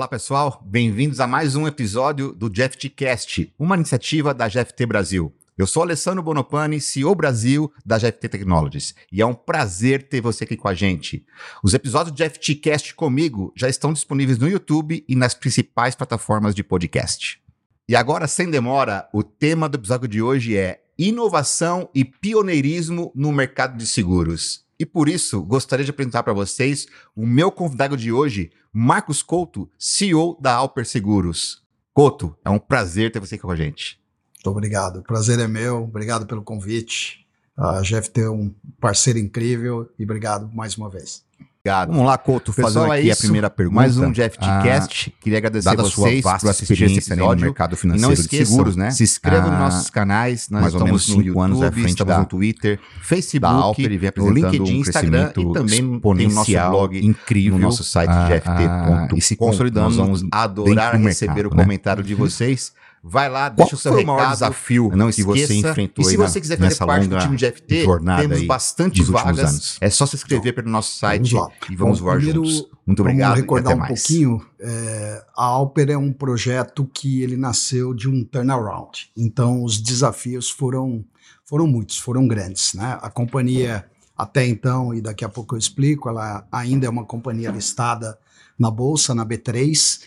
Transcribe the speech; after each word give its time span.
Olá 0.00 0.08
pessoal, 0.08 0.62
bem-vindos 0.64 1.20
a 1.20 1.26
mais 1.26 1.54
um 1.54 1.68
episódio 1.68 2.32
do 2.32 2.48
GFTcast, 2.48 3.52
uma 3.58 3.76
iniciativa 3.76 4.32
da 4.32 4.48
GFT 4.48 4.86
Brasil. 4.86 5.30
Eu 5.58 5.66
sou 5.66 5.82
Alessandro 5.82 6.22
Bonopani, 6.22 6.80
CEO 6.80 7.14
Brasil 7.14 7.70
da 7.84 7.98
GFT 7.98 8.30
Technologies, 8.30 8.94
e 9.12 9.20
é 9.20 9.26
um 9.26 9.34
prazer 9.34 10.08
ter 10.08 10.22
você 10.22 10.44
aqui 10.44 10.56
com 10.56 10.68
a 10.68 10.72
gente. 10.72 11.22
Os 11.62 11.74
episódios 11.74 12.16
do 12.16 12.24
GFTcast 12.24 12.94
comigo 12.94 13.52
já 13.54 13.68
estão 13.68 13.92
disponíveis 13.92 14.38
no 14.38 14.48
YouTube 14.48 15.04
e 15.06 15.14
nas 15.14 15.34
principais 15.34 15.94
plataformas 15.94 16.54
de 16.54 16.64
podcast. 16.64 17.38
E 17.86 17.94
agora, 17.94 18.26
sem 18.26 18.50
demora, 18.50 19.06
o 19.12 19.22
tema 19.22 19.68
do 19.68 19.76
episódio 19.76 20.08
de 20.08 20.22
hoje 20.22 20.56
é 20.56 20.80
inovação 20.96 21.90
e 21.94 22.06
pioneirismo 22.06 23.12
no 23.14 23.30
mercado 23.32 23.76
de 23.76 23.86
seguros. 23.86 24.64
E 24.80 24.86
por 24.86 25.10
isso, 25.10 25.42
gostaria 25.42 25.84
de 25.84 25.90
apresentar 25.90 26.22
para 26.22 26.32
vocês 26.32 26.86
o 27.14 27.26
meu 27.26 27.52
convidado 27.52 27.98
de 27.98 28.10
hoje, 28.10 28.50
Marcos 28.72 29.22
Couto, 29.22 29.70
CEO 29.78 30.38
da 30.40 30.54
Alper 30.54 30.86
Seguros. 30.86 31.62
Couto, 31.92 32.34
é 32.42 32.48
um 32.48 32.58
prazer 32.58 33.12
ter 33.12 33.20
você 33.20 33.34
aqui 33.34 33.42
com 33.42 33.50
a 33.50 33.56
gente. 33.56 34.00
Muito 34.36 34.48
obrigado. 34.48 35.00
O 35.00 35.02
prazer 35.02 35.38
é 35.38 35.46
meu. 35.46 35.82
Obrigado 35.82 36.26
pelo 36.26 36.42
convite. 36.42 37.26
A 37.54 37.82
GFT 37.82 38.22
é 38.22 38.30
um 38.30 38.54
parceiro 38.80 39.18
incrível 39.18 39.86
e 39.98 40.04
obrigado 40.04 40.50
mais 40.50 40.78
uma 40.78 40.88
vez. 40.88 41.26
Obrigado. 41.62 41.92
Vamos 41.92 42.06
lá, 42.06 42.16
Couto, 42.16 42.54
fazendo 42.54 42.68
Pessoal, 42.68 42.92
aqui 42.92 43.10
é 43.10 43.12
a 43.12 43.16
primeira 43.16 43.50
pergunta. 43.50 43.76
Mais 43.76 43.98
um 43.98 44.10
GFTcast. 44.10 45.12
Ah, 45.14 45.20
Queria 45.20 45.38
agradecer 45.38 45.68
a 45.68 45.74
vocês 45.74 46.22
por 46.22 46.48
assistir 46.48 46.84
esse 46.84 47.12
episódio. 47.12 47.40
no 47.40 47.46
mercado 47.50 47.76
financeiro 47.76 48.06
não 48.06 48.14
esqueçam, 48.14 48.46
seguros, 48.46 48.76
né? 48.76 48.90
Se 48.90 49.02
inscreva 49.02 49.46
ah, 49.46 49.50
nos 49.50 49.58
nossos 49.58 49.90
canais. 49.90 50.48
Nós 50.48 50.62
mais 50.62 50.72
estamos 50.72 51.08
no 51.08 51.22
YouTube, 51.22 51.38
anos 51.38 51.60
estamos 51.60 52.14
da, 52.14 52.18
no 52.18 52.24
Twitter, 52.24 52.80
Facebook, 53.02 53.54
Alper, 53.54 54.12
no 54.16 54.30
LinkedIn, 54.30 54.72
um 54.72 54.76
Instagram 54.76 55.32
e 55.36 55.52
também 55.52 56.00
tem 56.00 56.26
o 56.26 56.30
nosso 56.30 56.50
blog 56.50 57.06
incrível 57.06 57.58
no 57.58 57.66
nosso 57.66 57.84
site 57.84 58.08
ah, 58.10 58.26
gft.com. 58.26 59.16
e 59.16 59.20
se 59.20 59.36
consolidando, 59.36 59.96
vamos 59.96 60.24
adorar 60.32 60.96
receber 60.96 61.46
o 61.46 61.50
né? 61.50 61.62
comentário 61.62 62.02
de 62.02 62.14
vocês. 62.14 62.72
Vai 63.02 63.30
lá, 63.30 63.48
deixa 63.48 63.70
Qual 63.70 63.78
o 63.78 63.80
seu 63.80 63.92
recado. 63.92 64.04
o 64.04 64.16
maior 64.16 64.30
desafio 64.30 64.90
não 64.94 65.10
que 65.10 65.22
você 65.22 65.54
enfrentou 65.54 66.04
E 66.04 66.08
se 66.08 66.16
você 66.18 66.38
quiser 66.38 66.58
fazer 66.58 66.84
parte 66.84 67.06
do 67.08 67.18
time 67.18 67.36
de 67.36 67.50
FT, 67.50 67.86
temos 68.20 68.46
bastante 68.46 69.02
vagas. 69.02 69.38
Anos. 69.38 69.78
É 69.80 69.88
só 69.88 70.04
se 70.04 70.16
inscrever 70.16 70.54
pelo 70.54 70.68
nosso 70.68 70.98
site 70.98 71.32
vamos 71.32 71.52
e 71.70 71.76
vamos 71.76 71.98
Bom, 71.98 72.04
voar 72.04 72.16
primeiro, 72.16 72.44
juntos. 72.44 72.68
Muito 72.86 73.00
obrigado. 73.00 73.30
Vamos 73.30 73.40
recordar 73.40 73.74
um 73.74 73.78
mais. 73.78 74.02
pouquinho. 74.02 74.46
É, 74.60 75.24
a 75.34 75.44
Alper 75.44 75.90
é 75.90 75.96
um 75.96 76.12
projeto 76.12 76.88
que 76.92 77.22
ele 77.22 77.38
nasceu 77.38 77.94
de 77.94 78.06
um 78.06 78.22
turnaround. 78.22 79.10
Então 79.16 79.64
os 79.64 79.80
desafios 79.80 80.50
foram 80.50 81.02
foram 81.42 81.66
muitos, 81.66 81.96
foram 81.96 82.28
grandes. 82.28 82.74
Né? 82.74 82.98
A 83.00 83.08
companhia 83.08 83.86
até 84.14 84.46
então 84.46 84.92
e 84.92 85.00
daqui 85.00 85.24
a 85.24 85.28
pouco 85.28 85.54
eu 85.54 85.58
explico, 85.58 86.10
ela 86.10 86.46
ainda 86.52 86.86
é 86.86 86.90
uma 86.90 87.06
companhia 87.06 87.50
listada 87.50 88.18
na 88.58 88.70
bolsa, 88.70 89.14
na 89.14 89.24
B3 89.24 90.00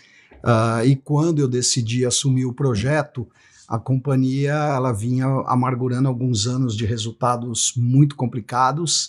Uh, 0.44 0.84
e 0.86 0.94
quando 0.94 1.40
eu 1.40 1.48
decidi 1.48 2.04
assumir 2.04 2.44
o 2.44 2.52
projeto, 2.52 3.26
a 3.66 3.78
companhia 3.78 4.52
ela 4.52 4.92
vinha 4.92 5.26
amargurando 5.46 6.06
alguns 6.06 6.46
anos 6.46 6.76
de 6.76 6.84
resultados 6.84 7.72
muito 7.76 8.14
complicados 8.14 9.08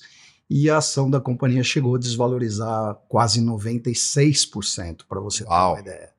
e 0.50 0.70
a 0.70 0.78
ação 0.78 1.10
da 1.10 1.20
companhia 1.20 1.64
chegou 1.64 1.96
a 1.96 2.00
desvalorizar 2.00 2.96
quase 3.10 3.42
96%, 3.42 5.02
para 5.10 5.20
você 5.20 5.44
ter 5.44 5.50
Uau. 5.50 5.74
uma 5.74 5.82
ideia. 5.82 6.10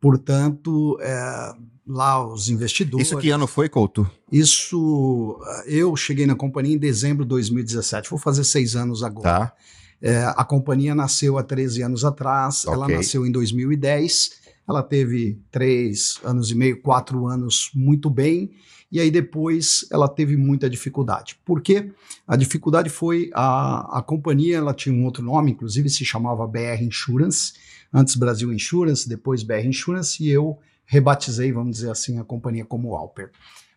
Portanto, 0.00 0.98
é, 1.00 1.54
lá 1.86 2.24
os 2.24 2.48
investidores. 2.50 3.06
Isso 3.06 3.16
que 3.18 3.30
ano 3.30 3.46
foi, 3.46 3.68
Couto? 3.68 4.08
Isso. 4.30 5.40
Eu 5.64 5.96
cheguei 5.96 6.26
na 6.26 6.34
companhia 6.34 6.74
em 6.74 6.78
dezembro 6.78 7.24
de 7.24 7.30
2017. 7.30 8.10
Vou 8.10 8.18
fazer 8.18 8.44
seis 8.44 8.76
anos 8.76 9.02
agora. 9.02 9.46
Tá. 9.46 9.52
É, 10.00 10.24
a 10.36 10.44
companhia 10.44 10.94
nasceu 10.94 11.38
há 11.38 11.42
13 11.42 11.82
anos 11.82 12.04
atrás, 12.04 12.64
okay. 12.64 12.74
ela 12.74 12.88
nasceu 12.88 13.26
em 13.26 13.32
2010 13.32 14.47
ela 14.68 14.82
teve 14.82 15.40
três 15.50 16.20
anos 16.22 16.50
e 16.50 16.54
meio, 16.54 16.82
quatro 16.82 17.26
anos 17.26 17.70
muito 17.74 18.10
bem, 18.10 18.50
e 18.90 19.00
aí 19.00 19.10
depois 19.10 19.86
ela 19.90 20.08
teve 20.08 20.36
muita 20.36 20.68
dificuldade. 20.68 21.38
Por 21.44 21.60
quê? 21.60 21.90
A 22.26 22.36
dificuldade 22.36 22.90
foi 22.90 23.30
a, 23.34 23.98
a 23.98 24.02
companhia, 24.02 24.56
ela 24.56 24.74
tinha 24.74 24.94
um 24.94 25.04
outro 25.04 25.22
nome, 25.22 25.52
inclusive 25.52 25.88
se 25.88 26.04
chamava 26.04 26.46
BR 26.46 26.82
Insurance, 26.82 27.52
antes 27.92 28.14
Brasil 28.14 28.52
Insurance, 28.52 29.08
depois 29.08 29.42
BR 29.42 29.66
Insurance, 29.66 30.22
e 30.22 30.28
eu 30.28 30.58
rebatizei, 30.84 31.52
vamos 31.52 31.76
dizer 31.76 31.90
assim, 31.90 32.18
a 32.18 32.24
companhia 32.24 32.64
como 32.64 32.94
Alper. 32.94 33.30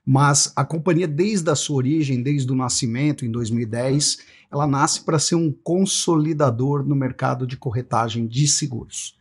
Mas 0.06 0.51
a 0.56 0.66
companhia, 0.66 1.07
desde 1.07 1.50
a 1.50 1.56
sua 1.56 1.78
origem, 1.78 2.24
desde 2.24 2.51
o 2.51 2.56
nascimento, 2.56 3.25
em 3.25 3.31
2010, 3.31 4.19
ela 4.51 4.66
nasce 4.66 5.01
para 5.01 5.19
ser 5.19 5.35
um 5.35 5.51
consolidador 5.51 6.84
no 6.84 6.96
mercado 6.96 7.46
de 7.46 7.56
corretagem 7.56 8.28
de 8.28 8.47
seguros. 8.47 9.16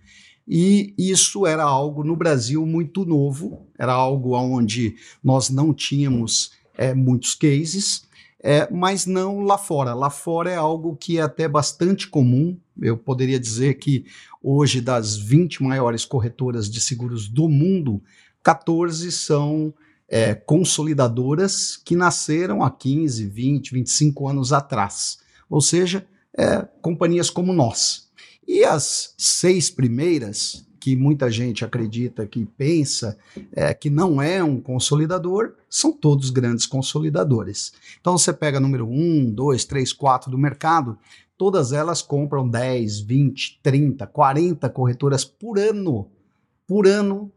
E 0.53 0.93
isso 0.99 1.47
era 1.47 1.63
algo 1.63 2.03
no 2.03 2.17
Brasil 2.17 2.67
muito 2.67 3.05
novo, 3.05 3.69
era 3.79 3.93
algo 3.93 4.37
onde 4.37 4.97
nós 5.23 5.49
não 5.49 5.73
tínhamos 5.73 6.51
é, 6.77 6.93
muitos 6.93 7.37
cases, 7.37 8.03
é, 8.43 8.69
mas 8.69 9.07
não 9.07 9.43
lá 9.43 9.57
fora. 9.57 9.95
Lá 9.95 10.11
fora 10.11 10.51
é 10.51 10.57
algo 10.57 10.97
que 10.97 11.19
é 11.19 11.23
até 11.23 11.47
bastante 11.47 12.09
comum. 12.09 12.59
Eu 12.83 12.97
poderia 12.97 13.39
dizer 13.39 13.75
que 13.75 14.07
hoje, 14.43 14.81
das 14.81 15.17
20 15.17 15.63
maiores 15.63 16.05
corretoras 16.05 16.69
de 16.69 16.81
seguros 16.81 17.29
do 17.29 17.49
mundo, 17.49 18.03
14 18.43 19.13
são 19.13 19.73
é, 20.09 20.35
consolidadoras 20.35 21.77
que 21.77 21.95
nasceram 21.95 22.65
há 22.65 22.71
15, 22.73 23.25
20, 23.25 23.73
25 23.73 24.29
anos 24.29 24.53
atrás. 24.53 25.19
Ou 25.49 25.61
seja, 25.61 26.05
é, 26.37 26.67
companhias 26.83 27.31
como 27.31 27.53
nós. 27.53 28.10
E 28.53 28.65
as 28.65 29.15
seis 29.17 29.71
primeiras, 29.71 30.67
que 30.81 30.97
muita 30.97 31.31
gente 31.31 31.65
acredita 31.65 32.27
que 32.27 32.45
pensa 32.45 33.17
é, 33.53 33.73
que 33.73 33.89
não 33.89 34.21
é 34.21 34.43
um 34.43 34.61
consolidador, 34.61 35.55
são 35.69 35.93
todos 35.93 36.31
grandes 36.31 36.67
consolidadores. 36.67 37.73
Então 38.01 38.19
você 38.19 38.33
pega 38.33 38.59
número 38.59 38.89
1, 38.89 39.31
2, 39.31 39.65
3, 39.67 39.93
4 39.93 40.33
do 40.33 40.37
mercado, 40.37 40.99
todas 41.39 41.73
elas 41.73 42.03
compram 42.03 42.49
10, 42.49 42.99
20, 42.99 43.61
30, 43.63 44.05
40 44.09 44.69
corretoras 44.69 45.25
por 45.25 45.57
ano, 45.57 46.11
por 46.67 46.89
ano 46.89 47.31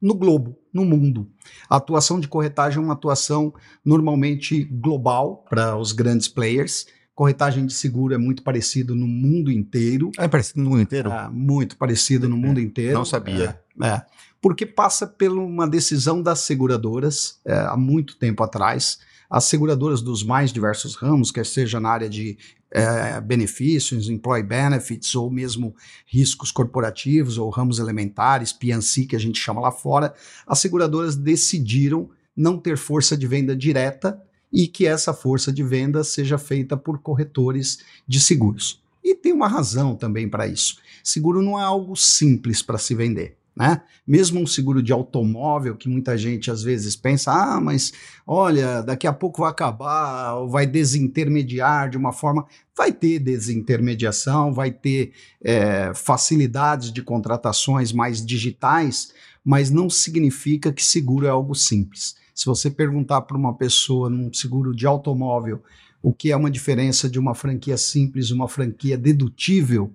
no 0.00 0.14
globo, 0.14 0.56
no 0.72 0.84
mundo. 0.84 1.28
A 1.68 1.78
atuação 1.78 2.20
de 2.20 2.28
corretagem 2.28 2.78
é 2.78 2.80
uma 2.80 2.94
atuação 2.94 3.52
normalmente 3.84 4.62
global 4.62 5.44
para 5.50 5.76
os 5.76 5.90
grandes 5.90 6.28
players, 6.28 6.86
Corretagem 7.20 7.66
de 7.66 7.74
seguro 7.74 8.14
é 8.14 8.16
muito 8.16 8.42
parecido 8.42 8.96
no 8.96 9.06
mundo 9.06 9.52
inteiro. 9.52 10.10
É 10.16 10.26
parecido 10.26 10.62
no 10.62 10.70
mundo 10.70 10.80
inteiro? 10.80 11.12
É, 11.12 11.28
muito 11.28 11.76
parecido 11.76 12.26
no 12.30 12.34
mundo 12.34 12.58
inteiro. 12.58 12.94
Não 12.94 13.04
sabia. 13.04 13.60
É, 13.78 13.86
é, 13.88 14.02
porque 14.40 14.64
passa 14.64 15.06
por 15.06 15.28
uma 15.28 15.68
decisão 15.68 16.22
das 16.22 16.38
seguradoras 16.38 17.38
é, 17.44 17.52
há 17.52 17.76
muito 17.76 18.16
tempo 18.16 18.42
atrás. 18.42 19.00
As 19.28 19.44
seguradoras 19.44 20.00
dos 20.00 20.24
mais 20.24 20.50
diversos 20.50 20.94
ramos, 20.94 21.30
quer 21.30 21.44
seja 21.44 21.78
na 21.78 21.90
área 21.90 22.08
de 22.08 22.38
é, 22.70 23.20
benefícios, 23.20 24.08
employee 24.08 24.42
benefits, 24.42 25.14
ou 25.14 25.30
mesmo 25.30 25.74
riscos 26.06 26.50
corporativos, 26.50 27.36
ou 27.36 27.50
ramos 27.50 27.78
elementares, 27.78 28.50
PNC, 28.50 29.04
que 29.04 29.14
a 29.14 29.20
gente 29.20 29.38
chama 29.38 29.60
lá 29.60 29.70
fora, 29.70 30.14
as 30.46 30.58
seguradoras 30.58 31.16
decidiram 31.16 32.08
não 32.34 32.56
ter 32.56 32.78
força 32.78 33.14
de 33.14 33.26
venda 33.26 33.54
direta 33.54 34.18
e 34.52 34.66
que 34.66 34.86
essa 34.86 35.12
força 35.12 35.52
de 35.52 35.62
venda 35.62 36.02
seja 36.02 36.38
feita 36.38 36.76
por 36.76 36.98
corretores 36.98 37.78
de 38.06 38.20
seguros. 38.20 38.82
E 39.02 39.14
tem 39.14 39.32
uma 39.32 39.48
razão 39.48 39.94
também 39.94 40.28
para 40.28 40.46
isso. 40.46 40.76
Seguro 41.02 41.42
não 41.42 41.58
é 41.58 41.62
algo 41.62 41.96
simples 41.96 42.62
para 42.62 42.78
se 42.78 42.94
vender. 42.94 43.36
Né? 43.56 43.82
Mesmo 44.06 44.40
um 44.40 44.46
seguro 44.46 44.82
de 44.82 44.92
automóvel, 44.92 45.76
que 45.76 45.88
muita 45.88 46.16
gente 46.16 46.50
às 46.50 46.62
vezes 46.62 46.96
pensa, 46.96 47.32
ah, 47.32 47.60
mas 47.60 47.92
olha, 48.26 48.80
daqui 48.80 49.06
a 49.06 49.12
pouco 49.12 49.42
vai 49.42 49.50
acabar, 49.50 50.34
ou 50.36 50.48
vai 50.48 50.66
desintermediar 50.66 51.90
de 51.90 51.96
uma 51.96 52.12
forma. 52.12 52.46
Vai 52.76 52.92
ter 52.92 53.18
desintermediação, 53.18 54.52
vai 54.52 54.70
ter 54.70 55.12
é, 55.42 55.92
facilidades 55.94 56.92
de 56.92 57.02
contratações 57.02 57.92
mais 57.92 58.24
digitais, 58.24 59.12
mas 59.44 59.70
não 59.70 59.90
significa 59.90 60.72
que 60.72 60.84
seguro 60.84 61.26
é 61.26 61.30
algo 61.30 61.54
simples. 61.54 62.16
Se 62.40 62.46
você 62.46 62.70
perguntar 62.70 63.20
para 63.20 63.36
uma 63.36 63.52
pessoa 63.52 64.08
num 64.08 64.32
seguro 64.32 64.74
de 64.74 64.86
automóvel 64.86 65.62
o 66.02 66.10
que 66.10 66.32
é 66.32 66.36
uma 66.36 66.50
diferença 66.50 67.06
de 67.06 67.18
uma 67.18 67.34
franquia 67.34 67.76
simples 67.76 68.30
uma 68.30 68.48
franquia 68.48 68.96
dedutível, 68.96 69.92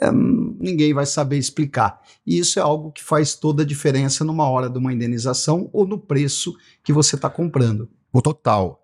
é, 0.00 0.08
ninguém 0.12 0.94
vai 0.94 1.04
saber 1.04 1.38
explicar. 1.38 2.00
E 2.24 2.38
isso 2.38 2.60
é 2.60 2.62
algo 2.62 2.92
que 2.92 3.02
faz 3.02 3.34
toda 3.34 3.64
a 3.64 3.66
diferença 3.66 4.24
numa 4.24 4.48
hora 4.48 4.70
de 4.70 4.78
uma 4.78 4.92
indenização 4.92 5.68
ou 5.72 5.84
no 5.84 5.98
preço 5.98 6.56
que 6.84 6.92
você 6.92 7.16
está 7.16 7.28
comprando. 7.28 7.88
O 8.12 8.22
total, 8.22 8.80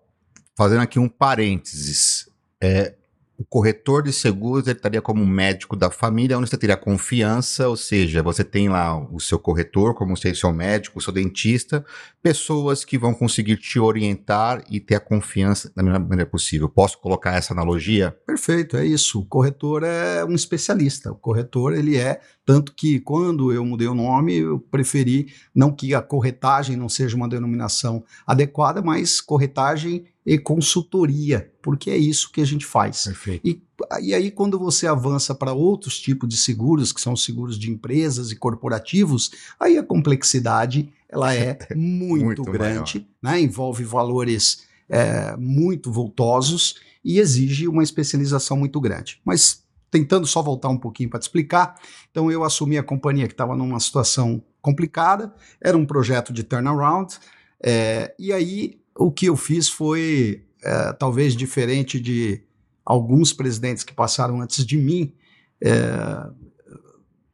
fazendo 0.53 0.81
aqui 0.81 0.99
um 0.99 1.07
parênteses, 1.07 2.27
é, 2.59 2.95
o 3.37 3.43
corretor 3.43 4.01
de 4.01 4.13
seguros 4.13 4.67
ele 4.67 4.77
estaria 4.77 5.01
como 5.01 5.25
médico 5.25 5.75
da 5.75 5.91
família, 5.91 6.37
onde 6.37 6.49
você 6.49 6.57
teria 6.57 6.77
confiança, 6.77 7.67
ou 7.67 7.75
seja, 7.75 8.23
você 8.23 8.43
tem 8.43 8.69
lá 8.69 8.97
o 8.97 9.19
seu 9.19 9.37
corretor, 9.37 9.93
como 9.93 10.13
o 10.13 10.17
seu 10.17 10.53
médico, 10.53 10.99
o 10.99 11.01
seu 11.01 11.11
dentista, 11.11 11.85
pessoas 12.21 12.85
que 12.85 12.97
vão 12.97 13.13
conseguir 13.13 13.57
te 13.57 13.79
orientar 13.79 14.63
e 14.69 14.79
ter 14.79 14.95
a 14.95 14.99
confiança 14.99 15.71
da 15.75 15.83
melhor 15.83 15.99
maneira 15.99 16.25
possível. 16.25 16.69
Posso 16.69 16.97
colocar 16.99 17.33
essa 17.35 17.53
analogia? 17.53 18.17
Perfeito, 18.25 18.77
é 18.77 18.85
isso. 18.85 19.19
O 19.19 19.25
corretor 19.25 19.83
é 19.83 20.23
um 20.23 20.33
especialista. 20.33 21.11
O 21.11 21.15
corretor, 21.15 21.73
ele 21.73 21.97
é, 21.97 22.21
tanto 22.45 22.73
que 22.73 22.99
quando 22.99 23.51
eu 23.51 23.65
mudei 23.65 23.87
o 23.87 23.95
nome, 23.95 24.37
eu 24.37 24.59
preferi 24.59 25.27
não 25.53 25.71
que 25.71 25.93
a 25.93 26.01
corretagem 26.01 26.77
não 26.77 26.87
seja 26.87 27.15
uma 27.17 27.27
denominação 27.27 28.03
adequada, 28.25 28.81
mas 28.81 29.19
corretagem 29.19 30.05
e 30.25 30.39
consultoria, 30.39 31.51
porque 31.61 31.91
é 31.91 31.97
isso 31.97 32.31
que 32.31 32.41
a 32.41 32.45
gente 32.45 32.65
faz. 32.65 33.03
Perfeito. 33.03 33.47
E, 33.47 33.61
e 34.01 34.13
aí, 34.13 34.31
quando 34.31 34.57
você 34.57 34.87
avança 34.87 35.35
para 35.35 35.53
outros 35.53 35.99
tipos 35.99 36.27
de 36.27 36.35
seguros, 36.35 36.91
que 36.91 36.99
são 36.99 37.15
seguros 37.15 37.59
de 37.59 37.69
empresas 37.69 38.31
e 38.31 38.35
corporativos, 38.35 39.31
aí 39.59 39.77
a 39.77 39.83
complexidade 39.83 40.91
ela 41.07 41.33
é 41.33 41.57
muito, 41.75 42.25
muito 42.25 42.43
grande, 42.43 43.07
né? 43.21 43.39
envolve 43.39 43.83
valores 43.83 44.63
é, 44.89 45.35
muito 45.37 45.91
voltosos 45.91 46.75
e 47.03 47.19
exige 47.19 47.67
uma 47.67 47.83
especialização 47.83 48.57
muito 48.57 48.81
grande. 48.81 49.21
Mas 49.23 49.63
tentando 49.91 50.25
só 50.25 50.41
voltar 50.41 50.69
um 50.69 50.77
pouquinho 50.77 51.09
para 51.09 51.19
te 51.19 51.23
explicar, 51.23 51.75
então 52.09 52.31
eu 52.31 52.43
assumi 52.43 52.77
a 52.77 52.83
companhia 52.83 53.27
que 53.27 53.33
estava 53.33 53.55
numa 53.55 53.79
situação 53.79 54.43
complicada, 54.59 55.33
era 55.61 55.77
um 55.77 55.85
projeto 55.85 56.33
de 56.33 56.43
turnaround, 56.43 57.15
é, 57.63 58.13
e 58.17 58.33
aí 58.33 58.79
o 58.95 59.11
que 59.11 59.25
eu 59.25 59.35
fiz 59.35 59.67
foi, 59.67 60.45
é, 60.63 60.93
talvez 60.93 61.35
diferente 61.35 61.99
de 61.99 62.41
alguns 62.85 63.33
presidentes 63.33 63.83
que 63.83 63.93
passaram 63.93 64.41
antes 64.41 64.65
de 64.65 64.77
mim, 64.77 65.13
é, 65.61 66.29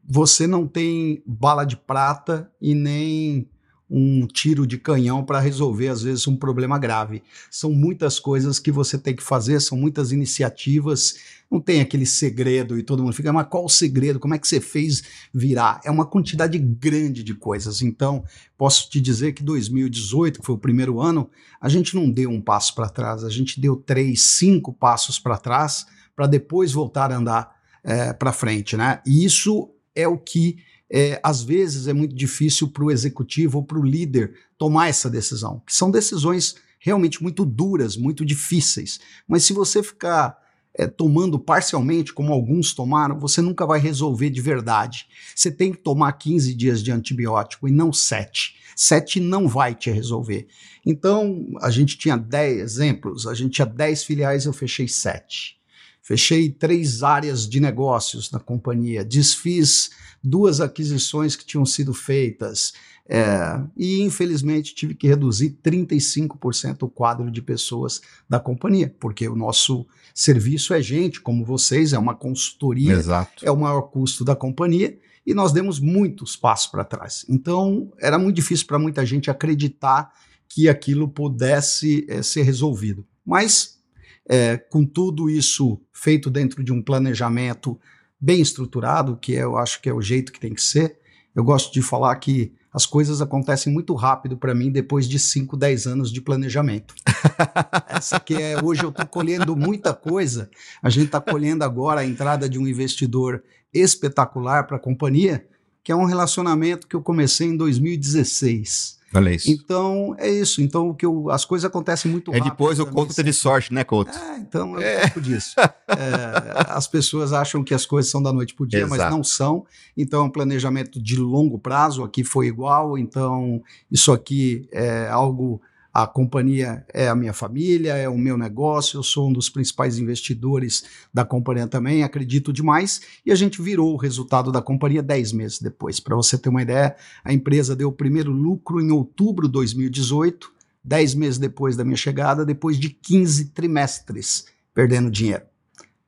você 0.04 0.48
não 0.48 0.68
tem 0.68 1.22
bala 1.26 1.64
de 1.64 1.78
prata 1.78 2.52
e 2.60 2.74
nem 2.74 3.48
um 3.90 4.26
tiro 4.26 4.66
de 4.66 4.78
canhão 4.78 5.24
para 5.24 5.40
resolver, 5.40 5.90
às 5.90 6.02
vezes, 6.02 6.26
um 6.26 6.36
problema 6.36 6.80
grave. 6.80 7.22
São 7.50 7.72
muitas 7.72 8.20
coisas 8.20 8.58
que 8.58 8.72
você 8.72 8.98
tem 8.98 9.14
que 9.14 9.22
fazer, 9.22 9.60
são 9.60 9.78
muitas 9.78 10.14
iniciativas. 10.14 11.16
Não 11.52 11.60
tem 11.60 11.82
aquele 11.82 12.06
segredo 12.06 12.80
e 12.80 12.84
todo 12.84 13.04
mundo 13.04 13.14
fica, 13.14 13.34
mas 13.34 13.48
qual 13.48 13.66
o 13.66 13.70
segredo? 13.70 14.22
Como 14.22 14.34
é 14.34 14.40
que 14.40 14.48
você 14.48 14.62
fez 14.62 15.04
virar? 15.34 15.82
É 15.84 15.92
uma 15.92 16.06
quantidade 16.06 16.58
grande 16.58 17.24
de 17.24 17.36
coisas. 17.36 17.82
Então, 17.82 18.24
posso 18.58 18.90
te 18.90 19.02
dizer 19.02 19.34
que 19.34 19.44
2018, 19.44 20.40
que 20.40 20.46
foi 20.46 20.56
o 20.56 20.58
primeiro 20.58 21.02
ano, 21.02 21.30
a 21.60 21.68
gente 21.68 21.94
não 21.94 22.10
deu 22.10 22.30
um 22.30 22.40
passo 22.40 22.74
para 22.74 22.88
trás, 22.88 23.26
a 23.26 23.30
gente 23.30 23.60
deu 23.60 23.76
três, 23.76 24.22
cinco 24.22 24.72
passos 24.72 25.20
para 25.20 25.38
trás 25.38 25.86
para 26.16 26.26
depois 26.26 26.72
voltar 26.72 27.12
a 27.12 27.18
andar 27.18 27.56
é, 27.84 28.14
para 28.14 28.32
frente, 28.32 28.78
né? 28.78 29.02
E 29.06 29.26
isso 29.26 29.72
é 29.94 30.08
o 30.08 30.18
que 30.18 30.58
é, 30.90 31.20
às 31.24 31.42
vezes 31.42 31.88
é 31.88 31.94
muito 31.94 32.16
difícil 32.16 32.70
para 32.70 32.84
o 32.84 32.92
executivo 32.92 33.60
ou 33.60 33.64
para 33.64 33.80
o 33.80 33.84
líder 33.84 34.34
tomar 34.58 34.88
essa 34.88 35.10
decisão, 35.10 35.62
que 35.66 35.76
são 35.76 35.90
decisões 35.90 36.56
realmente 36.80 37.22
muito 37.22 37.46
duras, 37.46 37.96
muito 37.96 38.26
difíceis. 38.26 39.00
Mas 39.28 39.44
se 39.44 39.54
você 39.54 39.82
ficar 39.82 40.38
é, 40.74 40.88
tomando 40.88 41.38
parcialmente, 41.38 42.14
como 42.14 42.32
alguns 42.32 42.74
tomaram, 42.74 43.20
você 43.20 43.42
nunca 43.42 43.66
vai 43.66 43.80
resolver 43.80 44.30
de 44.30 44.42
verdade. 44.42 45.08
Você 45.36 45.52
tem 45.52 45.72
que 45.72 45.80
tomar 45.80 46.14
15 46.14 46.54
dias 46.54 46.82
de 46.84 46.92
antibiótico 46.92 47.68
e 47.68 47.72
não 47.72 47.92
7. 47.92 48.56
7 48.76 49.20
não 49.20 49.48
vai 49.48 49.76
te 49.76 49.92
resolver. 49.92 50.48
Então, 50.86 51.48
a 51.62 51.70
gente 51.70 51.98
tinha 51.98 52.18
10 52.18 52.62
exemplos, 52.62 53.28
a 53.28 53.34
gente 53.34 53.52
tinha 53.52 53.66
10 53.66 54.04
filiais, 54.04 54.46
eu 54.46 54.54
fechei 54.54 54.88
7. 54.88 55.60
Fechei 56.02 56.50
três 56.50 57.04
áreas 57.04 57.48
de 57.48 57.60
negócios 57.60 58.32
na 58.32 58.40
companhia, 58.40 59.06
desfiz 59.06 59.92
duas 60.24 60.60
aquisições 60.60 61.36
que 61.36 61.46
tinham 61.46 61.66
sido 61.66 61.94
feitas, 61.94 62.74
é, 63.14 63.62
e 63.76 64.02
infelizmente 64.02 64.74
tive 64.74 64.96
que 64.96 65.06
reduzir 65.06 65.60
35% 65.62 66.84
o 66.84 66.90
quadro 66.90 67.30
de 67.30 67.42
pessoas 67.42 68.00
da 68.30 68.40
companhia, 68.40 68.96
porque 69.02 69.28
o 69.28 69.36
nosso 69.36 69.86
serviço 70.16 70.74
é 70.74 70.82
gente 70.82 71.20
como 71.20 71.44
vocês, 71.44 71.92
é 71.92 72.00
uma 72.00 72.16
consultoria, 72.16 72.94
Exato. 72.94 73.46
é 73.46 73.52
o 73.52 73.58
maior 73.58 73.82
custo 73.82 74.24
da 74.24 74.34
companhia, 74.34 74.98
e 75.26 75.34
nós 75.34 75.52
demos 75.52 75.78
muitos 75.78 76.38
passos 76.38 76.68
para 76.68 76.86
trás. 76.86 77.26
Então 77.28 77.92
era 78.00 78.18
muito 78.18 78.38
difícil 78.38 78.66
para 78.66 78.80
muita 78.80 79.06
gente 79.06 79.30
acreditar 79.30 80.14
que 80.48 80.70
aquilo 80.70 81.10
pudesse 81.10 82.06
é, 82.08 82.24
ser 82.24 82.44
resolvido. 82.44 83.06
Mas 83.26 83.78
é, 84.26 84.56
com 84.56 84.86
tudo 84.86 85.30
isso 85.30 85.82
feito 85.92 86.30
dentro 86.30 86.64
de 86.64 86.72
um 86.72 86.82
planejamento 86.82 87.78
bem 88.18 88.40
estruturado, 88.40 89.18
que 89.18 89.34
eu 89.34 89.58
acho 89.58 89.82
que 89.82 89.90
é 89.90 89.94
o 89.94 90.02
jeito 90.02 90.32
que 90.32 90.40
tem 90.40 90.54
que 90.54 90.62
ser. 90.62 90.98
Eu 91.36 91.44
gosto 91.44 91.74
de 91.74 91.82
falar 91.82 92.16
que 92.16 92.54
as 92.74 92.86
coisas 92.86 93.22
acontecem 93.22 93.72
muito 93.72 93.94
rápido 93.94 94.38
para 94.38 94.56
mim 94.56 94.72
depois 94.72 95.08
de 95.08 95.20
5, 95.20 95.58
10 95.58 95.88
anos 95.88 96.12
de 96.12 96.22
planejamento. 96.22 96.96
Essa 97.90 98.20
que 98.20 98.34
é, 98.36 98.64
hoje 98.64 98.84
eu 98.84 98.90
estou 98.90 99.06
colhendo 99.06 99.56
muita 99.56 99.94
coisa. 99.94 100.50
A 100.82 100.90
gente 100.90 101.08
está 101.08 101.20
colhendo 101.20 101.66
agora 101.66 102.02
a 102.02 102.06
entrada 102.06 102.48
de 102.48 102.58
um 102.58 102.68
investidor 102.68 103.44
espetacular 103.74 104.66
para 104.68 104.78
a 104.78 104.80
companhia, 104.80 105.46
que 105.84 105.92
é 105.92 105.96
um 105.96 106.06
relacionamento 106.06 106.88
que 106.88 106.96
eu 106.96 107.02
comecei 107.02 107.48
em 107.48 107.58
2016. 107.58 109.01
Olha 109.14 109.32
isso. 109.32 109.52
Então, 109.52 110.16
é 110.18 110.30
isso. 110.30 110.62
Então, 110.62 110.90
o 110.90 110.96
que 110.96 111.06
eu, 111.06 111.30
as 111.30 111.44
coisas 111.44 111.66
acontecem 111.66 112.10
muito 112.10 112.32
é 112.32 112.38
rápido. 112.38 112.48
É 112.48 112.52
depois 112.52 112.80
o 112.80 112.86
conto 112.86 113.24
de 113.24 113.34
sorte, 113.34 113.74
né, 113.74 113.84
Couto? 113.84 114.18
É, 114.18 114.38
então 114.38 114.80
é, 114.80 115.04
é. 115.04 115.14
um 115.18 115.22
disso. 115.22 115.56
É, 115.60 116.64
as 116.70 116.88
pessoas 116.88 117.34
acham 117.34 117.64
que 117.64 117.74
as 117.74 117.86
coisas 117.86 118.10
são 118.10 118.24
da 118.24 118.32
noite 118.32 118.54
para 118.54 118.64
o 118.64 118.68
dia, 118.68 118.80
Exato. 118.80 119.02
mas 119.02 119.12
não 119.12 119.24
são. 119.24 119.66
Então, 119.98 120.22
é 120.22 120.24
um 120.24 120.30
planejamento 120.30 121.02
de 121.02 121.18
longo 121.18 121.60
prazo. 121.60 122.04
Aqui 122.04 122.24
foi 122.24 122.48
igual. 122.48 122.98
Então, 122.98 123.62
isso 123.92 124.12
aqui 124.12 124.68
é 124.72 125.10
algo 125.10 125.62
a 125.94 126.08
companhia 126.08 126.86
é 126.94 127.10
a 127.10 127.16
minha 127.16 127.34
família, 127.34 127.96
é 127.96 128.08
o 128.08 128.18
meu 128.18 128.38
negócio, 128.38 128.98
eu 128.98 129.04
sou 129.04 129.30
um 129.30 129.34
dos 129.34 129.50
principais 129.50 129.98
investidores 129.98 130.86
da 131.14 131.26
companhia 131.26 131.68
também, 131.68 132.04
acredito 132.04 132.54
demais. 132.54 133.02
E 133.26 133.32
a 133.32 133.36
gente 133.36 133.62
virou 133.62 133.94
o 133.94 133.98
resultado 133.98 134.52
da 134.52 134.62
companhia 134.62 135.04
10 135.04 135.34
meses 135.34 135.60
depois. 135.60 136.00
Para 136.00 136.16
você 136.16 136.38
ter 136.38 136.50
uma 136.50 136.62
ideia, 136.62 136.96
a 137.24 137.34
empresa 137.34 137.76
deu 137.76 137.90
o 137.90 137.94
primeiro 137.94 138.32
lucro 138.32 138.80
em 138.80 138.90
outubro 138.92 139.48
de 139.48 139.54
2018, 139.54 140.52
10 140.84 141.16
meses 141.16 141.38
depois 141.38 141.76
da 141.76 141.84
minha 141.84 141.98
chegada, 141.98 142.46
depois 142.46 142.80
de 142.80 142.90
15 142.90 143.46
trimestres 143.50 144.46
perdendo 144.74 145.12
dinheiro. 145.12 145.44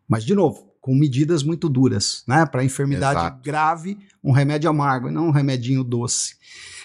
Mas, 0.07 0.23
de 0.23 0.33
novo, 0.33 0.73
com 0.79 0.95
medidas 0.95 1.43
muito 1.43 1.69
duras, 1.69 2.23
né? 2.27 2.45
Para 2.45 2.63
enfermidade 2.63 3.19
Exato. 3.19 3.41
grave, 3.41 3.97
um 4.23 4.31
remédio 4.31 4.69
amargo 4.69 5.07
e 5.07 5.11
não 5.11 5.27
um 5.27 5.31
remedinho 5.31 5.83
doce. 5.83 6.35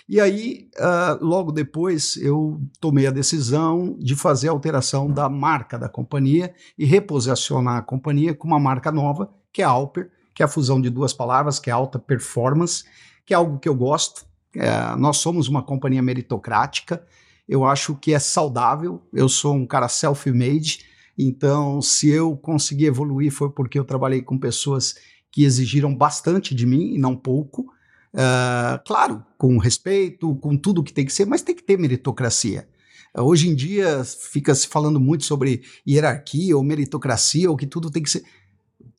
E 0.09 0.21
aí, 0.21 0.71
uh, 0.79 1.23
logo 1.23 1.53
depois, 1.53 2.17
eu 2.17 2.59
tomei 2.81 3.07
a 3.07 3.11
decisão 3.11 3.95
de 3.99 4.17
fazer 4.17 4.49
a 4.49 4.53
alteração 4.53 5.11
da 5.13 5.29
marca 5.29 5.79
da 5.79 5.89
companhia 5.89 6.55
e 6.79 6.87
reposicionar 6.87 7.77
a 7.77 7.83
companhia 7.83 8.35
com 8.35 8.49
uma 8.49 8.59
marca 8.59 8.91
nova, 8.91 9.31
que 9.53 9.61
é 9.61 9.65
a 9.67 9.69
Alper, 9.69 10.11
que 10.35 10.43
é 10.43 10.47
a 10.47 10.49
fusão 10.49 10.81
de 10.81 10.88
duas 10.88 11.12
palavras, 11.12 11.59
que 11.59 11.69
é 11.69 11.73
alta 11.73 11.99
performance, 11.99 12.85
que 13.27 13.35
é 13.35 13.37
algo 13.37 13.59
que 13.59 13.69
eu 13.69 13.75
gosto. 13.75 14.25
É, 14.55 14.97
nós 14.97 15.19
somos 15.19 15.47
uma 15.47 15.62
companhia 15.62 16.00
meritocrática, 16.00 17.05
eu 17.47 17.65
acho 17.65 17.95
que 17.97 18.15
é 18.15 18.19
saudável, 18.19 19.03
eu 19.12 19.29
sou 19.29 19.55
um 19.55 19.67
cara 19.67 19.88
self-made, 19.88 20.85
então 21.19 21.83
se 21.83 22.09
eu 22.09 22.37
consegui 22.37 22.87
evoluir 22.87 23.33
foi 23.33 23.50
porque 23.50 23.79
eu 23.79 23.85
trabalhei 23.85 24.23
com 24.23 24.38
pessoas 24.38 24.95
que 25.31 25.45
exigiram 25.45 25.95
bastante 25.95 26.55
de 26.55 26.65
mim 26.65 26.95
e 26.95 26.99
não 26.99 27.17
pouco. 27.17 27.67
Uh, 28.15 28.83
claro, 28.87 29.25
com 29.37 29.59
respeito, 29.59 30.35
com 30.37 30.57
tudo 30.57 30.83
que 30.83 30.93
tem 30.93 31.05
que 31.05 31.12
ser, 31.12 31.27
mas 31.27 31.43
tem 31.43 31.55
que 31.55 31.62
ter 31.62 31.79
meritocracia. 31.79 32.69
Uh, 33.17 33.23
hoje 33.23 33.49
em 33.49 33.55
dia 33.55 34.03
fica 34.05 34.55
se 34.55 34.67
falando 34.67 34.99
muito 34.99 35.25
sobre 35.25 35.62
hierarquia 35.87 36.57
ou 36.57 36.62
meritocracia, 36.62 37.50
ou 37.50 37.57
que 37.57 37.67
tudo 37.67 37.91
tem 37.91 38.03
que 38.03 38.11
ser. 38.11 38.23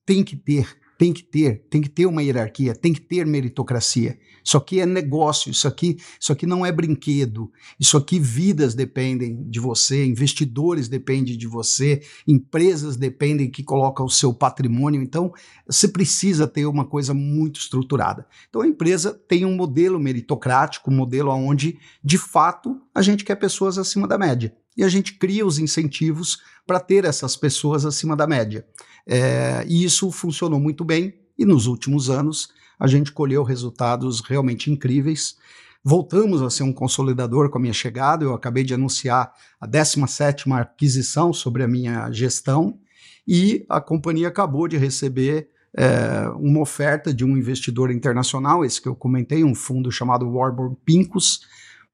Tem 0.05 0.23
que 0.23 0.35
ter 0.35 0.67
tem 0.99 1.13
que 1.13 1.23
ter, 1.23 1.65
tem 1.69 1.79
que 1.81 1.87
ter 1.87 2.05
uma 2.05 2.21
hierarquia, 2.21 2.75
tem 2.75 2.91
que 2.91 2.99
ter 2.99 3.25
meritocracia. 3.25 4.19
Isso 4.43 4.57
aqui 4.57 4.81
é 4.81 4.85
negócio, 4.85 5.49
isso 5.49 5.65
aqui, 5.65 5.97
isso 6.19 6.33
aqui 6.33 6.45
não 6.45 6.65
é 6.65 6.73
brinquedo. 6.73 7.49
Isso 7.79 7.95
aqui 7.95 8.19
vidas 8.19 8.75
dependem 8.75 9.49
de 9.49 9.61
você, 9.61 10.05
investidores 10.05 10.89
dependem 10.89 11.37
de 11.37 11.47
você, 11.47 12.01
empresas 12.27 12.97
dependem 12.97 13.49
que 13.49 13.63
colocam 13.63 14.05
o 14.05 14.09
seu 14.09 14.33
patrimônio. 14.33 15.01
Então, 15.01 15.31
você 15.65 15.87
precisa 15.87 16.45
ter 16.45 16.65
uma 16.65 16.83
coisa 16.83 17.13
muito 17.13 17.61
estruturada. 17.61 18.27
Então, 18.49 18.61
a 18.61 18.67
empresa 18.67 19.13
tem 19.13 19.45
um 19.45 19.55
modelo 19.55 19.97
meritocrático, 20.01 20.91
um 20.91 20.95
modelo 20.95 21.31
onde, 21.31 21.79
de 22.03 22.17
fato, 22.17 22.75
a 22.93 23.01
gente 23.01 23.23
quer 23.23 23.37
pessoas 23.37 23.77
acima 23.77 24.05
da 24.05 24.17
média. 24.17 24.53
E 24.79 24.83
a 24.85 24.87
gente 24.87 25.15
cria 25.15 25.45
os 25.45 25.59
incentivos 25.59 26.41
para 26.65 26.79
ter 26.79 27.03
essas 27.03 27.35
pessoas 27.35 27.85
acima 27.85 28.15
da 28.15 28.25
média. 28.25 28.65
É, 29.05 29.65
e 29.67 29.83
isso 29.83 30.09
funcionou 30.09 30.57
muito 30.57 30.85
bem, 30.85 31.15
e 31.37 31.43
nos 31.43 31.67
últimos 31.67 32.09
anos 32.09 32.47
a 32.79 32.87
gente 32.87 33.11
colheu 33.11 33.43
resultados 33.43 34.21
realmente 34.21 34.71
incríveis. 34.71 35.35
Voltamos 35.83 36.41
a 36.41 36.49
ser 36.49 36.63
um 36.63 36.71
consolidador 36.71 37.49
com 37.49 37.57
a 37.57 37.61
minha 37.61 37.73
chegada, 37.73 38.23
eu 38.23 38.33
acabei 38.33 38.63
de 38.63 38.73
anunciar 38.73 39.33
a 39.59 39.67
17ª 39.67 40.61
aquisição 40.61 41.33
sobre 41.33 41.61
a 41.61 41.67
minha 41.67 42.09
gestão, 42.09 42.79
e 43.27 43.65
a 43.67 43.81
companhia 43.81 44.29
acabou 44.29 44.65
de 44.65 44.77
receber 44.77 45.49
é, 45.75 46.29
uma 46.37 46.61
oferta 46.61 47.13
de 47.13 47.25
um 47.25 47.35
investidor 47.35 47.91
internacional, 47.91 48.63
esse 48.63 48.81
que 48.81 48.87
eu 48.87 48.95
comentei, 48.95 49.43
um 49.43 49.53
fundo 49.53 49.91
chamado 49.91 50.29
Warburg 50.29 50.77
Pincus, 50.85 51.41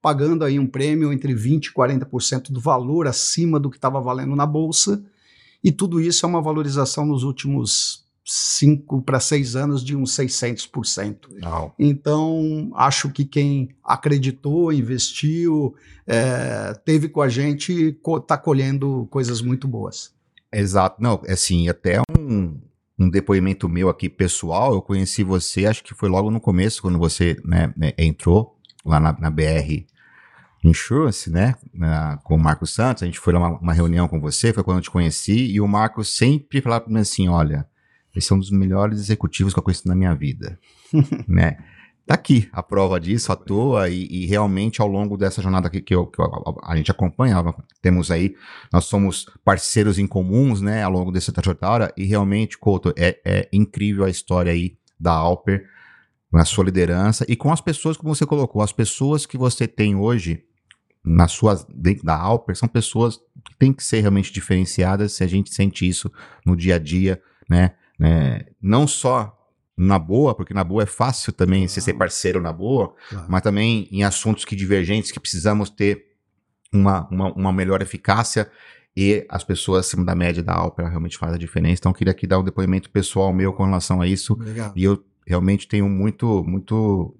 pagando 0.06 0.46
aí 0.46 0.60
um 0.60 0.68
prêmio 0.68 1.12
entre 1.12 1.34
20% 1.34 1.66
e 1.66 1.74
40% 1.74 2.52
do 2.52 2.60
valor 2.60 3.08
acima 3.08 3.60
do 3.60 3.72
que 3.72 3.78
estava 3.78 4.00
valendo 4.00 4.36
na 4.36 4.46
bolsa, 4.46 5.04
e 5.64 5.72
tudo 5.72 6.00
isso 6.00 6.24
é 6.24 6.30
uma 6.30 6.44
valorização 6.44 7.08
nos 7.08 7.24
últimos 7.24 8.06
5 8.24 9.02
para 9.02 9.20
6 9.20 9.56
anos 9.56 9.84
de 9.84 9.96
uns 9.96 10.12
600%. 10.12 11.16
Não. 11.42 11.74
Então, 11.80 12.72
acho 12.76 13.10
que 13.10 13.26
quem 13.26 13.70
acreditou, 13.84 14.72
investiu, 14.72 15.74
é, 16.06 16.80
teve 16.86 17.10
com 17.10 17.24
a 17.24 17.28
gente, 17.28 17.98
está 18.22 18.38
colhendo 18.38 19.08
coisas 19.10 19.42
muito 19.42 19.68
boas. 19.68 20.14
Exato. 20.54 21.02
Não, 21.02 21.20
é 21.26 21.34
assim, 21.34 21.68
até 21.68 22.00
um, 22.16 22.60
um 23.00 23.10
depoimento 23.10 23.68
meu 23.68 23.90
aqui 23.90 24.08
pessoal, 24.08 24.76
eu 24.76 24.84
conheci 24.84 25.24
você, 25.24 25.66
acho 25.66 25.84
que 25.84 25.96
foi 25.96 26.10
logo 26.10 26.30
no 26.30 26.40
começo, 26.40 26.80
quando 26.80 27.00
você 27.00 27.42
né, 27.44 27.74
né 27.76 27.92
entrou 27.98 28.56
lá 28.86 29.00
na, 29.00 29.20
na 29.20 29.32
BR 29.32 29.95
Insurance, 30.70 31.30
né, 31.30 31.56
na, 31.74 32.18
com 32.24 32.36
o 32.36 32.40
Marcos 32.40 32.74
Santos, 32.74 33.04
a 33.04 33.06
gente 33.06 33.20
foi 33.20 33.34
lá 33.34 33.40
uma, 33.40 33.60
uma 33.60 33.74
reunião 33.74 34.08
com 34.08 34.20
você, 34.20 34.52
foi 34.52 34.64
quando 34.64 34.78
eu 34.78 34.84
te 34.84 34.92
conheci, 34.92 35.52
e 35.52 35.62
o 35.62 35.68
Marcos 35.68 36.16
sempre 36.16 36.62
falava 36.62 36.86
para 36.86 36.94
mim 36.94 37.00
assim, 37.00 37.28
olha, 37.28 37.68
esse 38.16 38.32
é 38.32 38.36
um 38.36 38.40
dos 38.40 38.52
melhores 38.52 39.00
executivos 39.00 39.54
que 39.54 39.60
eu 39.60 39.64
conheci 39.64 39.88
na 39.88 39.96
minha 39.96 40.16
vida, 40.16 40.58
né, 41.28 41.58
tá 42.06 42.14
aqui 42.14 42.50
a 42.52 42.64
prova 42.64 43.00
disso 43.00 43.32
à 43.32 43.36
toa 43.36 43.90
e, 43.90 44.08
e 44.10 44.26
realmente 44.26 44.82
ao 44.82 44.88
longo 44.88 45.18
dessa 45.18 45.42
jornada 45.42 45.70
que, 45.70 45.82
que, 45.82 45.94
eu, 45.94 46.06
que 46.08 46.22
eu, 46.22 46.28
a 46.64 46.76
gente 46.76 46.90
acompanhava, 46.90 47.56
temos 47.82 48.10
aí, 48.10 48.36
nós 48.72 48.86
somos 48.86 49.28
parceiros 49.44 50.00
em 50.00 50.08
comuns, 50.08 50.62
né, 50.62 50.84
ao 50.84 50.92
longo 50.92 51.12
dessa 51.12 51.32
trajetória 51.32 51.94
e 51.96 52.06
realmente, 52.06 52.58
Couto, 52.58 52.94
é, 52.98 53.20
é 53.24 53.50
incrível 53.54 54.06
a 54.06 54.10
história 54.10 54.52
aí 54.52 54.78
da 55.00 55.12
Alper, 55.12 55.68
na 56.32 56.44
sua 56.44 56.66
liderança 56.66 57.26
e 57.30 57.36
com 57.36 57.52
as 57.52 57.62
pessoas 57.62 57.96
como 57.96 58.14
você 58.14 58.26
colocou, 58.26 58.62
as 58.62 58.74
pessoas 58.74 59.26
que 59.26 59.38
você 59.38 59.68
tem 59.68 59.96
hoje 59.96 60.44
na 61.06 61.28
sua, 61.28 61.66
dentro 61.74 62.04
da 62.04 62.16
Alper 62.16 62.56
são 62.56 62.68
pessoas 62.68 63.18
que 63.44 63.56
têm 63.58 63.72
que 63.72 63.84
ser 63.84 64.02
realmente 64.02 64.34
diferenciadas 64.34 65.14
se 65.14 65.24
a 65.24 65.28
gente 65.28 65.54
sente 65.54 65.88
isso 65.88 66.12
no 66.46 66.56
dia 66.56 66.76
a 66.76 66.80
dia, 66.80 67.22
né, 67.50 67.74
né? 68.00 68.46
não 68.62 68.88
só 68.88 69.36
na 69.78 70.00
boa, 70.00 70.34
porque 70.34 70.54
na 70.54 70.64
boa 70.64 70.84
é 70.84 70.86
fácil 70.86 71.34
também 71.34 71.68
claro. 71.68 71.82
ser 71.82 71.94
parceiro 71.94 72.42
na 72.42 72.52
boa, 72.52 72.96
claro. 73.10 73.26
mas 73.30 73.42
também 73.42 73.88
em 73.92 74.04
assuntos 74.04 74.46
que 74.46 74.56
divergentes 74.56 75.12
que 75.12 75.20
precisamos 75.20 75.70
ter 75.70 76.16
uma, 76.72 77.08
uma, 77.10 77.34
uma, 77.34 77.54
melhor 77.54 77.82
eficácia 77.82 78.50
e 78.96 79.26
as 79.30 79.44
pessoas 79.44 79.86
acima 79.86 80.06
da 80.06 80.16
média 80.16 80.42
da 80.42 80.54
Alper 80.54 80.88
realmente 80.88 81.18
fazem 81.18 81.36
a 81.36 81.40
diferença. 81.40 81.80
Então, 81.80 81.92
eu 81.92 81.96
queria 81.96 82.12
aqui 82.12 82.26
dar 82.26 82.40
um 82.40 82.44
depoimento 82.44 82.90
pessoal 82.90 83.34
meu 83.34 83.52
com 83.52 83.66
relação 83.66 84.02
a 84.02 84.08
isso. 84.08 84.38
Legal. 84.40 84.72
E 84.76 84.84
eu 84.84 85.04
realmente 85.28 85.68
tenho 85.68 85.90
muito, 85.90 86.44
muito, 86.46 87.16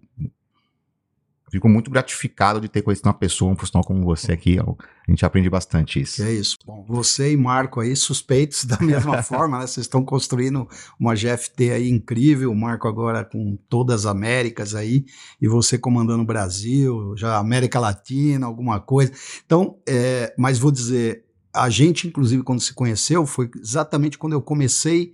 fico 1.52 1.70
muito 1.70 1.92
gratificado 1.92 2.60
de 2.60 2.68
ter 2.68 2.82
conhecido 2.82 3.08
uma 3.08 3.14
pessoa, 3.14 3.52
um 3.52 3.56
profissional 3.56 3.86
como 3.86 4.04
você 4.04 4.32
aqui. 4.32 4.58
A 4.60 5.12
gente 5.12 5.26
aprende 5.26 5.50
bastante 5.50 6.02
isso. 6.02 6.24
é 6.24 6.32
isso. 6.32 6.58
Bom, 6.66 6.84
você 6.88 7.32
e 7.32 7.38
Marco 7.38 7.80
aí, 7.80 7.96
suspeitos 7.96 8.66
da 8.66 8.78
mesma 8.82 9.22
forma, 9.24 9.60
né? 9.60 9.68
Vocês 9.68 9.86
estão 9.86 10.04
construindo 10.04 10.68
uma 11.00 11.14
GFT 11.14 11.72
aí 11.72 11.90
incrível. 11.90 12.52
O 12.52 12.56
Marco 12.56 12.88
agora 12.88 13.24
com 13.24 13.58
todas 13.70 14.02
as 14.02 14.06
Américas 14.06 14.74
aí, 14.74 15.06
e 15.42 15.48
você 15.48 15.78
comandando 15.78 16.24
o 16.24 16.26
Brasil, 16.26 17.16
já 17.16 17.38
América 17.38 17.80
Latina, 17.80 18.46
alguma 18.46 18.80
coisa. 18.80 19.12
Então, 19.46 19.78
é, 19.88 20.34
mas 20.38 20.58
vou 20.58 20.72
dizer, 20.72 21.26
a 21.54 21.70
gente, 21.70 22.08
inclusive, 22.08 22.44
quando 22.44 22.60
se 22.60 22.74
conheceu, 22.74 23.26
foi 23.26 23.50
exatamente 23.62 24.18
quando 24.18 24.34
eu 24.34 24.42
comecei 24.42 25.14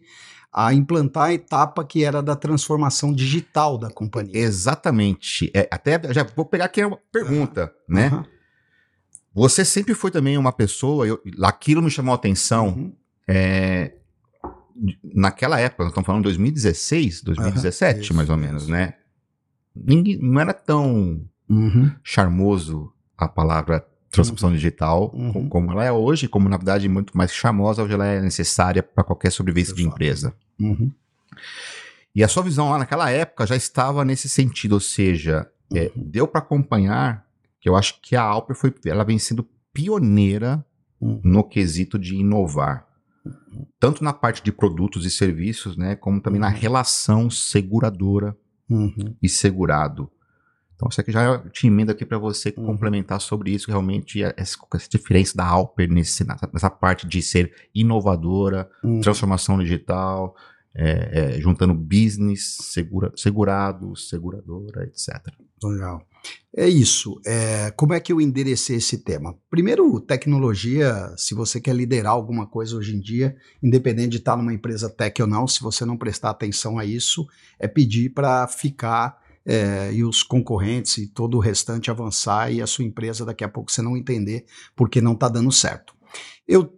a 0.53 0.73
implantar 0.73 1.29
a 1.29 1.33
etapa 1.33 1.83
que 1.85 2.03
era 2.03 2.21
da 2.21 2.35
transformação 2.35 3.13
digital 3.13 3.77
da 3.77 3.89
companhia. 3.89 4.37
Exatamente. 4.37 5.49
É, 5.53 5.67
até 5.71 6.13
já 6.13 6.23
vou 6.35 6.45
pegar 6.45 6.65
aqui 6.65 6.83
uma 6.83 6.99
pergunta, 7.11 7.73
uhum. 7.87 7.95
né? 7.95 8.09
Uhum. 8.09 8.23
Você 9.33 9.63
sempre 9.63 9.93
foi 9.93 10.11
também 10.11 10.37
uma 10.37 10.51
pessoa, 10.51 11.07
eu, 11.07 11.21
aquilo 11.41 11.81
me 11.81 11.89
chamou 11.89 12.11
a 12.11 12.15
atenção. 12.15 12.67
Uhum. 12.67 12.93
É, 13.27 13.93
naquela 15.01 15.57
época, 15.59 15.83
nós 15.83 15.91
estamos 15.91 16.05
falando 16.05 16.21
de 16.21 16.29
2016, 16.29 17.21
2017, 17.21 18.01
isso, 18.01 18.13
mais 18.13 18.29
ou 18.29 18.35
menos, 18.35 18.67
né? 18.67 18.95
Ninguém, 19.73 20.19
não 20.21 20.41
era 20.41 20.53
tão 20.53 21.25
uhum. 21.49 21.91
charmoso 22.03 22.91
a 23.17 23.27
palavra 23.27 23.85
transformação 24.11 24.49
uhum. 24.49 24.55
digital 24.55 25.11
uhum. 25.13 25.47
como 25.47 25.71
ela 25.71 25.85
é 25.85 25.91
hoje, 25.91 26.27
como 26.27 26.49
na 26.49 26.57
verdade 26.57 26.87
muito 26.89 27.17
mais 27.17 27.33
charmosa, 27.33 27.81
hoje 27.81 27.93
ela 27.93 28.05
é 28.05 28.21
necessária 28.21 28.83
para 28.83 29.03
qualquer 29.03 29.31
sobrevivência 29.31 29.73
de 29.73 29.83
empresa. 29.83 30.33
Uhum. 30.59 30.91
E 32.13 32.23
a 32.23 32.27
sua 32.27 32.43
visão 32.43 32.69
lá 32.69 32.77
naquela 32.77 33.09
época 33.09 33.47
já 33.47 33.55
estava 33.55 34.03
nesse 34.03 34.27
sentido, 34.27 34.73
ou 34.73 34.79
seja, 34.81 35.49
é, 35.73 35.91
uhum. 35.95 36.03
deu 36.09 36.27
para 36.27 36.41
acompanhar 36.41 37.25
que 37.59 37.69
eu 37.69 37.75
acho 37.75 38.01
que 38.01 38.15
a 38.15 38.21
Alper 38.21 38.55
foi, 38.55 38.73
ela 38.85 39.05
vem 39.05 39.17
sendo 39.17 39.47
pioneira 39.73 40.63
uhum. 40.99 41.21
no 41.23 41.43
quesito 41.43 41.97
de 41.97 42.15
inovar, 42.15 42.85
uhum. 43.25 43.65
tanto 43.79 44.03
na 44.03 44.11
parte 44.11 44.43
de 44.43 44.51
produtos 44.51 45.05
e 45.05 45.09
serviços, 45.09 45.77
né, 45.77 45.95
como 45.95 46.19
também 46.19 46.41
na 46.41 46.49
relação 46.49 47.29
seguradora 47.29 48.35
e 49.21 49.27
segurado. 49.27 50.09
Então, 50.81 50.89
isso 50.89 50.99
aqui 50.99 51.11
já 51.11 51.37
te 51.51 51.67
emenda 51.67 51.91
aqui 51.91 52.03
para 52.03 52.17
você 52.17 52.51
uhum. 52.57 52.65
complementar 52.65 53.21
sobre 53.21 53.51
isso, 53.51 53.69
realmente, 53.69 54.23
essa, 54.23 54.57
essa 54.73 54.89
diferença 54.89 55.37
da 55.37 55.45
Alper 55.45 55.87
nesse, 55.87 56.25
nessa, 56.25 56.71
parte 56.71 57.05
de 57.05 57.21
ser 57.21 57.53
inovadora, 57.75 58.67
uhum. 58.83 58.99
transformação 58.99 59.59
digital, 59.59 60.35
é, 60.73 61.35
é, 61.35 61.39
juntando 61.39 61.75
business, 61.75 62.57
segura, 62.61 63.11
segurado, 63.15 63.95
seguradora, 63.95 64.83
etc. 64.85 65.19
Legal. 65.63 66.01
É 66.55 66.67
isso. 66.67 67.21
É, 67.27 67.69
como 67.71 67.93
é 67.93 67.99
que 67.99 68.11
eu 68.11 68.19
enderecei 68.19 68.77
esse 68.77 68.97
tema? 68.97 69.37
Primeiro, 69.51 69.99
tecnologia, 70.01 71.13
se 71.15 71.35
você 71.35 71.61
quer 71.61 71.75
liderar 71.75 72.13
alguma 72.13 72.47
coisa 72.47 72.75
hoje 72.75 72.95
em 72.95 72.99
dia, 72.99 73.35
independente 73.61 74.09
de 74.09 74.17
estar 74.17 74.35
numa 74.35 74.53
empresa 74.53 74.89
tech 74.89 75.21
ou 75.21 75.27
não, 75.27 75.47
se 75.47 75.61
você 75.61 75.85
não 75.85 75.95
prestar 75.95 76.31
atenção 76.31 76.79
a 76.79 76.85
isso, 76.85 77.27
é 77.59 77.67
pedir 77.67 78.09
para 78.09 78.47
ficar 78.47 79.20
é, 79.45 79.91
e 79.93 80.03
os 80.03 80.23
concorrentes 80.23 80.97
e 80.97 81.07
todo 81.07 81.37
o 81.37 81.39
restante 81.39 81.89
avançar 81.89 82.51
e 82.51 82.61
a 82.61 82.67
sua 82.67 82.85
empresa 82.85 83.25
daqui 83.25 83.43
a 83.43 83.49
pouco 83.49 83.71
você 83.71 83.81
não 83.81 83.97
entender 83.97 84.45
porque 84.75 85.01
não 85.01 85.13
está 85.13 85.27
dando 85.27 85.51
certo. 85.51 85.95
Eu, 86.47 86.71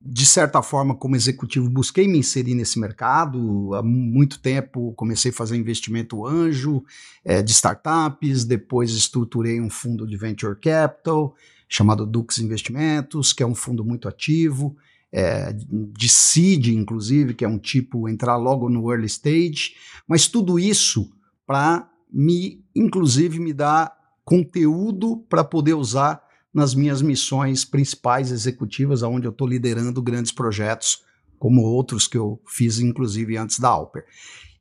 de 0.00 0.26
certa 0.26 0.62
forma, 0.62 0.94
como 0.94 1.16
executivo, 1.16 1.68
busquei 1.68 2.06
me 2.06 2.18
inserir 2.18 2.54
nesse 2.54 2.78
mercado. 2.78 3.74
Há 3.74 3.82
muito 3.82 4.38
tempo 4.38 4.92
comecei 4.94 5.30
a 5.30 5.34
fazer 5.34 5.56
investimento 5.56 6.26
anjo 6.26 6.84
é, 7.24 7.42
de 7.42 7.52
startups, 7.52 8.44
depois 8.44 8.92
estruturei 8.92 9.60
um 9.60 9.70
fundo 9.70 10.06
de 10.06 10.16
venture 10.16 10.56
capital 10.56 11.34
chamado 11.68 12.06
Dux 12.06 12.38
Investimentos, 12.38 13.32
que 13.32 13.42
é 13.42 13.46
um 13.46 13.54
fundo 13.54 13.84
muito 13.84 14.08
ativo. 14.08 14.76
É, 15.12 15.52
de 15.52 16.08
seed, 16.08 16.68
inclusive, 16.68 17.32
que 17.32 17.44
é 17.44 17.48
um 17.48 17.58
tipo 17.58 18.08
entrar 18.08 18.36
logo 18.36 18.68
no 18.68 18.90
early 18.90 19.06
stage, 19.06 19.74
mas 20.06 20.26
tudo 20.26 20.58
isso 20.58 21.10
para 21.46 21.88
me, 22.12 22.64
inclusive, 22.74 23.38
me 23.38 23.52
dar 23.52 23.94
conteúdo 24.24 25.24
para 25.28 25.44
poder 25.44 25.74
usar 25.74 26.22
nas 26.52 26.74
minhas 26.74 27.02
missões 27.02 27.64
principais 27.64 28.32
executivas, 28.32 29.02
onde 29.02 29.26
eu 29.26 29.30
estou 29.30 29.46
liderando 29.46 30.02
grandes 30.02 30.32
projetos, 30.32 31.04
como 31.38 31.62
outros 31.62 32.08
que 32.08 32.16
eu 32.16 32.40
fiz, 32.48 32.78
inclusive, 32.78 33.36
antes 33.36 33.58
da 33.58 33.68
Alper. 33.68 34.04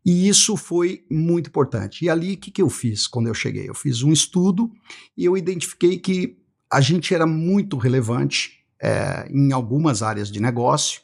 E 0.06 0.28
isso 0.28 0.56
foi 0.56 1.04
muito 1.10 1.48
importante. 1.48 2.06
E 2.06 2.10
ali, 2.10 2.34
o 2.34 2.38
que, 2.38 2.52
que 2.52 2.62
eu 2.62 2.70
fiz 2.70 3.08
quando 3.08 3.28
eu 3.28 3.34
cheguei? 3.34 3.68
Eu 3.68 3.74
fiz 3.74 4.04
um 4.04 4.12
estudo 4.12 4.70
e 5.18 5.26
eu 5.26 5.36
identifiquei 5.36 5.98
que 5.98 6.38
a 6.72 6.80
gente 6.80 7.16
era 7.16 7.26
muito 7.26 7.78
relevante 7.78 8.60
é, 8.80 9.28
em 9.32 9.52
algumas 9.52 10.04
áreas 10.04 10.30
de 10.30 10.40
negócio, 10.40 11.02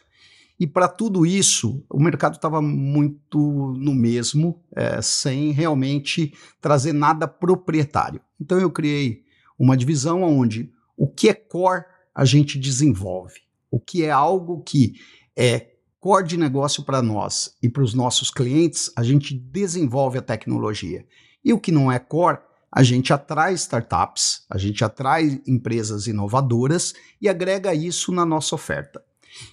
e 0.61 0.67
para 0.67 0.87
tudo 0.87 1.25
isso, 1.25 1.83
o 1.89 1.99
mercado 1.99 2.35
estava 2.35 2.61
muito 2.61 3.73
no 3.79 3.95
mesmo, 3.95 4.61
é, 4.75 5.01
sem 5.01 5.49
realmente 5.49 6.35
trazer 6.61 6.93
nada 6.93 7.27
proprietário. 7.27 8.21
Então 8.39 8.59
eu 8.59 8.69
criei 8.69 9.23
uma 9.57 9.75
divisão 9.75 10.21
onde 10.21 10.71
o 10.95 11.07
que 11.07 11.29
é 11.29 11.33
core 11.33 11.83
a 12.13 12.23
gente 12.25 12.59
desenvolve, 12.59 13.39
o 13.71 13.79
que 13.79 14.03
é 14.03 14.11
algo 14.11 14.61
que 14.61 14.93
é 15.35 15.71
core 15.99 16.27
de 16.27 16.37
negócio 16.37 16.83
para 16.83 17.01
nós 17.01 17.57
e 17.59 17.67
para 17.67 17.81
os 17.81 17.95
nossos 17.95 18.29
clientes, 18.29 18.91
a 18.95 19.01
gente 19.01 19.33
desenvolve 19.33 20.19
a 20.19 20.21
tecnologia. 20.21 21.03
E 21.43 21.51
o 21.51 21.59
que 21.59 21.71
não 21.71 21.91
é 21.91 21.97
core, 21.97 22.37
a 22.71 22.83
gente 22.83 23.11
atrai 23.11 23.55
startups, 23.55 24.45
a 24.47 24.59
gente 24.59 24.85
atrai 24.85 25.41
empresas 25.47 26.05
inovadoras 26.05 26.93
e 27.19 27.27
agrega 27.27 27.73
isso 27.73 28.11
na 28.11 28.27
nossa 28.27 28.53
oferta. 28.53 29.03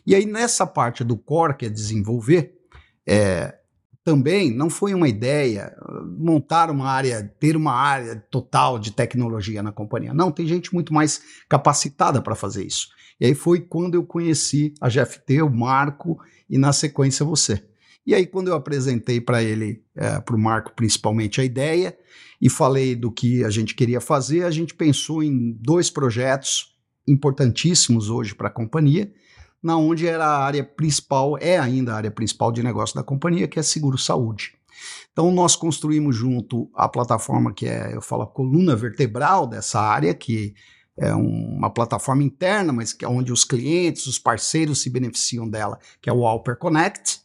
E 0.07 0.15
aí, 0.15 0.27
nessa 0.27 0.67
parte 0.67 1.05
do 1.05 1.17
core, 1.17 1.57
que 1.57 1.67
é 1.67 1.69
desenvolver, 1.69 2.55
é, 3.07 3.55
também 4.05 4.51
não 4.51 4.71
foi 4.71 4.95
uma 4.95 5.09
ideia 5.09 5.77
montar 6.19 6.71
uma 6.71 6.89
área, 6.89 7.23
ter 7.39 7.57
uma 7.57 7.73
área 7.73 8.17
total 8.31 8.79
de 8.79 8.91
tecnologia 8.91 9.63
na 9.63 9.71
companhia. 9.71 10.15
Não, 10.15 10.33
tem 10.33 10.47
gente 10.47 10.73
muito 10.73 10.95
mais 10.95 11.21
capacitada 11.49 12.23
para 12.23 12.35
fazer 12.35 12.65
isso. 12.65 12.89
E 13.21 13.27
aí 13.27 13.35
foi 13.35 13.61
quando 13.61 13.97
eu 13.97 14.05
conheci 14.05 14.73
a 14.81 14.89
GFT, 14.89 15.43
o 15.43 15.51
Marco 15.51 16.19
e 16.49 16.57
na 16.57 16.73
sequência 16.73 17.25
você. 17.25 17.63
E 18.07 18.15
aí, 18.15 18.27
quando 18.27 18.49
eu 18.49 18.55
apresentei 18.55 19.21
para 19.21 19.43
ele, 19.43 19.83
é, 19.95 20.19
para 20.19 20.35
o 20.35 20.39
Marco 20.39 20.73
principalmente, 20.75 21.43
a 21.43 21.45
ideia 21.45 21.95
e 22.41 22.49
falei 22.49 22.97
do 22.97 23.13
que 23.13 23.45
a 23.45 23.51
gente 23.51 23.75
queria 23.75 24.01
fazer, 24.01 24.45
a 24.45 24.51
gente 24.51 24.75
pensou 24.75 25.23
em 25.23 25.53
dois 25.61 25.91
projetos 25.91 26.75
importantíssimos 27.07 28.09
hoje 28.09 28.35
para 28.35 28.49
a 28.49 28.51
companhia, 28.51 29.13
na 29.63 29.77
onde 29.77 30.07
era 30.07 30.25
a 30.25 30.45
área 30.45 30.65
principal, 30.65 31.37
é 31.39 31.59
ainda 31.59 31.93
a 31.93 31.97
área 31.97 32.11
principal 32.11 32.53
de 32.53 32.63
negócio 32.63 32.95
da 32.95 33.03
companhia, 33.03 33.49
que 33.49 33.59
é 33.59 33.63
seguro 33.63 33.99
saúde. 33.99 34.55
Então 35.13 35.33
nós 35.33 35.57
construímos 35.57 36.15
junto 36.15 36.71
a 36.75 36.89
plataforma 36.89 37.53
que 37.53 37.67
é, 37.67 37.95
eu 37.95 38.01
falo, 38.01 38.23
a 38.23 38.27
coluna 38.27 38.77
vertebral 38.77 39.47
dessa 39.47 39.81
área, 39.81 40.15
que 40.15 40.55
é 40.97 41.15
uma 41.15 41.71
plataforma 41.71 42.23
interna, 42.23 42.73
mas 42.73 42.93
que 42.93 43.05
é 43.05 43.09
onde 43.09 43.33
os 43.33 43.45
clientes, 43.45 44.07
os 44.07 44.19
parceiros 44.19 44.81
se 44.81 44.91
beneficiam 44.91 45.49
dela, 45.49 45.79
que 46.01 46.11
é 46.11 46.13
o 46.13 46.27
Alper 46.27 46.57
Connect. 46.57 47.21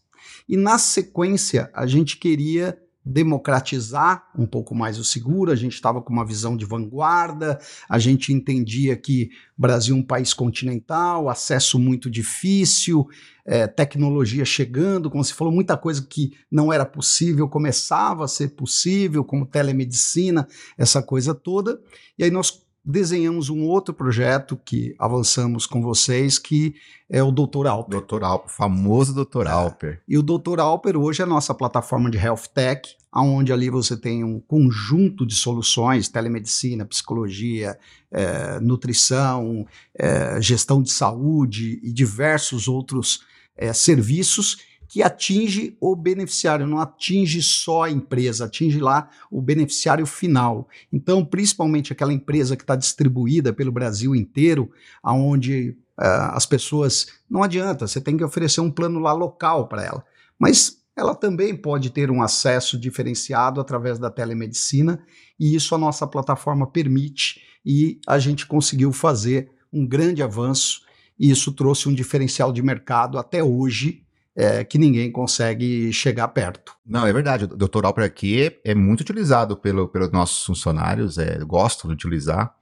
E 0.47 0.57
na 0.57 0.77
sequência, 0.77 1.71
a 1.73 1.87
gente 1.87 2.17
queria 2.17 2.77
democratizar 3.05 4.29
um 4.37 4.45
pouco 4.45 4.73
mais 4.73 4.97
o 4.97 5.03
seguro, 5.03 5.51
a 5.51 5.55
gente 5.55 5.73
estava 5.73 6.01
com 6.01 6.13
uma 6.13 6.25
visão 6.25 6.55
de 6.55 6.65
vanguarda, 6.65 7.59
a 7.89 7.99
gente 7.99 8.31
entendia 8.31 8.95
que 8.95 9.29
Brasil 9.57 9.95
é 9.95 9.99
um 9.99 10.03
país 10.03 10.33
continental, 10.33 11.29
acesso 11.29 11.77
muito 11.77 12.09
difícil, 12.09 13.07
é, 13.45 13.67
tecnologia 13.67 14.45
chegando, 14.45 15.09
como 15.09 15.23
se 15.23 15.33
falou, 15.33 15.53
muita 15.53 15.75
coisa 15.75 16.05
que 16.09 16.33
não 16.49 16.71
era 16.71 16.85
possível 16.85 17.49
começava 17.49 18.23
a 18.23 18.27
ser 18.27 18.49
possível, 18.49 19.23
como 19.23 19.45
telemedicina, 19.45 20.47
essa 20.77 21.01
coisa 21.03 21.35
toda, 21.35 21.79
e 22.17 22.23
aí 22.23 22.31
nós 22.31 22.63
desenhamos 22.83 23.49
um 23.49 23.63
outro 23.63 23.93
projeto 23.93 24.59
que 24.63 24.93
avançamos 24.99 25.65
com 25.65 25.81
vocês, 25.81 26.37
que 26.37 26.75
é 27.09 27.23
o 27.23 27.31
Dr. 27.31 27.67
Alper. 27.67 28.01
Dr. 28.01 28.23
Alper, 28.23 28.49
famoso 28.49 29.13
Dr. 29.13 29.47
É. 29.47 29.51
Alper. 29.51 30.01
E 30.07 30.17
o 30.17 30.23
Dr. 30.23 30.59
Alper 30.59 30.97
hoje 30.97 31.21
é 31.21 31.25
a 31.25 31.27
nossa 31.27 31.53
plataforma 31.53 32.11
de 32.11 32.17
Health 32.17 32.49
Tech, 32.53 32.89
onde 33.15 33.53
ali 33.53 33.69
você 33.69 33.95
tem 33.95 34.23
um 34.23 34.39
conjunto 34.39 35.25
de 35.25 35.35
soluções, 35.35 36.09
telemedicina, 36.09 36.85
psicologia, 36.85 37.77
é, 38.11 38.59
nutrição, 38.59 39.65
é, 39.97 40.41
gestão 40.41 40.81
de 40.81 40.91
saúde 40.91 41.79
e 41.83 41.93
diversos 41.93 42.67
outros 42.67 43.21
é, 43.55 43.71
serviços 43.71 44.57
que 44.93 45.01
atinge 45.01 45.75
o 45.81 45.95
beneficiário, 45.95 46.67
não 46.67 46.77
atinge 46.77 47.41
só 47.41 47.85
a 47.85 47.89
empresa, 47.89 48.45
atinge 48.45 48.79
lá 48.79 49.09
o 49.31 49.41
beneficiário 49.41 50.05
final. 50.05 50.69
Então, 50.91 51.25
principalmente 51.25 51.91
aquela 51.91 52.13
empresa 52.13 52.55
que 52.55 52.61
está 52.61 52.75
distribuída 52.75 53.51
pelo 53.51 53.71
Brasil 53.71 54.15
inteiro, 54.15 54.69
aonde 55.01 55.75
uh, 55.99 56.29
as 56.33 56.45
pessoas 56.45 57.07
não 57.27 57.41
adianta, 57.41 57.87
você 57.87 57.99
tem 57.99 58.15
que 58.15 58.23
oferecer 58.23 58.61
um 58.61 58.69
plano 58.69 58.99
lá 58.99 59.13
local 59.13 59.67
para 59.67 59.83
ela, 59.83 60.05
mas 60.37 60.77
ela 60.95 61.15
também 61.15 61.55
pode 61.55 61.89
ter 61.89 62.11
um 62.11 62.21
acesso 62.21 62.77
diferenciado 62.77 63.59
através 63.59 63.97
da 63.97 64.11
telemedicina 64.11 65.03
e 65.39 65.55
isso 65.55 65.73
a 65.73 65.77
nossa 65.79 66.05
plataforma 66.05 66.67
permite 66.67 67.41
e 67.65 67.99
a 68.07 68.19
gente 68.19 68.45
conseguiu 68.45 68.93
fazer 68.93 69.49
um 69.73 69.87
grande 69.87 70.21
avanço 70.21 70.81
e 71.19 71.31
isso 71.31 71.51
trouxe 71.51 71.89
um 71.89 71.95
diferencial 71.95 72.53
de 72.53 72.61
mercado 72.61 73.17
até 73.17 73.43
hoje 73.43 74.02
é, 74.35 74.63
que 74.63 74.77
ninguém 74.77 75.11
consegue 75.11 75.91
chegar 75.93 76.27
perto. 76.29 76.75
Não, 76.85 77.05
é 77.05 77.13
verdade. 77.13 77.45
O 77.45 77.47
Dr. 77.47 77.85
Alper 77.85 78.03
aqui 78.03 78.51
é, 78.63 78.73
muito 78.73 79.01
utilizado 79.01 79.55
pelo, 79.55 79.87
pelos 79.87 80.11
nossos 80.11 80.43
funcionários, 80.45 81.17
é, 81.17 81.39
gostam 81.39 81.89
de 81.89 81.93
utilizar, 81.93 82.53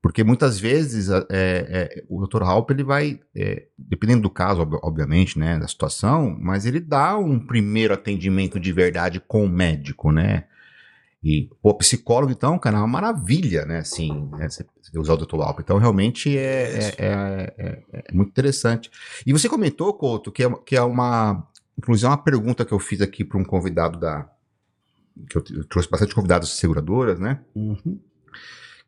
porque 0.00 0.24
muitas 0.24 0.58
vezes 0.58 1.10
é, 1.10 1.26
é 1.30 2.04
o 2.08 2.24
Dr. 2.26 2.42
Alper 2.42 2.76
ele 2.76 2.84
vai, 2.84 3.20
é, 3.34 3.66
dependendo 3.76 4.22
do 4.22 4.30
caso, 4.30 4.66
obviamente, 4.82 5.38
né, 5.38 5.58
da 5.58 5.68
situação, 5.68 6.36
mas 6.40 6.64
ele 6.64 6.80
dá 6.80 7.18
um 7.18 7.38
primeiro 7.38 7.92
atendimento 7.92 8.58
de 8.58 8.72
verdade 8.72 9.20
com 9.20 9.44
o 9.44 9.48
médico, 9.48 10.10
né? 10.10 10.44
E 11.22 11.50
o 11.62 11.74
psicólogo, 11.74 12.32
então, 12.32 12.58
cara, 12.58 12.78
é 12.78 12.80
uma 12.80 12.86
maravilha, 12.86 13.66
né? 13.66 13.78
Assim, 13.80 14.26
né, 14.32 14.48
você 14.48 14.64
usar 14.98 15.14
o 15.14 15.16
Dr. 15.18 15.34
Alper. 15.42 15.62
Então, 15.62 15.76
realmente 15.76 16.36
é, 16.36 16.94
é, 16.98 17.54
é, 17.58 17.82
é, 17.92 18.12
muito 18.12 18.30
interessante. 18.30 18.90
E 19.26 19.32
você 19.32 19.48
comentou, 19.48 19.92
Couto, 19.92 20.32
que 20.32 20.44
é, 20.44 20.50
que 20.64 20.76
é 20.76 20.82
uma. 20.82 21.46
Inclusive, 21.76 22.06
é 22.06 22.10
uma 22.10 22.22
pergunta 22.22 22.64
que 22.64 22.72
eu 22.72 22.78
fiz 22.78 23.02
aqui 23.02 23.22
para 23.22 23.38
um 23.38 23.44
convidado 23.44 23.98
da. 23.98 24.30
que 25.28 25.36
eu, 25.36 25.44
eu, 25.50 25.64
trouxe 25.64 25.90
bastante 25.90 26.14
convidados 26.14 26.48
de 26.48 26.54
seguradoras, 26.54 27.20
né? 27.20 27.40
Uhum. 27.54 28.00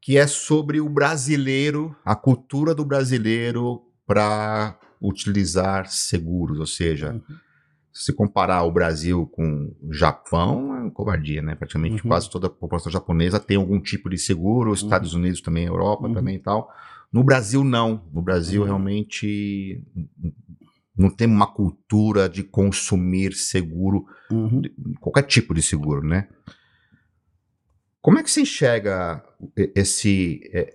Que 0.00 0.16
é 0.16 0.26
sobre 0.26 0.80
o 0.80 0.88
brasileiro, 0.88 1.94
a 2.02 2.16
cultura 2.16 2.74
do 2.74 2.84
brasileiro 2.84 3.82
para 4.06 4.78
utilizar 5.02 5.86
seguros, 5.90 6.58
ou 6.58 6.66
seja. 6.66 7.12
Uhum 7.12 7.36
se 7.92 8.12
comparar 8.12 8.62
o 8.62 8.72
Brasil 8.72 9.26
com 9.26 9.74
o 9.82 9.92
Japão, 9.92 10.74
é 10.76 10.80
uma 10.80 10.90
covardia, 10.90 11.42
né? 11.42 11.54
Praticamente 11.54 12.02
uhum. 12.02 12.08
quase 12.08 12.30
toda 12.30 12.46
a 12.46 12.50
população 12.50 12.90
japonesa 12.90 13.38
tem 13.38 13.56
algum 13.56 13.78
tipo 13.78 14.08
de 14.08 14.16
seguro, 14.16 14.70
os 14.70 14.80
uhum. 14.80 14.86
Estados 14.86 15.12
Unidos 15.12 15.40
também, 15.42 15.66
Europa 15.66 16.08
uhum. 16.08 16.14
também 16.14 16.36
e 16.36 16.38
tal. 16.38 16.70
No 17.12 17.22
Brasil, 17.22 17.62
não. 17.62 18.02
No 18.12 18.22
Brasil, 18.22 18.62
uhum. 18.62 18.66
realmente, 18.66 19.84
não 20.96 21.10
tem 21.10 21.28
uma 21.28 21.46
cultura 21.46 22.28
de 22.28 22.42
consumir 22.42 23.34
seguro, 23.34 24.06
uhum. 24.30 24.62
qualquer 24.98 25.24
tipo 25.24 25.52
de 25.52 25.62
seguro, 25.62 26.06
né? 26.06 26.28
Como 28.00 28.18
é 28.18 28.22
que 28.22 28.30
você 28.30 28.40
enxerga 28.40 29.22
esse. 29.76 30.40
É, 30.52 30.74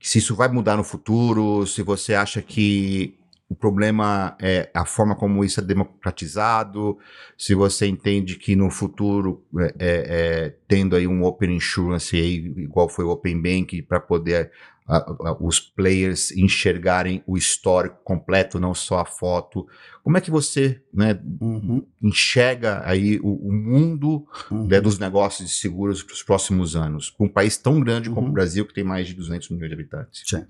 se 0.00 0.18
isso 0.18 0.34
vai 0.34 0.48
mudar 0.48 0.76
no 0.76 0.84
futuro? 0.84 1.64
Se 1.64 1.80
você 1.82 2.12
acha 2.12 2.42
que 2.42 3.18
o 3.48 3.54
problema 3.54 4.36
é 4.40 4.68
a 4.74 4.84
forma 4.84 5.14
como 5.14 5.44
isso 5.44 5.60
é 5.60 5.62
democratizado, 5.62 6.98
se 7.38 7.54
você 7.54 7.86
entende 7.86 8.36
que 8.36 8.56
no 8.56 8.70
futuro, 8.70 9.44
é, 9.58 9.64
é, 9.64 9.74
é 9.78 10.56
tendo 10.66 10.96
aí 10.96 11.06
um 11.06 11.22
Open 11.22 11.54
Insurance, 11.54 12.16
aí, 12.16 12.36
igual 12.56 12.88
foi 12.88 13.04
o 13.04 13.10
Open 13.10 13.40
Bank, 13.40 13.82
para 13.82 14.00
poder 14.00 14.50
a, 14.88 14.96
a, 14.96 15.36
os 15.40 15.60
players 15.60 16.30
enxergarem 16.32 17.22
o 17.26 17.36
histórico 17.36 17.98
completo, 18.04 18.60
não 18.60 18.74
só 18.74 19.00
a 19.00 19.04
foto. 19.04 19.66
Como 20.02 20.16
é 20.16 20.20
que 20.20 20.30
você 20.30 20.80
né, 20.92 21.20
uhum. 21.40 21.84
enxerga 22.02 22.82
aí 22.84 23.18
o, 23.20 23.48
o 23.48 23.52
mundo 23.52 24.26
uhum. 24.50 24.66
né, 24.66 24.80
dos 24.80 24.98
negócios 24.98 25.48
de 25.48 25.54
seguros 25.54 26.02
para 26.02 26.14
os 26.14 26.22
próximos 26.22 26.76
anos, 26.76 27.10
com 27.10 27.26
um 27.26 27.32
país 27.32 27.56
tão 27.56 27.80
grande 27.80 28.08
como 28.08 28.22
uhum. 28.22 28.30
o 28.30 28.32
Brasil, 28.32 28.66
que 28.66 28.74
tem 28.74 28.84
mais 28.84 29.08
de 29.08 29.14
200 29.14 29.50
milhões 29.50 29.68
de 29.68 29.74
habitantes? 29.74 30.22
Sim. 30.24 30.46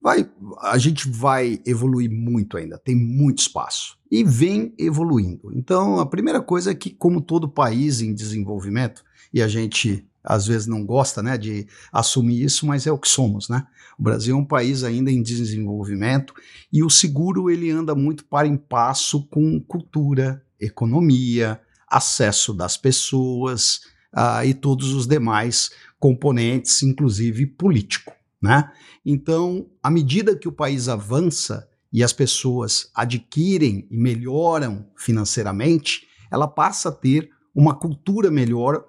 Vai, 0.00 0.30
a 0.60 0.78
gente 0.78 1.08
vai 1.08 1.60
evoluir 1.66 2.10
muito 2.10 2.56
ainda, 2.56 2.78
tem 2.78 2.94
muito 2.94 3.40
espaço 3.40 3.98
e 4.10 4.22
vem 4.22 4.72
evoluindo. 4.78 5.50
Então, 5.52 5.98
a 5.98 6.06
primeira 6.06 6.40
coisa 6.40 6.70
é 6.70 6.74
que, 6.74 6.90
como 6.90 7.20
todo 7.20 7.48
país 7.48 8.00
em 8.00 8.14
desenvolvimento, 8.14 9.02
e 9.32 9.42
a 9.42 9.48
gente 9.48 10.06
às 10.22 10.46
vezes 10.46 10.66
não 10.66 10.84
gosta 10.84 11.22
né, 11.22 11.38
de 11.38 11.66
assumir 11.92 12.42
isso, 12.42 12.66
mas 12.66 12.86
é 12.86 12.92
o 12.92 12.98
que 12.98 13.08
somos. 13.08 13.48
Né? 13.48 13.66
O 13.98 14.02
Brasil 14.02 14.36
é 14.36 14.38
um 14.38 14.44
país 14.44 14.84
ainda 14.84 15.10
em 15.10 15.22
desenvolvimento 15.22 16.34
e 16.72 16.82
o 16.82 16.90
seguro 16.90 17.50
ele 17.50 17.70
anda 17.70 17.94
muito 17.94 18.24
para 18.26 18.46
em 18.46 18.56
passo 18.56 19.26
com 19.28 19.58
cultura, 19.60 20.42
economia, 20.60 21.60
acesso 21.88 22.52
das 22.52 22.76
pessoas 22.76 23.80
uh, 24.14 24.44
e 24.44 24.52
todos 24.52 24.92
os 24.92 25.06
demais 25.06 25.70
componentes, 25.98 26.82
inclusive 26.82 27.46
político. 27.46 28.12
Né? 28.40 28.70
Então, 29.04 29.68
à 29.82 29.90
medida 29.90 30.36
que 30.36 30.48
o 30.48 30.52
país 30.52 30.88
avança 30.88 31.68
e 31.92 32.04
as 32.04 32.12
pessoas 32.12 32.90
adquirem 32.94 33.86
e 33.90 33.96
melhoram 33.96 34.86
financeiramente, 34.96 36.06
ela 36.30 36.46
passa 36.46 36.90
a 36.90 36.92
ter 36.92 37.30
uma 37.54 37.74
cultura 37.74 38.30
melhor 38.30 38.84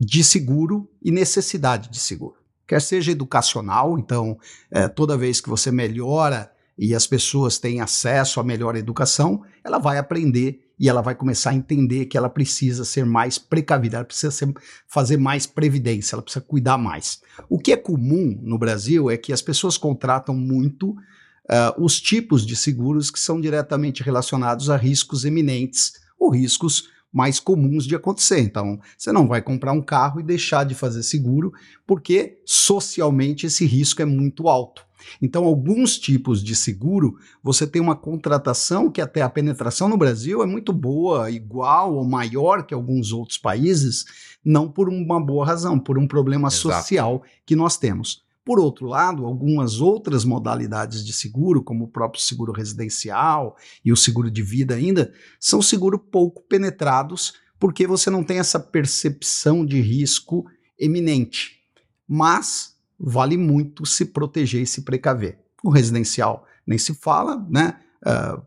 de 0.00 0.24
seguro 0.24 0.90
e 1.02 1.10
necessidade 1.10 1.90
de 1.90 1.98
seguro. 1.98 2.36
Quer 2.66 2.80
seja 2.80 3.12
educacional, 3.12 3.98
então, 3.98 4.38
é, 4.70 4.88
toda 4.88 5.16
vez 5.16 5.40
que 5.40 5.48
você 5.48 5.70
melhora 5.70 6.50
e 6.78 6.94
as 6.94 7.06
pessoas 7.06 7.58
têm 7.58 7.80
acesso 7.80 8.40
a 8.40 8.44
melhor 8.44 8.76
educação, 8.76 9.44
ela 9.62 9.78
vai 9.78 9.98
aprender 9.98 10.71
e 10.82 10.88
ela 10.88 11.00
vai 11.00 11.14
começar 11.14 11.50
a 11.50 11.54
entender 11.54 12.06
que 12.06 12.18
ela 12.18 12.28
precisa 12.28 12.84
ser 12.84 13.06
mais 13.06 13.38
precavida, 13.38 13.98
ela 13.98 14.04
precisa 14.04 14.32
ser, 14.32 14.52
fazer 14.88 15.16
mais 15.16 15.46
previdência, 15.46 16.16
ela 16.16 16.22
precisa 16.22 16.44
cuidar 16.44 16.76
mais. 16.76 17.22
O 17.48 17.56
que 17.56 17.70
é 17.70 17.76
comum 17.76 18.36
no 18.42 18.58
Brasil 18.58 19.08
é 19.08 19.16
que 19.16 19.32
as 19.32 19.40
pessoas 19.40 19.78
contratam 19.78 20.34
muito 20.34 20.90
uh, 20.90 21.78
os 21.78 22.00
tipos 22.00 22.44
de 22.44 22.56
seguros 22.56 23.12
que 23.12 23.20
são 23.20 23.40
diretamente 23.40 24.02
relacionados 24.02 24.68
a 24.68 24.76
riscos 24.76 25.24
eminentes 25.24 25.92
ou 26.18 26.30
riscos 26.30 26.88
mais 27.12 27.38
comuns 27.38 27.86
de 27.86 27.94
acontecer. 27.94 28.40
Então, 28.40 28.80
você 28.98 29.12
não 29.12 29.28
vai 29.28 29.40
comprar 29.40 29.70
um 29.70 29.82
carro 29.82 30.18
e 30.18 30.24
deixar 30.24 30.64
de 30.64 30.74
fazer 30.74 31.04
seguro, 31.04 31.52
porque 31.86 32.40
socialmente 32.44 33.46
esse 33.46 33.64
risco 33.64 34.02
é 34.02 34.04
muito 34.04 34.48
alto. 34.48 34.84
Então, 35.20 35.44
alguns 35.44 35.98
tipos 35.98 36.42
de 36.42 36.54
seguro, 36.54 37.16
você 37.42 37.66
tem 37.66 37.80
uma 37.80 37.96
contratação 37.96 38.90
que 38.90 39.00
até 39.00 39.22
a 39.22 39.30
penetração 39.30 39.88
no 39.88 39.96
Brasil 39.96 40.42
é 40.42 40.46
muito 40.46 40.72
boa, 40.72 41.30
igual 41.30 41.94
ou 41.94 42.04
maior 42.04 42.64
que 42.64 42.74
alguns 42.74 43.12
outros 43.12 43.38
países, 43.38 44.04
não 44.44 44.70
por 44.70 44.88
uma 44.88 45.20
boa 45.20 45.46
razão, 45.46 45.78
por 45.78 45.98
um 45.98 46.06
problema 46.06 46.48
Exato. 46.48 46.62
social 46.62 47.22
que 47.46 47.56
nós 47.56 47.76
temos. 47.76 48.22
Por 48.44 48.58
outro 48.58 48.86
lado, 48.86 49.24
algumas 49.24 49.80
outras 49.80 50.24
modalidades 50.24 51.04
de 51.04 51.12
seguro, 51.12 51.62
como 51.62 51.84
o 51.84 51.88
próprio 51.88 52.20
seguro 52.20 52.52
residencial 52.52 53.56
e 53.84 53.92
o 53.92 53.96
seguro 53.96 54.30
de 54.30 54.42
vida 54.42 54.74
ainda, 54.74 55.12
são 55.38 55.62
seguros 55.62 56.00
pouco 56.10 56.42
penetrados, 56.48 57.34
porque 57.58 57.86
você 57.86 58.10
não 58.10 58.24
tem 58.24 58.40
essa 58.40 58.58
percepção 58.58 59.64
de 59.64 59.80
risco 59.80 60.44
eminente. 60.76 61.60
Mas 62.08 62.71
vale 63.02 63.36
muito 63.36 63.84
se 63.84 64.06
proteger 64.06 64.62
e 64.62 64.66
se 64.66 64.82
precaver. 64.82 65.38
O 65.62 65.70
residencial 65.70 66.46
nem 66.64 66.78
se 66.78 66.94
fala, 66.94 67.44
né? 67.50 67.76
Uh, 68.06 68.40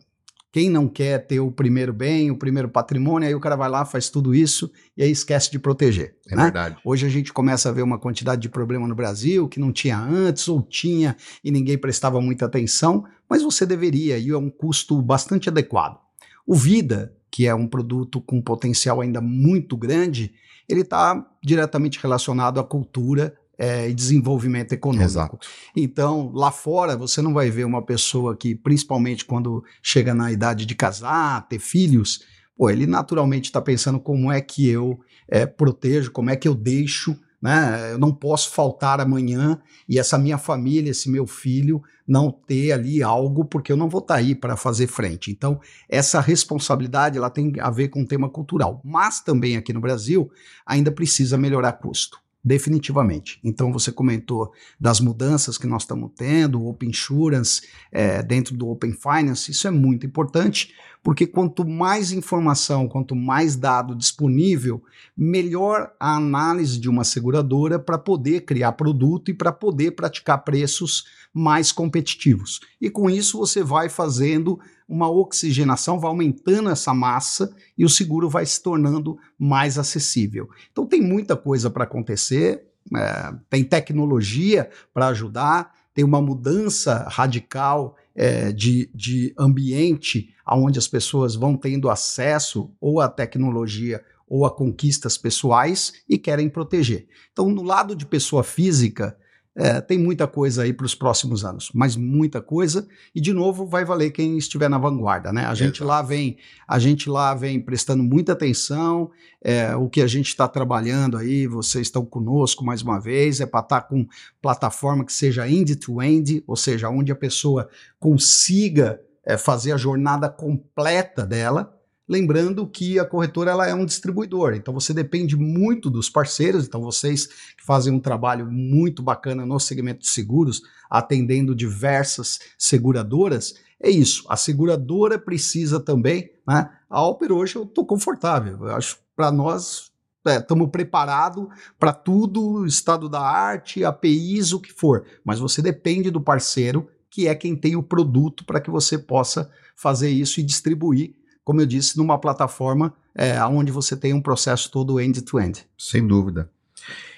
quem 0.55 0.69
não 0.69 0.87
quer 0.87 1.27
ter 1.27 1.41
o 1.41 1.51
primeiro 1.51 1.91
bem, 1.91 2.31
o 2.31 2.37
primeiro 2.37 2.69
patrimônio, 2.69 3.27
aí 3.27 3.35
o 3.35 3.41
cara 3.41 3.57
vai 3.57 3.69
lá, 3.69 3.83
faz 3.83 4.09
tudo 4.09 4.33
isso 4.33 4.71
e 4.95 5.03
aí 5.03 5.11
esquece 5.11 5.51
de 5.51 5.59
proteger. 5.59 6.15
É 6.29 6.35
né? 6.35 6.43
verdade. 6.43 6.77
Hoje 6.85 7.05
a 7.05 7.09
gente 7.09 7.33
começa 7.33 7.67
a 7.67 7.73
ver 7.73 7.81
uma 7.81 7.99
quantidade 7.99 8.41
de 8.41 8.47
problema 8.47 8.87
no 8.87 8.95
Brasil 8.95 9.49
que 9.49 9.59
não 9.59 9.73
tinha 9.73 9.99
antes, 9.99 10.47
ou 10.47 10.61
tinha 10.61 11.17
e 11.43 11.51
ninguém 11.51 11.77
prestava 11.77 12.21
muita 12.21 12.45
atenção, 12.45 13.03
mas 13.29 13.43
você 13.43 13.65
deveria, 13.65 14.17
e 14.17 14.29
é 14.29 14.37
um 14.37 14.49
custo 14.49 15.01
bastante 15.01 15.49
adequado. 15.49 15.99
O 16.47 16.55
Vida, 16.55 17.13
que 17.29 17.45
é 17.45 17.53
um 17.53 17.67
produto 17.67 18.21
com 18.21 18.41
potencial 18.41 19.01
ainda 19.01 19.19
muito 19.19 19.75
grande, 19.75 20.33
ele 20.69 20.81
está 20.81 21.21
diretamente 21.43 21.99
relacionado 22.01 22.61
à 22.61 22.63
cultura 22.63 23.35
é, 23.57 23.89
e 23.89 23.93
desenvolvimento 23.93 24.73
econômico. 24.73 25.05
Exato. 25.05 25.37
Então, 25.75 26.31
lá 26.33 26.51
fora, 26.51 26.95
você 26.95 27.21
não 27.21 27.33
vai 27.33 27.49
ver 27.49 27.65
uma 27.65 27.81
pessoa 27.81 28.35
que, 28.35 28.55
principalmente 28.55 29.25
quando 29.25 29.63
chega 29.81 30.13
na 30.13 30.31
idade 30.31 30.65
de 30.65 30.75
casar, 30.75 31.47
ter 31.47 31.59
filhos, 31.59 32.23
pô, 32.57 32.69
ele 32.69 32.85
naturalmente 32.85 33.45
está 33.45 33.61
pensando 33.61 33.99
como 33.99 34.31
é 34.31 34.41
que 34.41 34.67
eu 34.67 34.99
é, 35.27 35.45
protejo, 35.45 36.11
como 36.11 36.29
é 36.29 36.35
que 36.35 36.47
eu 36.47 36.55
deixo, 36.55 37.17
né? 37.41 37.91
Eu 37.91 37.99
não 37.99 38.11
posso 38.11 38.51
faltar 38.51 38.99
amanhã 38.99 39.59
e 39.87 39.99
essa 39.99 40.17
minha 40.17 40.37
família, 40.37 40.89
esse 40.89 41.09
meu 41.09 41.27
filho, 41.27 41.81
não 42.07 42.31
ter 42.31 42.71
ali 42.71 43.03
algo 43.03 43.45
porque 43.45 43.71
eu 43.71 43.77
não 43.77 43.89
vou 43.89 44.01
estar 44.01 44.15
tá 44.15 44.19
aí 44.19 44.33
para 44.33 44.57
fazer 44.57 44.87
frente. 44.87 45.31
Então, 45.31 45.59
essa 45.87 46.19
responsabilidade 46.19 47.17
ela 47.17 47.29
tem 47.29 47.53
a 47.59 47.69
ver 47.69 47.89
com 47.89 48.01
o 48.01 48.07
tema 48.07 48.29
cultural, 48.29 48.81
mas 48.83 49.19
também 49.19 49.57
aqui 49.57 49.73
no 49.73 49.81
Brasil 49.81 50.29
ainda 50.65 50.91
precisa 50.91 51.37
melhorar 51.37 51.73
custo 51.73 52.24
definitivamente. 52.45 53.39
Então 53.43 53.73
você 53.73 53.91
comentou 53.91 54.53
das 54.79 54.99
mudanças 54.99 55.57
que 55.57 55.65
nós 55.65 55.81
estamos 55.81 56.11
tendo, 56.15 56.61
o 56.61 56.69
Open 56.69 56.91
Insurance 56.91 57.63
é, 57.91 58.21
dentro 58.21 58.55
do 58.55 58.69
Open 58.69 58.93
Finance, 58.93 59.49
isso 59.49 59.67
é 59.67 59.71
muito 59.71 60.05
importante, 60.05 60.71
porque 61.05 61.27
quanto 61.27 61.63
mais 61.63 62.11
informação, 62.11 62.87
quanto 62.87 63.15
mais 63.15 63.55
dado 63.55 63.93
disponível, 63.93 64.81
melhor 65.15 65.93
a 65.99 66.15
análise 66.15 66.79
de 66.79 66.89
uma 66.89 67.03
seguradora 67.03 67.77
para 67.77 67.95
poder 67.95 68.41
criar 68.41 68.71
produto 68.71 69.29
e 69.29 69.33
para 69.35 69.51
poder 69.51 69.91
praticar 69.91 70.43
preços 70.43 71.05
mais 71.31 71.71
competitivos. 71.71 72.59
E 72.81 72.89
com 72.89 73.07
isso 73.07 73.37
você 73.37 73.61
vai 73.61 73.87
fazendo 73.87 74.59
uma 74.89 75.07
oxigenação, 75.07 75.99
vai 75.99 76.09
aumentando 76.09 76.71
essa 76.71 76.91
massa 76.91 77.55
e 77.77 77.85
o 77.85 77.89
seguro 77.89 78.27
vai 78.27 78.43
se 78.43 78.63
tornando 78.63 79.15
mais 79.37 79.77
acessível. 79.77 80.49
Então 80.71 80.87
tem 80.87 81.03
muita 81.03 81.35
coisa 81.35 81.69
para 81.69 81.83
acontecer, 81.83 82.65
é, 82.97 83.31
tem 83.47 83.63
tecnologia 83.63 84.71
para 84.91 85.09
ajudar, 85.09 85.71
tem 85.93 86.03
uma 86.03 86.19
mudança 86.19 87.07
radical 87.09 87.95
é, 88.15 88.51
de, 88.51 88.89
de 88.93 89.33
ambiente 89.37 90.33
onde 90.47 90.79
as 90.79 90.87
pessoas 90.87 91.35
vão 91.35 91.57
tendo 91.57 91.89
acesso 91.89 92.71
ou 92.79 93.01
à 93.01 93.09
tecnologia 93.09 94.03
ou 94.27 94.45
a 94.45 94.51
conquistas 94.51 95.17
pessoais 95.17 95.93
e 96.09 96.17
querem 96.17 96.49
proteger. 96.49 97.07
Então, 97.31 97.49
no 97.49 97.61
lado 97.61 97.95
de 97.95 98.05
pessoa 98.05 98.43
física, 98.43 99.17
é, 99.57 99.79
tem 99.79 99.97
muita 99.97 100.27
coisa 100.27 100.63
aí 100.63 100.73
para 100.73 100.85
os 100.85 100.93
próximos 100.93 101.45
anos, 101.45 101.71
mas 101.73 101.95
muita 101.95 102.41
coisa. 102.41 102.85
E 103.13 103.21
de 103.21 103.31
novo 103.31 103.65
vai 103.65 103.85
valer 103.85 104.11
quem 104.11 104.37
estiver 104.37 104.69
na 104.69 104.77
vanguarda, 104.77 105.31
né? 105.31 105.41
A 105.41 105.53
Exato. 105.53 105.57
gente 105.57 105.83
lá 105.83 106.01
vem, 106.01 106.37
a 106.67 106.77
gente 106.77 107.09
lá 107.09 107.33
vem 107.33 107.61
prestando 107.61 108.03
muita 108.03 108.33
atenção. 108.33 109.09
É, 109.41 109.73
o 109.73 109.87
que 109.87 110.01
a 110.01 110.07
gente 110.07 110.27
está 110.27 110.45
trabalhando 110.45 111.15
aí, 111.15 111.47
vocês 111.47 111.87
estão 111.87 112.05
conosco 112.05 112.65
mais 112.65 112.81
uma 112.81 112.99
vez, 112.99 113.39
é 113.39 113.45
para 113.45 113.61
estar 113.61 113.81
tá 113.81 113.87
com 113.87 114.05
plataforma 114.41 115.05
que 115.05 115.13
seja 115.13 115.47
end-to-end, 115.47 116.33
-end, 116.33 116.43
ou 116.45 116.57
seja, 116.57 116.89
onde 116.89 117.13
a 117.13 117.15
pessoa 117.15 117.69
consiga 117.97 118.99
é, 119.25 119.37
fazer 119.37 119.71
a 119.71 119.77
jornada 119.77 120.27
completa 120.27 121.25
dela 121.25 121.74
Lembrando 122.07 122.67
que 122.67 122.99
a 122.99 123.05
corretora 123.05 123.49
ela 123.49 123.67
é 123.67 123.73
um 123.73 123.85
distribuidor, 123.85 124.53
então 124.53 124.71
você 124.71 124.93
depende 124.93 125.35
muito 125.35 125.89
dos 125.89 126.07
parceiros. 126.07 126.67
Então, 126.67 126.81
vocês 126.81 127.25
que 127.25 127.65
fazem 127.65 127.91
um 127.91 127.99
trabalho 127.99 128.45
muito 128.45 129.01
bacana 129.01 129.43
no 129.43 129.59
segmento 129.59 130.01
de 130.01 130.07
seguros, 130.07 130.61
atendendo 130.87 131.55
diversas 131.55 132.39
seguradoras, 132.59 133.55
é 133.81 133.89
isso. 133.89 134.23
A 134.29 134.37
seguradora 134.37 135.17
precisa 135.17 135.79
também, 135.79 136.31
né? 136.47 136.69
A 136.87 136.99
Alper 136.99 137.31
hoje 137.31 137.55
eu 137.55 137.63
estou 137.63 137.85
confortável. 137.85 138.67
Eu 138.67 138.75
acho 138.75 138.99
para 139.15 139.31
nós 139.31 139.91
estamos 140.25 140.67
é, 140.67 140.71
preparados 140.71 141.47
para 141.79 141.91
tudo, 141.91 142.65
estado 142.65 143.09
da 143.09 143.21
arte, 143.21 143.83
APIs, 143.83 144.53
o 144.53 144.59
que 144.59 144.71
for. 144.71 145.05
Mas 145.23 145.39
você 145.39 145.61
depende 145.61 146.11
do 146.11 146.21
parceiro, 146.21 146.87
que 147.09 147.27
é 147.27 147.33
quem 147.33 147.55
tem 147.55 147.75
o 147.75 147.83
produto 147.83 148.45
para 148.45 148.59
que 148.59 148.69
você 148.69 148.97
possa 148.97 149.49
fazer 149.75 150.09
isso 150.09 150.39
e 150.39 150.43
distribuir 150.43 151.15
como 151.45 151.61
eu 151.61 151.65
disse, 151.65 151.95
numa 151.97 152.17
plataforma 152.17 152.93
é, 153.13 153.41
onde 153.45 153.71
você 153.71 153.95
tem 153.95 154.13
um 154.13 154.21
processo 154.21 154.69
todo 154.69 154.99
end-to-end. 154.99 155.59
-end. 155.59 155.65
Sem 155.77 156.05
dúvida. 156.05 156.49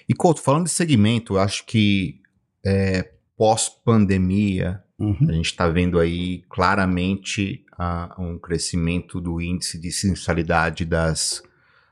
E, 0.08 0.14
Couto, 0.14 0.42
falando 0.42 0.66
de 0.66 0.72
segmento, 0.72 1.34
eu 1.34 1.40
acho 1.40 1.66
que 1.66 2.22
é, 2.64 3.10
pós-pandemia, 3.38 4.84
uhum. 5.00 5.18
a 5.30 5.34
gente 5.34 5.46
está 5.46 5.68
vendo 5.68 5.98
aí 5.98 6.44
claramente 6.50 7.66
uh, 7.80 8.22
um 8.22 8.38
crescimento 8.38 9.22
do 9.22 9.42
índice 9.42 9.80
de 9.80 9.92
sinceridade 9.92 10.84
das 10.84 11.42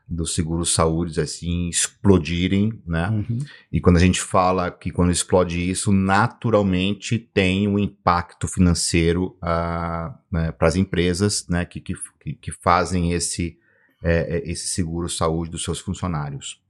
dos 0.08 0.36
seguros 0.36 0.74
saúde 0.74 1.20
assim 1.20 1.68
explodirem, 1.68 2.80
né? 2.86 3.10
Uhum. 3.10 3.40
E 3.72 3.82
quando 3.82 3.98
a 3.98 4.00
gente 4.00 4.22
fala 4.22 4.70
que 4.70 4.92
quando 4.92 5.12
explode 5.12 5.70
isso, 5.70 5.92
naturalmente 5.92 7.18
tem 7.18 7.68
um 7.68 7.80
impacto 7.80 8.48
financeiro 8.48 9.38
uh, 9.42 10.14
né, 10.32 10.52
para 10.52 10.68
as 10.68 10.76
empresas, 10.76 11.48
né? 11.50 11.66
Que, 11.66 11.80
que, 11.80 11.96
que 12.34 12.52
fazem 12.52 13.14
esse 13.14 13.58
é, 14.04 14.38
é, 14.38 14.52
esse 14.52 14.68
seguro 14.68 15.10
saúde 15.10 15.50
dos 15.50 15.64
seus 15.64 15.80
funcionários. 15.80 16.62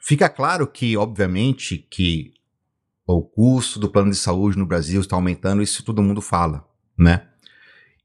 Fica 0.00 0.28
claro 0.28 0.68
que, 0.68 0.96
obviamente, 0.96 1.78
que 1.78 2.32
o 3.04 3.22
custo 3.22 3.80
do 3.80 3.90
plano 3.90 4.10
de 4.10 4.16
saúde 4.16 4.56
no 4.56 4.66
Brasil 4.66 5.00
está 5.00 5.16
aumentando, 5.16 5.62
isso 5.62 5.82
todo 5.82 6.02
mundo 6.02 6.20
fala, 6.20 6.64
né? 6.96 7.28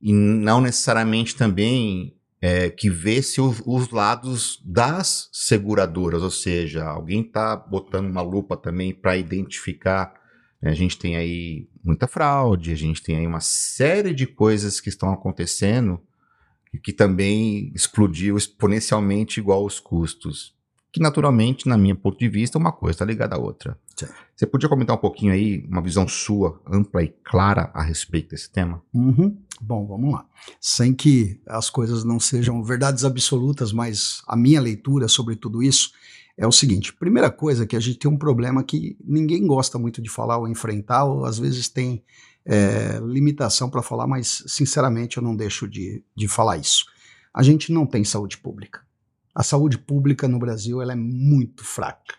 E 0.02 0.12
não 0.12 0.62
necessariamente 0.62 1.36
também 1.36 2.19
é, 2.42 2.70
que 2.70 2.90
vê-se 2.90 3.42
os, 3.42 3.62
os, 3.66 3.90
lados 3.90 4.62
das 4.66 5.30
seguradoras, 5.32 6.22
ou 6.22 6.32
seja, 6.32 6.86
alguém 6.86 7.22
está 7.22 7.56
botando 7.56 8.10
uma 8.10 8.22
lupa 8.22 8.56
também 8.56 8.94
para 8.94 9.18
identificar. 9.18 10.14
Né, 10.62 10.72
a 10.72 10.76
gente 10.76 10.98
tem 10.98 11.16
aí 11.18 11.68
muita 11.84 12.08
fraude, 12.08 12.72
a 12.72 12.76
gente 12.76 13.04
tem 13.04 13.18
aí 13.18 13.28
uma 13.28 13.42
série 13.42 14.14
de 14.14 14.26
coisas 14.26 14.80
que 14.80 14.90
estão 14.90 15.12
acontecendo 15.12 16.02
e 16.74 16.78
que 16.78 16.94
também 16.94 17.72
explodiu 17.76 18.38
exponencialmente 18.38 19.40
igual 19.40 19.66
os 19.66 19.80
custos 19.80 20.59
que 20.92 21.00
naturalmente, 21.00 21.68
na 21.68 21.78
minha 21.78 21.96
ponto 21.96 22.18
de 22.18 22.28
vista, 22.28 22.58
uma 22.58 22.72
coisa 22.72 22.96
está 22.96 23.06
ligada 23.06 23.36
à 23.36 23.40
outra. 23.40 23.78
Sim. 23.96 24.08
Você 24.36 24.48
podia 24.48 24.68
comentar 24.68 24.96
um 24.96 25.00
pouquinho 25.00 25.32
aí, 25.32 25.66
uma 25.70 25.82
visão 25.82 26.08
sua, 26.08 26.60
ampla 26.66 27.04
e 27.04 27.10
clara 27.24 27.70
a 27.74 27.84
respeito 27.84 28.30
desse 28.30 28.50
tema? 28.50 28.82
Uhum. 28.94 29.38
Bom, 29.62 29.86
vamos 29.86 30.14
lá. 30.14 30.26
Sem 30.60 30.94
que 30.94 31.40
as 31.46 31.70
coisas 31.70 32.04
não 32.04 32.20
sejam 32.20 32.64
verdades 32.64 33.06
absolutas, 33.06 33.72
mas 33.72 34.24
a 34.28 34.36
minha 34.36 34.60
leitura 34.60 35.08
sobre 35.08 35.36
tudo 35.36 35.62
isso 35.62 35.92
é 36.38 36.48
o 36.48 36.52
seguinte: 36.52 36.94
primeira 36.94 37.30
coisa 37.30 37.68
que 37.68 37.76
a 37.76 37.80
gente 37.80 38.00
tem 38.00 38.10
um 38.10 38.18
problema 38.18 38.64
que 38.64 38.98
ninguém 39.04 39.46
gosta 39.46 39.78
muito 39.78 40.02
de 40.02 40.10
falar 40.10 40.38
ou 40.38 40.48
enfrentar, 40.48 41.04
ou 41.04 41.26
às 41.26 41.38
vezes 41.38 41.68
tem 41.68 42.04
é, 42.46 43.00
limitação 43.04 43.70
para 43.70 43.84
falar, 43.84 44.08
mas 44.08 44.44
sinceramente 44.48 45.18
eu 45.18 45.24
não 45.24 45.36
deixo 45.36 45.68
de, 45.68 46.04
de 46.16 46.28
falar 46.28 46.58
isso. 46.58 46.86
A 47.32 47.44
gente 47.44 47.72
não 47.72 47.86
tem 47.86 48.04
saúde 48.04 48.38
pública 48.40 48.89
a 49.40 49.44
saúde 49.44 49.78
pública 49.78 50.28
no 50.28 50.38
Brasil 50.38 50.82
ela 50.82 50.92
é 50.92 50.98
muito 50.98 51.64
fraca. 51.64 52.14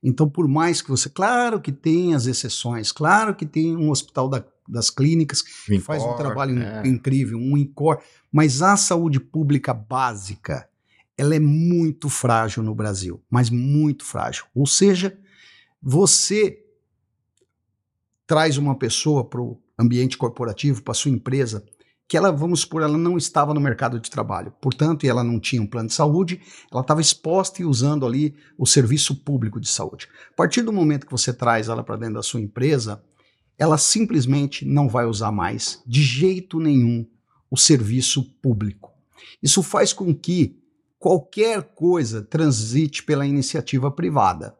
Então, 0.00 0.30
por 0.30 0.46
mais 0.46 0.80
que 0.80 0.88
você, 0.88 1.10
claro 1.10 1.60
que 1.60 1.72
tem 1.72 2.14
as 2.14 2.26
exceções, 2.26 2.92
claro 2.92 3.34
que 3.34 3.44
tem 3.44 3.76
um 3.76 3.90
hospital 3.90 4.28
da, 4.28 4.44
das 4.68 4.88
clínicas 4.88 5.42
que 5.42 5.50
Incor, 5.74 5.84
faz 5.84 6.04
um 6.04 6.14
trabalho 6.14 6.56
é. 6.62 6.86
incrível, 6.86 7.38
um 7.38 7.56
INCOR, 7.56 8.00
mas 8.30 8.62
a 8.62 8.76
saúde 8.76 9.18
pública 9.18 9.74
básica, 9.74 10.68
ela 11.18 11.34
é 11.34 11.40
muito 11.40 12.08
frágil 12.08 12.62
no 12.62 12.72
Brasil, 12.72 13.20
mas 13.28 13.50
muito 13.50 14.04
frágil. 14.04 14.44
Ou 14.54 14.64
seja, 14.64 15.18
você 15.82 16.56
traz 18.28 18.58
uma 18.58 18.78
pessoa 18.78 19.24
para 19.24 19.40
o 19.40 19.60
ambiente 19.76 20.16
corporativo, 20.16 20.84
para 20.84 20.94
sua 20.94 21.10
empresa, 21.10 21.64
que 22.10 22.16
ela, 22.16 22.32
vamos 22.32 22.62
supor, 22.62 22.82
ela 22.82 22.98
não 22.98 23.16
estava 23.16 23.54
no 23.54 23.60
mercado 23.60 24.00
de 24.00 24.10
trabalho, 24.10 24.52
portanto, 24.60 25.04
ela 25.04 25.22
não 25.22 25.38
tinha 25.38 25.62
um 25.62 25.66
plano 25.66 25.86
de 25.86 25.94
saúde, 25.94 26.40
ela 26.68 26.80
estava 26.80 27.00
exposta 27.00 27.62
e 27.62 27.64
usando 27.64 28.04
ali 28.04 28.34
o 28.58 28.66
serviço 28.66 29.14
público 29.14 29.60
de 29.60 29.68
saúde. 29.68 30.08
A 30.32 30.34
partir 30.34 30.62
do 30.62 30.72
momento 30.72 31.06
que 31.06 31.12
você 31.12 31.32
traz 31.32 31.68
ela 31.68 31.84
para 31.84 31.94
dentro 31.94 32.16
da 32.16 32.22
sua 32.24 32.40
empresa, 32.40 33.00
ela 33.56 33.78
simplesmente 33.78 34.64
não 34.64 34.88
vai 34.88 35.06
usar 35.06 35.30
mais, 35.30 35.80
de 35.86 36.02
jeito 36.02 36.58
nenhum, 36.58 37.06
o 37.48 37.56
serviço 37.56 38.24
público. 38.42 38.92
Isso 39.40 39.62
faz 39.62 39.92
com 39.92 40.12
que 40.12 40.60
qualquer 40.98 41.62
coisa 41.62 42.22
transite 42.22 43.04
pela 43.04 43.24
iniciativa 43.24 43.88
privada. 43.88 44.56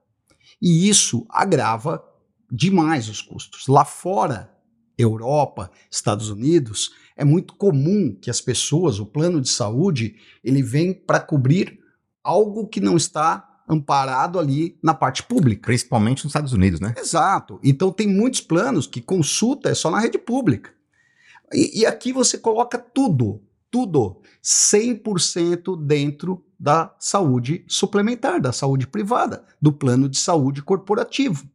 E 0.62 0.88
isso 0.88 1.26
agrava 1.28 2.00
demais 2.48 3.08
os 3.08 3.20
custos. 3.20 3.66
Lá 3.66 3.84
fora, 3.84 4.54
Europa, 4.96 5.70
Estados 5.90 6.30
Unidos, 6.30 6.92
é 7.20 7.24
muito 7.24 7.54
comum 7.54 8.16
que 8.18 8.30
as 8.30 8.40
pessoas, 8.40 8.98
o 8.98 9.04
plano 9.04 9.42
de 9.42 9.50
saúde, 9.50 10.16
ele 10.42 10.62
vem 10.62 10.94
para 10.94 11.20
cobrir 11.20 11.78
algo 12.24 12.66
que 12.66 12.80
não 12.80 12.96
está 12.96 13.60
amparado 13.68 14.38
ali 14.38 14.78
na 14.82 14.94
parte 14.94 15.22
pública. 15.22 15.66
Principalmente 15.66 16.24
nos 16.24 16.30
Estados 16.30 16.54
Unidos, 16.54 16.80
né? 16.80 16.94
Exato. 16.96 17.60
Então 17.62 17.92
tem 17.92 18.06
muitos 18.06 18.40
planos 18.40 18.86
que 18.86 19.02
consulta 19.02 19.68
é 19.68 19.74
só 19.74 19.90
na 19.90 20.00
rede 20.00 20.16
pública. 20.16 20.70
E, 21.52 21.80
e 21.80 21.86
aqui 21.86 22.10
você 22.10 22.38
coloca 22.38 22.78
tudo, 22.78 23.42
tudo, 23.70 24.22
100% 24.42 25.78
dentro 25.78 26.42
da 26.58 26.96
saúde 26.98 27.66
suplementar, 27.68 28.40
da 28.40 28.50
saúde 28.50 28.86
privada, 28.86 29.44
do 29.60 29.74
plano 29.74 30.08
de 30.08 30.16
saúde 30.16 30.62
corporativo. 30.62 31.46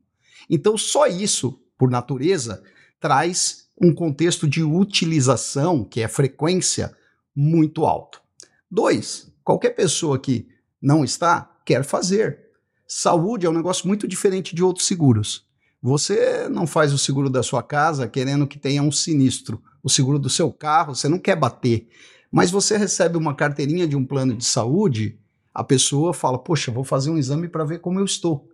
Então 0.48 0.78
só 0.78 1.08
isso, 1.08 1.60
por 1.76 1.90
natureza, 1.90 2.62
traz 3.00 3.65
um 3.82 3.94
contexto 3.94 4.48
de 4.48 4.64
utilização, 4.64 5.84
que 5.84 6.02
é 6.02 6.08
frequência, 6.08 6.96
muito 7.36 7.86
alto. 7.86 8.22
Dois, 8.70 9.32
qualquer 9.44 9.72
pessoa 9.72 10.18
que 10.18 10.48
não 10.82 11.04
está, 11.04 11.60
quer 11.66 11.84
fazer. 11.84 12.40
Saúde 12.88 13.46
é 13.46 13.50
um 13.50 13.54
negócio 13.54 13.88
muito 13.88 14.08
diferente 14.08 14.56
de 14.56 14.64
outros 14.64 14.88
seguros. 14.88 15.46
Você 15.82 16.48
não 16.50 16.66
faz 16.66 16.94
o 16.94 16.98
seguro 16.98 17.30
da 17.30 17.44
sua 17.44 17.62
casa 17.62 18.08
querendo 18.08 18.48
que 18.48 18.58
tenha 18.58 18.82
um 18.82 18.92
sinistro. 18.92 19.62
O 19.84 19.90
seguro 19.90 20.18
do 20.18 20.30
seu 20.30 20.52
carro, 20.52 20.96
você 20.96 21.08
não 21.10 21.20
quer 21.20 21.36
bater. 21.36 21.88
Mas 22.32 22.52
você 22.52 22.78
recebe 22.78 23.18
uma 23.18 23.36
carteirinha 23.36 23.88
de 23.88 23.96
um 23.96 24.06
plano 24.06 24.36
de 24.36 24.46
saúde, 24.46 25.20
a 25.54 25.64
pessoa 25.64 26.14
fala: 26.14 26.38
Poxa, 26.38 26.72
vou 26.72 26.84
fazer 26.84 27.10
um 27.10 27.18
exame 27.18 27.48
para 27.48 27.64
ver 27.64 27.80
como 27.80 28.00
eu 28.00 28.06
estou. 28.06 28.50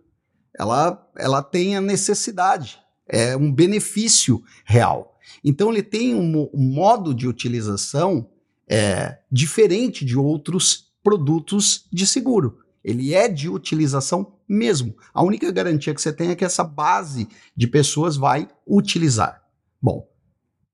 Ela, 0.56 1.10
ela 1.16 1.42
tem 1.42 1.76
a 1.76 1.80
necessidade, 1.80 2.78
é 3.08 3.36
um 3.36 3.50
benefício 3.50 4.42
real. 4.64 5.11
Então 5.44 5.70
ele 5.70 5.82
tem 5.82 6.14
um, 6.14 6.48
modo 6.54 7.14
de 7.14 7.26
utilização 7.28 8.28
é, 8.68 9.18
diferente 9.30 10.04
de 10.04 10.16
outros 10.18 10.92
produtos 11.02 11.86
de 11.92 12.06
seguro. 12.06 12.58
Ele 12.84 13.14
é 13.14 13.28
de 13.28 13.48
utilização 13.48 14.34
mesmo. 14.48 14.96
A 15.14 15.22
única 15.22 15.50
garantia 15.52 15.94
que 15.94 16.02
você 16.02 16.12
tem 16.12 16.30
é 16.30 16.34
que 16.34 16.44
essa 16.44 16.64
base 16.64 17.28
de 17.56 17.66
pessoas 17.66 18.16
vai 18.16 18.48
utilizar. 18.66 19.42
Bom, 19.80 20.08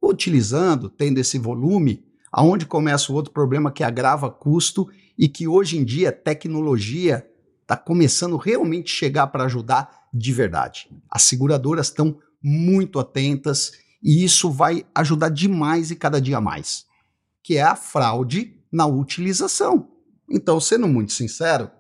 utilizando, 0.03 0.89
tendo 0.89 1.19
esse 1.19 1.39
volume, 1.39 2.05
aonde 2.33 2.67
começa 2.67 3.13
o 3.13 3.15
outro 3.15 3.33
problema 3.33 3.71
que 3.71 3.83
agrava 3.83 4.31
custo 4.31 4.89
e 5.19 5.29
que 5.29 5.49
hoje 5.49 5.79
em 5.79 5.85
dia 5.85 6.13
tecnologia 6.13 7.27
está 7.63 7.77
começando 7.77 8.37
realmente 8.37 8.91
chegar 8.91 9.27
para 9.27 9.45
ajudar 9.45 10.09
de 10.13 10.33
verdade. 10.33 10.89
As 11.11 11.23
seguradoras 11.23 11.89
estão 11.89 12.19
muito 12.43 12.99
atentas 12.99 13.73
e 14.03 14.25
isso 14.25 14.51
vai 14.51 14.85
ajudar 14.95 15.29
demais 15.29 15.91
e 15.91 15.97
cada 15.97 16.21
dia 16.21 16.41
mais, 16.41 16.87
que 17.43 17.57
é 17.57 17.63
a 17.63 17.77
fraude 17.77 18.57
na 18.71 18.87
utilização. 18.87 19.89
Então, 20.31 20.61
sendo 20.61 20.87
muito 20.87 21.13
sincero, 21.13 21.71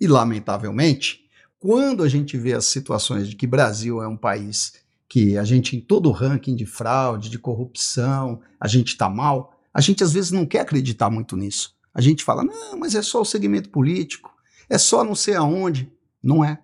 e 0.00 0.06
lamentavelmente, 0.06 1.24
quando 1.58 2.02
a 2.02 2.08
gente 2.08 2.36
vê 2.36 2.52
as 2.52 2.66
situações 2.66 3.28
de 3.28 3.34
que 3.34 3.46
Brasil 3.46 4.00
é 4.02 4.06
um 4.06 4.16
país 4.16 4.74
que 5.08 5.36
a 5.38 5.44
gente, 5.44 5.76
em 5.76 5.80
todo 5.80 6.08
o 6.08 6.12
ranking 6.12 6.54
de 6.54 6.66
fraude, 6.66 7.30
de 7.30 7.38
corrupção, 7.38 8.40
a 8.60 8.68
gente 8.68 8.88
está 8.88 9.08
mal, 9.08 9.58
a 9.72 9.80
gente 9.80 10.04
às 10.04 10.12
vezes 10.12 10.30
não 10.30 10.46
quer 10.46 10.60
acreditar 10.60 11.10
muito 11.10 11.36
nisso. 11.36 11.74
A 11.94 12.00
gente 12.00 12.22
fala, 12.22 12.44
não, 12.44 12.78
mas 12.78 12.94
é 12.94 13.02
só 13.02 13.22
o 13.22 13.24
segmento 13.24 13.70
político, 13.70 14.30
é 14.68 14.76
só 14.76 15.02
não 15.02 15.14
sei 15.14 15.34
aonde. 15.34 15.90
Não 16.22 16.44
é. 16.44 16.58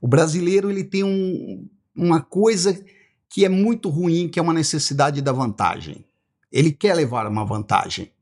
O 0.00 0.08
brasileiro 0.08 0.70
ele 0.70 0.84
tem 0.84 1.04
um, 1.04 1.68
uma 1.94 2.20
coisa 2.20 2.78
que 3.30 3.44
é 3.44 3.48
muito 3.48 3.88
ruim, 3.88 4.28
que 4.28 4.38
é 4.38 4.42
uma 4.42 4.52
necessidade 4.52 5.20
da 5.20 5.32
vantagem. 5.32 6.04
Ele 6.50 6.72
quer 6.72 6.94
levar 6.94 7.26
uma 7.26 7.44
vantagem. 7.44 8.12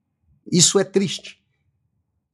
Isso 0.51 0.79
é 0.79 0.85
triste. 0.85 1.43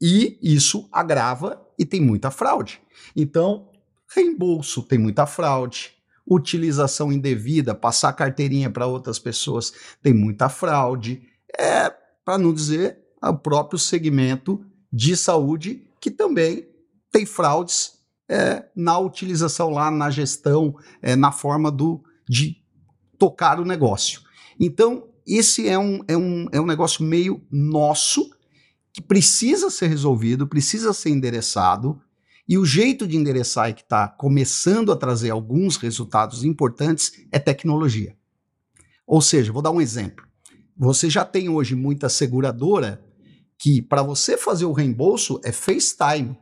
E 0.00 0.38
isso 0.42 0.88
agrava 0.90 1.60
e 1.78 1.84
tem 1.84 2.00
muita 2.00 2.30
fraude. 2.30 2.80
Então, 3.14 3.68
reembolso 4.14 4.82
tem 4.82 4.98
muita 4.98 5.26
fraude, 5.26 5.92
utilização 6.26 7.12
indevida, 7.12 7.74
passar 7.74 8.12
carteirinha 8.12 8.70
para 8.70 8.86
outras 8.86 9.18
pessoas 9.18 9.72
tem 10.02 10.14
muita 10.14 10.48
fraude. 10.48 11.22
É, 11.58 11.90
para 12.24 12.38
não 12.38 12.54
dizer, 12.54 12.98
o 13.22 13.34
próprio 13.34 13.78
segmento 13.78 14.64
de 14.92 15.16
saúde 15.16 15.86
que 16.00 16.10
também 16.10 16.66
tem 17.10 17.26
fraudes 17.26 17.98
é, 18.28 18.64
na 18.74 18.98
utilização 18.98 19.70
lá, 19.70 19.90
na 19.90 20.08
gestão, 20.08 20.74
é, 21.02 21.16
na 21.16 21.32
forma 21.32 21.70
do, 21.70 22.02
de 22.28 22.59
tocar 23.20 23.60
o 23.60 23.64
negócio. 23.64 24.22
Então, 24.58 25.06
esse 25.26 25.68
é 25.68 25.78
um, 25.78 26.00
é 26.08 26.16
um, 26.16 26.46
é 26.50 26.60
um 26.60 26.66
negócio 26.66 27.04
meio 27.04 27.46
nosso 27.52 28.30
que 28.92 29.02
precisa 29.02 29.70
ser 29.70 29.88
resolvido, 29.88 30.48
precisa 30.48 30.92
ser 30.92 31.10
endereçado. 31.10 32.00
E 32.48 32.58
o 32.58 32.64
jeito 32.64 33.06
de 33.06 33.16
endereçar 33.16 33.70
e 33.70 33.74
que 33.74 33.82
está 33.82 34.08
começando 34.08 34.90
a 34.90 34.96
trazer 34.96 35.30
alguns 35.30 35.76
resultados 35.76 36.42
importantes 36.42 37.12
é 37.30 37.38
tecnologia. 37.38 38.16
Ou 39.06 39.20
seja, 39.20 39.52
vou 39.52 39.62
dar 39.62 39.70
um 39.70 39.80
exemplo. 39.80 40.26
Você 40.76 41.10
já 41.10 41.24
tem 41.24 41.48
hoje 41.48 41.74
muita 41.76 42.08
seguradora 42.08 43.04
que, 43.58 43.82
para 43.82 44.02
você 44.02 44.36
fazer 44.36 44.64
o 44.64 44.72
reembolso, 44.72 45.38
é 45.44 45.52
FaceTime. 45.52 46.36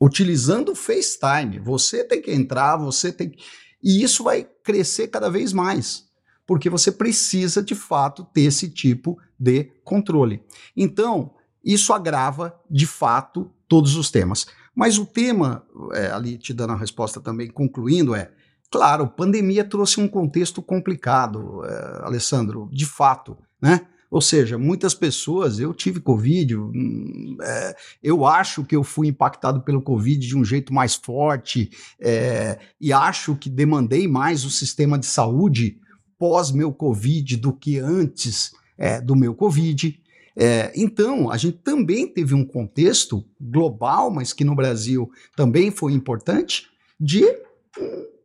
Utilizando 0.00 0.72
o 0.72 0.74
FaceTime, 0.74 1.60
você 1.60 2.02
tem 2.02 2.20
que 2.20 2.32
entrar, 2.32 2.76
você 2.76 3.12
tem 3.12 3.30
que. 3.30 3.38
E 3.82 4.02
isso 4.02 4.24
vai 4.24 4.46
crescer 4.62 5.08
cada 5.08 5.30
vez 5.30 5.52
mais, 5.52 6.04
porque 6.46 6.68
você 6.68 6.92
precisa 6.92 7.62
de 7.62 7.74
fato 7.74 8.24
ter 8.32 8.42
esse 8.42 8.68
tipo 8.68 9.18
de 9.38 9.64
controle. 9.84 10.42
Então, 10.76 11.34
isso 11.64 11.92
agrava 11.92 12.58
de 12.70 12.86
fato 12.86 13.50
todos 13.68 13.96
os 13.96 14.10
temas. 14.10 14.46
Mas 14.74 14.98
o 14.98 15.06
tema, 15.06 15.64
é, 15.92 16.10
ali 16.10 16.38
te 16.38 16.52
dando 16.52 16.72
a 16.72 16.76
resposta 16.76 17.20
também, 17.20 17.48
concluindo, 17.48 18.14
é: 18.14 18.30
claro, 18.70 19.06
pandemia 19.08 19.64
trouxe 19.64 20.00
um 20.00 20.08
contexto 20.08 20.62
complicado, 20.62 21.64
é, 21.64 22.00
Alessandro, 22.04 22.68
de 22.72 22.86
fato, 22.86 23.36
né? 23.60 23.86
Ou 24.10 24.20
seja, 24.20 24.58
muitas 24.58 24.92
pessoas, 24.92 25.60
eu 25.60 25.72
tive 25.72 26.00
Covid, 26.00 26.56
hum, 26.56 27.36
é, 27.40 27.76
eu 28.02 28.26
acho 28.26 28.64
que 28.64 28.74
eu 28.74 28.82
fui 28.82 29.06
impactado 29.06 29.60
pelo 29.60 29.80
Covid 29.80 30.26
de 30.26 30.36
um 30.36 30.44
jeito 30.44 30.74
mais 30.74 30.96
forte 30.96 31.70
é, 32.00 32.58
e 32.80 32.92
acho 32.92 33.36
que 33.36 33.48
demandei 33.48 34.08
mais 34.08 34.44
o 34.44 34.50
sistema 34.50 34.98
de 34.98 35.06
saúde 35.06 35.78
pós 36.18 36.50
meu 36.50 36.72
Covid 36.72 37.36
do 37.36 37.52
que 37.52 37.78
antes 37.78 38.52
é, 38.76 39.00
do 39.00 39.14
meu 39.14 39.34
Covid. 39.34 39.98
É, 40.36 40.72
então, 40.74 41.30
a 41.30 41.36
gente 41.36 41.58
também 41.58 42.06
teve 42.06 42.34
um 42.34 42.44
contexto 42.44 43.24
global, 43.40 44.10
mas 44.10 44.32
que 44.32 44.44
no 44.44 44.54
Brasil 44.54 45.10
também 45.36 45.70
foi 45.70 45.92
importante, 45.92 46.68
de 46.98 47.24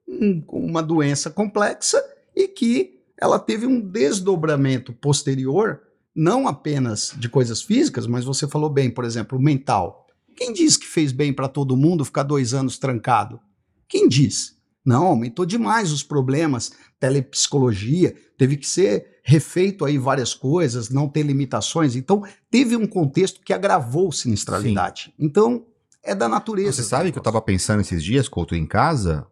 um, 0.08 0.44
uma 0.48 0.82
doença 0.82 1.30
complexa 1.30 2.04
e 2.36 2.48
que 2.48 2.95
ela 3.20 3.40
teve 3.40 3.66
um 3.66 3.80
desdobramento 3.80 4.94
posterior, 4.94 5.82
não 6.16 6.48
apenas 6.48 7.14
de 7.18 7.30
coisas 7.30 7.62
físicas, 7.62 8.08
mas 8.08 8.26
você 8.26 8.48
falou 8.48 8.70
bem, 8.70 8.90
por 8.90 9.06
exemplo, 9.06 9.40
mental. 9.40 10.08
Quem 10.36 10.54
diz 10.54 10.76
que 10.78 10.86
fez 10.86 11.12
bem 11.12 11.34
para 11.34 11.48
todo 11.48 11.78
mundo 11.78 12.06
ficar 12.06 12.24
dois 12.24 12.54
anos 12.54 12.78
trancado? 12.78 13.40
Quem 13.88 14.08
diz? 14.08 14.56
Não, 14.86 15.08
aumentou 15.08 15.46
demais 15.46 15.92
os 15.92 16.04
problemas, 16.04 16.72
telepsicologia, 17.00 18.16
teve 18.38 18.56
que 18.56 18.68
ser 18.68 19.20
refeito 19.24 19.84
aí 19.84 19.98
várias 19.98 20.36
coisas, 20.36 20.90
não 20.90 21.10
ter 21.10 21.24
limitações. 21.24 21.96
Então, 21.96 22.24
teve 22.52 22.76
um 22.76 22.86
contexto 22.86 23.42
que 23.42 23.52
agravou 23.52 24.12
sinistralidade. 24.12 25.06
Sim. 25.06 25.14
Então, 25.18 25.66
é 26.04 26.14
da 26.14 26.30
natureza. 26.30 26.74
Você 26.74 26.84
sabe 26.84 27.12
que 27.12 27.18
eu 27.18 27.22
estava 27.22 27.42
pensando 27.42 27.82
esses 27.82 28.04
dias, 28.04 28.30
Couto, 28.30 28.54
em 28.54 28.68
casa, 28.68 29.26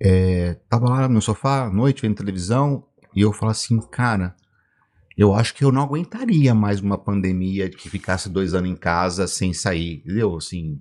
é, 0.00 0.54
tava 0.68 0.88
lá 0.88 1.08
no 1.08 1.22
sofá 1.22 1.66
à 1.66 1.70
noite 1.70 2.02
vendo 2.02 2.16
televisão, 2.16 2.84
e 3.14 3.20
eu 3.20 3.32
falo 3.32 3.52
assim, 3.52 3.78
cara, 3.80 4.34
eu 5.16 5.34
acho 5.34 5.54
que 5.54 5.64
eu 5.64 5.72
não 5.72 5.82
aguentaria 5.82 6.54
mais 6.54 6.80
uma 6.80 6.96
pandemia 6.96 7.68
que 7.68 7.90
ficasse 7.90 8.28
dois 8.28 8.54
anos 8.54 8.70
em 8.70 8.76
casa 8.76 9.26
sem 9.26 9.52
sair, 9.52 10.02
entendeu? 10.04 10.36
Assim, 10.36 10.80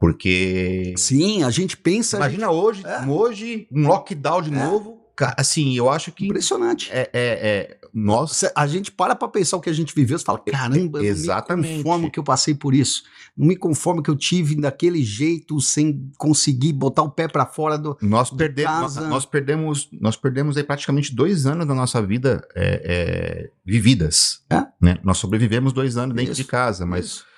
porque. 0.00 0.94
Sim, 0.96 1.44
a 1.44 1.50
gente 1.50 1.76
pensa. 1.76 2.16
Imagina 2.16 2.46
gente... 2.48 2.56
hoje, 2.56 2.82
é. 2.84 3.06
hoje, 3.06 3.68
um 3.70 3.86
lockdown 3.86 4.42
de 4.42 4.52
é. 4.52 4.64
novo. 4.64 5.01
Assim, 5.36 5.76
eu 5.76 5.90
acho 5.90 6.12
que. 6.12 6.26
Impressionante. 6.26 6.90
É, 6.92 7.00
é, 7.00 7.08
é, 7.12 7.78
nós. 7.92 8.44
A 8.54 8.66
gente 8.66 8.90
para 8.90 9.14
pra 9.14 9.28
pensar 9.28 9.56
o 9.56 9.60
que 9.60 9.70
a 9.70 9.72
gente 9.72 9.94
viveu, 9.94 10.18
você 10.18 10.24
fala, 10.24 10.38
caramba, 10.38 11.04
Exatamente. 11.04 11.68
não 11.68 11.76
me 11.76 11.82
conformo 11.82 12.10
que 12.10 12.18
eu 12.18 12.24
passei 12.24 12.54
por 12.54 12.74
isso. 12.74 13.02
Não 13.36 13.46
me 13.46 13.56
conformo 13.56 14.02
que 14.02 14.10
eu 14.10 14.16
tive 14.16 14.60
daquele 14.60 15.02
jeito, 15.02 15.60
sem 15.60 16.10
conseguir 16.18 16.72
botar 16.72 17.02
o 17.02 17.10
pé 17.10 17.28
para 17.28 17.46
fora 17.46 17.78
do. 17.78 17.96
Nós 18.00 18.30
perdemos, 18.30 18.96
nós, 18.96 19.08
nós, 19.08 19.26
perdemos, 19.26 19.88
nós 20.00 20.16
perdemos 20.16 20.56
aí 20.56 20.64
praticamente 20.64 21.14
dois 21.14 21.46
anos 21.46 21.66
da 21.66 21.74
nossa 21.74 22.00
vida 22.00 22.46
é, 22.54 22.82
é, 22.84 23.50
vividas. 23.64 24.42
É? 24.50 24.66
Né? 24.80 24.98
Nós 25.02 25.18
sobrevivemos 25.18 25.72
dois 25.72 25.96
anos 25.96 26.14
dentro 26.14 26.32
isso, 26.32 26.42
de 26.42 26.48
casa, 26.48 26.86
mas. 26.86 27.04
Isso 27.04 27.32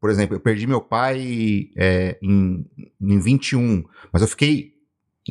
por 0.00 0.10
exemplo, 0.10 0.36
eu 0.36 0.40
perdi 0.40 0.66
meu 0.66 0.80
pai 0.80 1.70
é, 1.76 2.18
em, 2.22 2.64
em 3.00 3.18
21, 3.18 3.84
mas 4.12 4.22
eu 4.22 4.28
fiquei 4.28 4.72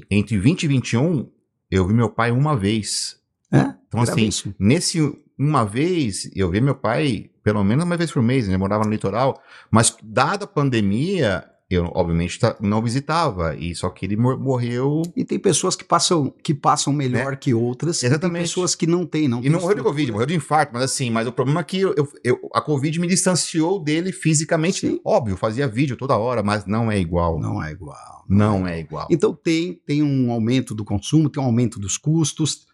entre 0.10 0.38
20 0.38 0.63
e 0.63 0.67
21, 0.67 1.30
eu 1.69 1.86
vi 1.88 1.93
meu 1.93 2.10
pai 2.10 2.32
uma 2.32 2.55
vez. 2.55 3.17
É? 3.51 3.73
Então, 3.88 4.01
assim, 4.01 4.29
nesse 4.60 4.99
uma 5.38 5.63
vez, 5.63 6.29
eu 6.36 6.49
vi 6.49 6.62
meu 6.62 6.75
pai 6.75 7.29
pelo 7.49 7.63
menos 7.63 7.84
uma 7.84 7.97
vez 7.97 8.12
por 8.12 8.21
mês, 8.21 8.47
ele 8.47 8.58
morava 8.58 8.84
no 8.84 8.91
litoral, 8.91 9.41
mas 9.71 9.97
dada 10.03 10.45
a 10.45 10.47
pandemia, 10.47 11.43
eu 11.69 11.91
obviamente 11.93 12.39
não 12.60 12.82
visitava 12.82 13.55
e 13.55 13.75
só 13.75 13.89
que 13.89 14.05
ele 14.05 14.17
morreu 14.17 15.03
e 15.15 15.23
tem 15.23 15.38
pessoas 15.38 15.75
que 15.75 15.84
passam 15.84 16.34
que 16.41 16.53
passam 16.53 16.91
melhor 16.91 17.32
né? 17.32 17.36
que 17.36 17.53
outras 17.53 18.01
exatamente 18.01 18.34
tem 18.34 18.43
pessoas 18.43 18.73
que 18.73 18.88
não 18.88 19.05
têm 19.05 19.27
não 19.27 19.43
e 19.43 19.49
não 19.49 19.62
morreu 19.62 19.75
de 19.75 19.84
covid 19.84 20.12
morreu 20.12 20.25
de 20.25 20.36
infarto 20.36 20.73
mas 20.73 20.82
assim 20.82 21.12
mas 21.12 21.27
o 21.27 21.32
problema 21.32 21.60
é 21.60 21.63
que 21.63 21.79
eu, 21.79 21.93
eu, 22.23 22.49
a 22.53 22.62
covid 22.62 22.99
me 22.99 23.08
distanciou 23.08 23.79
dele 23.79 24.12
fisicamente. 24.12 24.88
Sim. 24.88 24.99
óbvio 25.03 25.38
fazia 25.38 25.67
vídeo 25.67 25.95
toda 25.95 26.17
hora 26.17 26.43
mas 26.43 26.65
não 26.65 26.91
é 26.91 26.99
igual. 26.99 27.39
Não 27.39 27.63
é 27.63 27.71
igual. 27.71 28.25
Não, 28.27 28.60
não 28.60 28.67
é 28.67 28.79
igual. 28.79 29.08
Então 29.10 29.34
tem 29.34 29.73
tem 29.86 30.03
um 30.03 30.32
aumento 30.32 30.75
do 30.75 30.84
consumo 30.84 31.29
tem 31.29 31.41
um 31.41 31.45
aumento 31.45 31.79
dos 31.79 31.97
custos. 31.97 32.67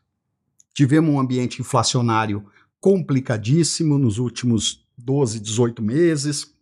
Tivemos 0.73 1.13
um 1.13 1.19
ambiente 1.19 1.62
inflacionário 1.62 2.45
complicadíssimo 2.79 3.97
nos 3.97 4.17
últimos 4.17 4.86
12 4.97 5.39
18 5.39 5.81
meses. 5.81 6.53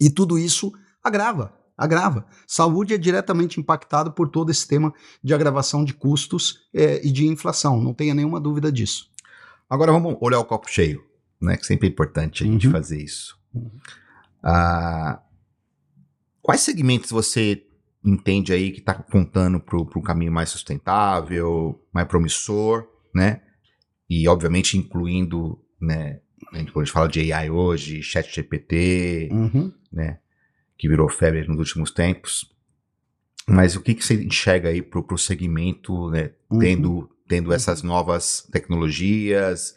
E 0.00 0.10
tudo 0.10 0.38
isso 0.38 0.72
agrava, 1.04 1.54
agrava. 1.76 2.26
Saúde 2.46 2.94
é 2.94 2.98
diretamente 2.98 3.60
impactado 3.60 4.12
por 4.12 4.28
todo 4.28 4.50
esse 4.50 4.66
tema 4.66 4.92
de 5.22 5.34
agravação 5.34 5.84
de 5.84 5.92
custos 5.92 6.66
é, 6.72 7.06
e 7.06 7.12
de 7.12 7.26
inflação, 7.26 7.80
não 7.80 7.92
tenha 7.92 8.14
nenhuma 8.14 8.40
dúvida 8.40 8.72
disso. 8.72 9.10
Agora 9.68 9.92
vamos 9.92 10.16
olhar 10.20 10.38
o 10.38 10.44
copo 10.44 10.70
cheio, 10.70 11.04
né? 11.40 11.56
Que 11.56 11.66
sempre 11.66 11.88
é 11.88 11.90
importante 11.90 12.42
a 12.42 12.46
gente 12.46 12.66
uhum. 12.66 12.72
fazer 12.72 13.02
isso. 13.02 13.38
Uhum. 13.52 13.70
Ah, 14.42 15.22
quais 16.42 16.60
segmentos 16.60 17.10
você 17.10 17.66
entende 18.04 18.52
aí 18.52 18.70
que 18.70 18.80
está 18.80 18.92
apontando 18.92 19.58
para 19.58 19.78
um 19.78 20.02
caminho 20.02 20.30
mais 20.30 20.50
sustentável, 20.50 21.80
mais 21.92 22.06
promissor, 22.06 22.86
né? 23.14 23.40
E 24.08 24.28
obviamente 24.28 24.76
incluindo, 24.76 25.58
né? 25.80 26.20
A 26.52 26.58
gente 26.58 26.72
fala 26.92 27.08
de 27.08 27.32
AI 27.32 27.50
hoje, 27.50 28.02
chat 28.02 28.32
GPT, 28.32 29.30
uhum. 29.32 29.72
né? 29.92 30.18
Que 30.76 30.88
virou 30.88 31.08
febre 31.08 31.46
nos 31.46 31.58
últimos 31.58 31.90
tempos. 31.90 32.50
Mas 33.46 33.76
o 33.76 33.80
que, 33.80 33.94
que 33.94 34.04
você 34.04 34.14
enxerga 34.14 34.70
aí 34.70 34.80
para 34.80 35.00
o 35.00 35.18
segmento, 35.18 36.10
né, 36.10 36.30
uhum. 36.50 36.58
tendo, 36.58 37.10
tendo 37.28 37.52
essas 37.52 37.82
novas 37.82 38.48
tecnologias, 38.50 39.74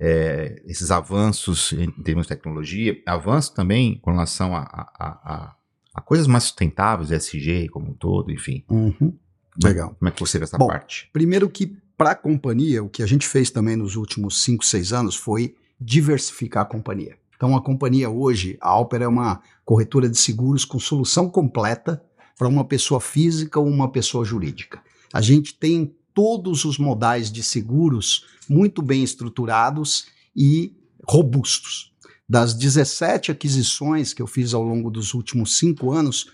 é, 0.00 0.62
esses 0.64 0.90
avanços 0.90 1.72
em 1.72 1.90
termos 1.90 2.26
de 2.26 2.34
tecnologia, 2.34 3.00
avanço 3.04 3.54
também 3.54 3.98
com 3.98 4.12
relação 4.12 4.54
a, 4.54 4.60
a, 4.60 4.90
a, 4.98 5.56
a 5.94 6.00
coisas 6.00 6.26
mais 6.26 6.44
sustentáveis, 6.44 7.10
SG 7.10 7.68
como 7.68 7.90
um 7.90 7.94
todo, 7.94 8.30
enfim. 8.30 8.64
Uhum. 8.68 9.16
Legal. 9.62 9.96
Como 9.98 10.08
é 10.08 10.12
que 10.12 10.20
você 10.20 10.38
vê 10.38 10.44
essa 10.44 10.56
Bom, 10.56 10.68
parte? 10.68 11.10
Primeiro 11.12 11.48
que 11.50 11.76
para 11.96 12.12
a 12.12 12.14
companhia, 12.14 12.82
o 12.82 12.88
que 12.88 13.02
a 13.02 13.06
gente 13.06 13.26
fez 13.26 13.50
também 13.50 13.74
nos 13.74 13.96
últimos 13.96 14.44
5, 14.44 14.64
6 14.64 14.92
anos 14.92 15.16
foi 15.16 15.56
diversificar 15.80 16.62
a 16.62 16.66
companhia. 16.66 17.16
Então, 17.38 17.56
a 17.56 17.62
companhia 17.62 18.10
hoje, 18.10 18.58
a 18.60 18.68
Alper 18.68 19.02
é 19.02 19.06
uma 19.06 19.40
corretora 19.64 20.08
de 20.08 20.18
seguros 20.18 20.64
com 20.64 20.80
solução 20.80 21.30
completa 21.30 22.02
para 22.36 22.48
uma 22.48 22.64
pessoa 22.64 23.00
física 23.00 23.60
ou 23.60 23.68
uma 23.68 23.88
pessoa 23.88 24.24
jurídica. 24.24 24.82
A 25.14 25.20
gente 25.20 25.54
tem 25.54 25.94
todos 26.12 26.64
os 26.64 26.78
modais 26.78 27.30
de 27.30 27.44
seguros 27.44 28.26
muito 28.48 28.82
bem 28.82 29.04
estruturados 29.04 30.06
e 30.34 30.76
robustos. 31.08 31.92
Das 32.28 32.54
17 32.54 33.30
aquisições 33.30 34.12
que 34.12 34.20
eu 34.20 34.26
fiz 34.26 34.52
ao 34.52 34.64
longo 34.64 34.90
dos 34.90 35.14
últimos 35.14 35.58
cinco 35.58 35.92
anos, 35.92 36.32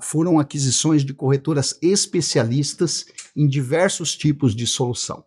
foram 0.00 0.38
aquisições 0.38 1.04
de 1.04 1.12
corretoras 1.12 1.78
especialistas 1.82 3.04
em 3.36 3.46
diversos 3.46 4.16
tipos 4.16 4.56
de 4.56 4.66
solução. 4.66 5.22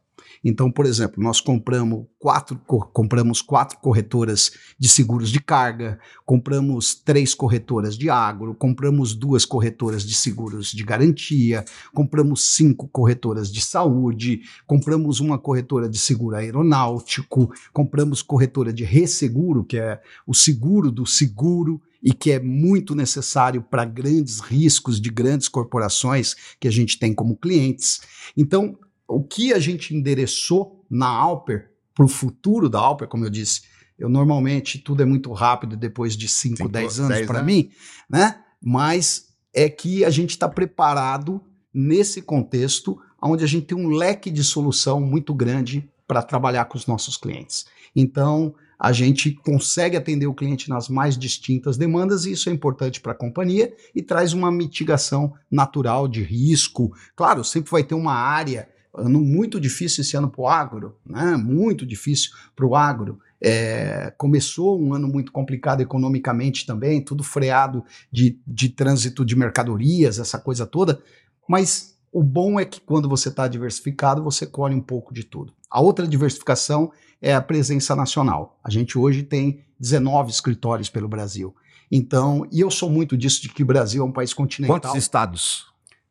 Então, 0.50 0.72
por 0.72 0.86
exemplo, 0.86 1.22
nós 1.22 1.42
compramos 1.42 2.06
quatro, 2.18 2.58
compramos 2.94 3.42
quatro 3.42 3.78
corretoras 3.80 4.50
de 4.80 4.88
seguros 4.88 5.30
de 5.30 5.42
carga, 5.42 6.00
compramos 6.26 6.96
três 6.96 7.34
corretoras 7.34 7.98
de 7.98 8.10
agro, 8.10 8.56
compramos 8.56 9.14
duas 9.14 9.44
corretoras 9.44 10.04
de 10.06 10.16
seguros 10.16 10.72
de 10.72 10.86
garantia, 10.86 11.66
compramos 11.94 12.56
cinco 12.56 12.88
corretoras 12.88 13.52
de 13.52 13.60
saúde, 13.60 14.40
compramos 14.66 15.20
uma 15.20 15.38
corretora 15.38 15.90
de 15.90 15.98
seguro 15.98 16.38
aeronáutico, 16.38 17.54
compramos 17.74 18.22
corretora 18.22 18.72
de 18.72 18.86
resseguro, 18.86 19.66
que 19.66 19.78
é 19.78 20.02
o 20.26 20.34
seguro 20.34 20.90
do 20.90 21.06
seguro, 21.06 21.82
e 22.02 22.14
que 22.14 22.32
é 22.32 22.40
muito 22.40 22.96
necessário 22.96 23.62
para 23.62 23.84
grandes 23.84 24.40
riscos 24.40 25.02
de 25.02 25.10
grandes 25.10 25.50
corporações 25.50 26.36
que 26.58 26.68
a 26.68 26.72
gente 26.72 26.98
tem 26.98 27.14
como 27.14 27.36
clientes. 27.36 28.00
Então, 28.38 28.78
o 29.08 29.24
que 29.24 29.54
a 29.54 29.60
gente 29.60 29.96
endereçou 29.96 30.86
na 30.90 31.08
Alper 31.08 31.72
para 31.96 32.06
o 32.06 32.10
futuro 32.10 32.70
da 32.70 32.80
Alper, 32.80 33.08
como 33.08 33.26
eu 33.26 33.30
disse, 33.30 33.62
eu 33.98 34.10
normalmente 34.10 34.78
tudo 34.78 35.02
é 35.02 35.06
muito 35.06 35.32
rápido 35.32 35.76
depois 35.76 36.16
de 36.16 36.28
5, 36.28 36.68
10 36.68 37.00
anos 37.00 37.22
para 37.26 37.42
mim, 37.42 37.72
né? 38.10 38.40
Mas 38.62 39.30
é 39.54 39.70
que 39.70 40.06
a 40.06 40.10
gente 40.10 40.32
está 40.32 40.48
preparado 40.48 41.42
nesse 41.74 42.22
contexto 42.22 43.00
onde 43.22 43.44
a 43.44 43.48
gente 43.48 43.66
tem 43.66 43.78
um 43.78 43.90
leque 43.90 44.30
de 44.30 44.44
solução 44.44 45.02
muito 45.02 45.34
grande 45.34 45.90
para 46.08 46.22
trabalhar 46.22 46.66
com 46.66 46.78
os 46.78 46.86
nossos 46.86 47.18
clientes. 47.18 47.66
Então, 47.96 48.54
a 48.80 48.92
gente 48.92 49.32
consegue 49.32 49.98
atender 49.98 50.28
o 50.28 50.34
cliente 50.34 50.70
nas 50.70 50.88
mais 50.88 51.18
distintas 51.18 51.78
demandas 51.78 52.26
e 52.26 52.32
isso 52.32 52.50
é 52.50 52.54
importante 52.54 53.02
para 53.02 53.14
a 53.14 53.16
companhia 53.16 53.74
e 53.96 54.04
traz 54.04 54.34
uma 54.34 54.52
mitigação 54.52 55.34
natural 55.50 56.08
de 56.08 56.22
risco. 56.22 56.94
Claro, 57.16 57.44
sempre 57.44 57.72
vai 57.72 57.84
ter 57.84 57.96
uma 57.96 58.14
área 58.14 58.70
ano 58.98 59.20
muito 59.22 59.60
difícil 59.60 60.02
esse 60.02 60.18
ano 60.18 60.30
para 60.30 60.42
o 60.42 60.48
agro, 60.48 60.96
né? 61.06 61.38
muito 61.38 61.86
difícil 61.86 62.32
para 62.56 62.66
o 62.66 62.76
agro. 62.76 63.20
É, 63.40 64.12
começou 64.18 64.82
um 64.82 64.94
ano 64.94 65.08
muito 65.08 65.32
complicado 65.32 65.82
economicamente 65.82 66.66
também, 66.66 67.02
tudo 67.02 67.24
freado 67.24 67.86
de, 68.12 68.40
de 68.48 68.70
trânsito 68.70 69.24
de 69.24 69.36
mercadorias, 69.36 70.18
essa 70.18 70.40
coisa 70.40 70.66
toda, 70.66 71.00
mas 71.48 71.98
o 72.12 72.24
bom 72.24 72.60
é 72.60 72.66
que 72.66 72.82
quando 72.82 73.08
você 73.08 73.30
está 73.30 73.48
diversificado, 73.48 74.24
você 74.24 74.46
colhe 74.46 74.74
um 74.74 74.82
pouco 74.82 75.14
de 75.14 75.24
tudo. 75.24 75.54
A 75.70 75.80
outra 75.80 76.08
diversificação 76.08 76.92
é 77.22 77.36
a 77.36 77.42
presença 77.42 77.96
nacional. 77.96 78.58
A 78.64 78.70
gente 78.70 78.98
hoje 78.98 79.22
tem 79.22 79.62
19 79.80 80.32
escritórios 80.32 80.90
pelo 80.90 81.08
Brasil. 81.08 81.56
Então, 81.92 82.48
e 82.52 82.60
eu 82.60 82.72
sou 82.72 82.90
muito 82.90 83.18
disso 83.18 83.42
de 83.42 83.50
que 83.50 83.64
o 83.64 83.66
Brasil 83.66 84.04
é 84.04 84.06
um 84.06 84.12
país 84.12 84.34
continental. 84.34 84.80
Quantos 84.80 84.96
estados? 84.96 85.68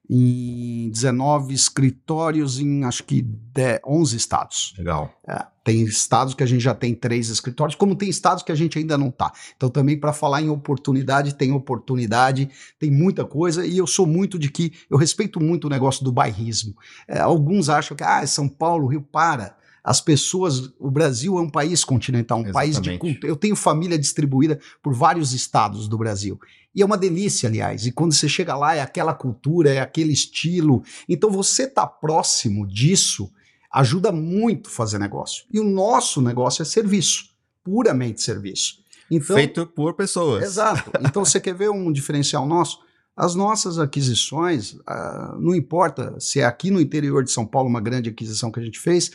Em 0.08 0.88
19 0.90 1.52
escritórios 1.52 2.60
em 2.60 2.84
acho 2.84 3.02
que 3.04 3.22
10, 3.22 3.80
11 3.84 4.16
estados. 4.16 4.74
Legal. 4.78 5.12
É, 5.26 5.44
tem 5.64 5.82
estados 5.82 6.34
que 6.34 6.42
a 6.42 6.46
gente 6.46 6.62
já 6.62 6.74
tem 6.74 6.94
três 6.94 7.28
escritórios, 7.28 7.74
como 7.74 7.96
tem 7.96 8.08
estados 8.08 8.42
que 8.42 8.52
a 8.52 8.54
gente 8.54 8.78
ainda 8.78 8.96
não 8.96 9.08
está. 9.08 9.32
Então 9.56 9.68
também 9.68 9.98
para 9.98 10.12
falar 10.12 10.40
em 10.42 10.48
oportunidade, 10.48 11.34
tem 11.34 11.52
oportunidade, 11.52 12.48
tem 12.78 12.90
muita 12.90 13.24
coisa 13.24 13.66
e 13.66 13.78
eu 13.78 13.86
sou 13.86 14.06
muito 14.06 14.38
de 14.38 14.50
que 14.50 14.72
eu 14.88 14.96
respeito 14.96 15.40
muito 15.40 15.66
o 15.66 15.70
negócio 15.70 16.04
do 16.04 16.12
bairrismo. 16.12 16.74
É, 17.08 17.18
alguns 17.18 17.68
acham 17.68 17.96
que 17.96 18.04
ah, 18.04 18.24
São 18.26 18.48
Paulo, 18.48 18.86
Rio 18.86 19.02
para. 19.02 19.56
As 19.86 20.00
pessoas, 20.00 20.72
o 20.80 20.90
Brasil 20.90 21.38
é 21.38 21.40
um 21.40 21.48
país 21.48 21.84
continental, 21.84 22.38
um 22.38 22.40
Exatamente. 22.40 22.74
país 22.74 22.80
de 22.80 22.98
cultura. 22.98 23.28
Eu 23.28 23.36
tenho 23.36 23.54
família 23.54 23.96
distribuída 23.96 24.58
por 24.82 24.92
vários 24.92 25.32
estados 25.32 25.86
do 25.86 25.96
Brasil. 25.96 26.40
E 26.74 26.82
é 26.82 26.84
uma 26.84 26.98
delícia, 26.98 27.48
aliás. 27.48 27.86
E 27.86 27.92
quando 27.92 28.12
você 28.12 28.28
chega 28.28 28.56
lá, 28.56 28.74
é 28.74 28.80
aquela 28.80 29.14
cultura, 29.14 29.72
é 29.72 29.80
aquele 29.80 30.12
estilo. 30.12 30.82
Então, 31.08 31.30
você 31.30 31.68
tá 31.68 31.86
próximo 31.86 32.66
disso 32.66 33.30
ajuda 33.70 34.10
muito 34.10 34.70
fazer 34.70 34.98
negócio. 34.98 35.44
E 35.52 35.60
o 35.60 35.64
nosso 35.64 36.20
negócio 36.20 36.62
é 36.62 36.64
serviço, 36.64 37.30
puramente 37.62 38.20
serviço. 38.20 38.80
Então, 39.08 39.36
Feito 39.36 39.68
por 39.68 39.94
pessoas. 39.94 40.42
Exato. 40.42 40.90
Então, 41.00 41.24
você 41.24 41.38
quer 41.38 41.54
ver 41.54 41.70
um 41.70 41.92
diferencial 41.92 42.44
nosso? 42.44 42.80
As 43.16 43.36
nossas 43.36 43.78
aquisições, 43.78 44.72
uh, 44.72 45.38
não 45.38 45.54
importa 45.54 46.18
se 46.18 46.40
é 46.40 46.44
aqui 46.44 46.72
no 46.72 46.80
interior 46.80 47.22
de 47.22 47.30
São 47.30 47.46
Paulo 47.46 47.68
uma 47.68 47.80
grande 47.80 48.10
aquisição 48.10 48.50
que 48.50 48.58
a 48.58 48.62
gente 48.64 48.80
fez, 48.80 49.12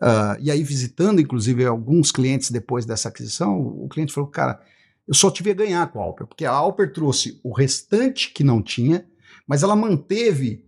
uh, 0.00 0.40
e 0.40 0.50
aí 0.50 0.62
visitando 0.62 1.20
inclusive 1.20 1.64
alguns 1.64 2.12
clientes 2.12 2.50
depois 2.50 2.86
dessa 2.86 3.08
aquisição, 3.08 3.58
o 3.58 3.88
cliente 3.88 4.12
falou, 4.12 4.30
cara, 4.30 4.60
eu 5.06 5.14
só 5.14 5.30
tive 5.30 5.50
a 5.50 5.54
ganhar 5.54 5.86
com 5.90 6.00
a 6.00 6.04
Alper, 6.04 6.26
porque 6.26 6.44
a 6.44 6.52
Alper 6.52 6.92
trouxe 6.92 7.40
o 7.42 7.52
restante 7.52 8.32
que 8.32 8.44
não 8.44 8.62
tinha, 8.62 9.06
mas 9.46 9.62
ela 9.62 9.74
manteve 9.74 10.64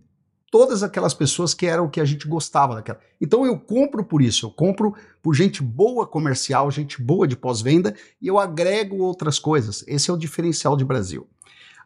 todas 0.51 0.83
aquelas 0.83 1.13
pessoas 1.13 1.53
que 1.53 1.65
eram 1.65 1.85
o 1.85 1.89
que 1.89 1.99
a 1.99 2.05
gente 2.05 2.27
gostava 2.27 2.75
daquela. 2.75 2.99
Então 3.19 3.45
eu 3.45 3.59
compro 3.59 4.03
por 4.05 4.21
isso, 4.21 4.45
eu 4.45 4.51
compro 4.51 4.93
por 5.21 5.33
gente 5.33 5.61
boa 5.61 6.07
comercial, 6.07 6.69
gente 6.71 7.01
boa 7.01 7.27
de 7.27 7.35
pós-venda 7.35 7.95
e 8.21 8.27
eu 8.27 8.39
agrego 8.39 8.97
outras 8.97 9.39
coisas. 9.39 9.83
Esse 9.87 10.09
é 10.09 10.13
o 10.13 10.17
diferencial 10.17 10.77
de 10.77 10.85
Brasil. 10.85 11.27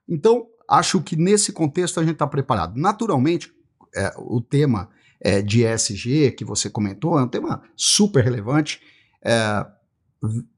Então, 0.08 0.48
acho 0.68 1.02
que 1.02 1.16
nesse 1.16 1.52
contexto 1.52 2.00
a 2.00 2.04
gente 2.04 2.14
está 2.14 2.28
preparado. 2.28 2.76
Naturalmente, 2.76 3.54
é, 3.96 4.14
o 4.18 4.42
tema 4.42 4.90
é, 5.22 5.42
de 5.42 5.66
ESG 5.66 6.32
que 6.32 6.46
você 6.46 6.70
comentou 6.70 7.20
é 7.20 7.24
um 7.24 7.28
tema 7.28 7.62
super 7.76 8.24
relevante. 8.24 8.80
É, 9.24 9.66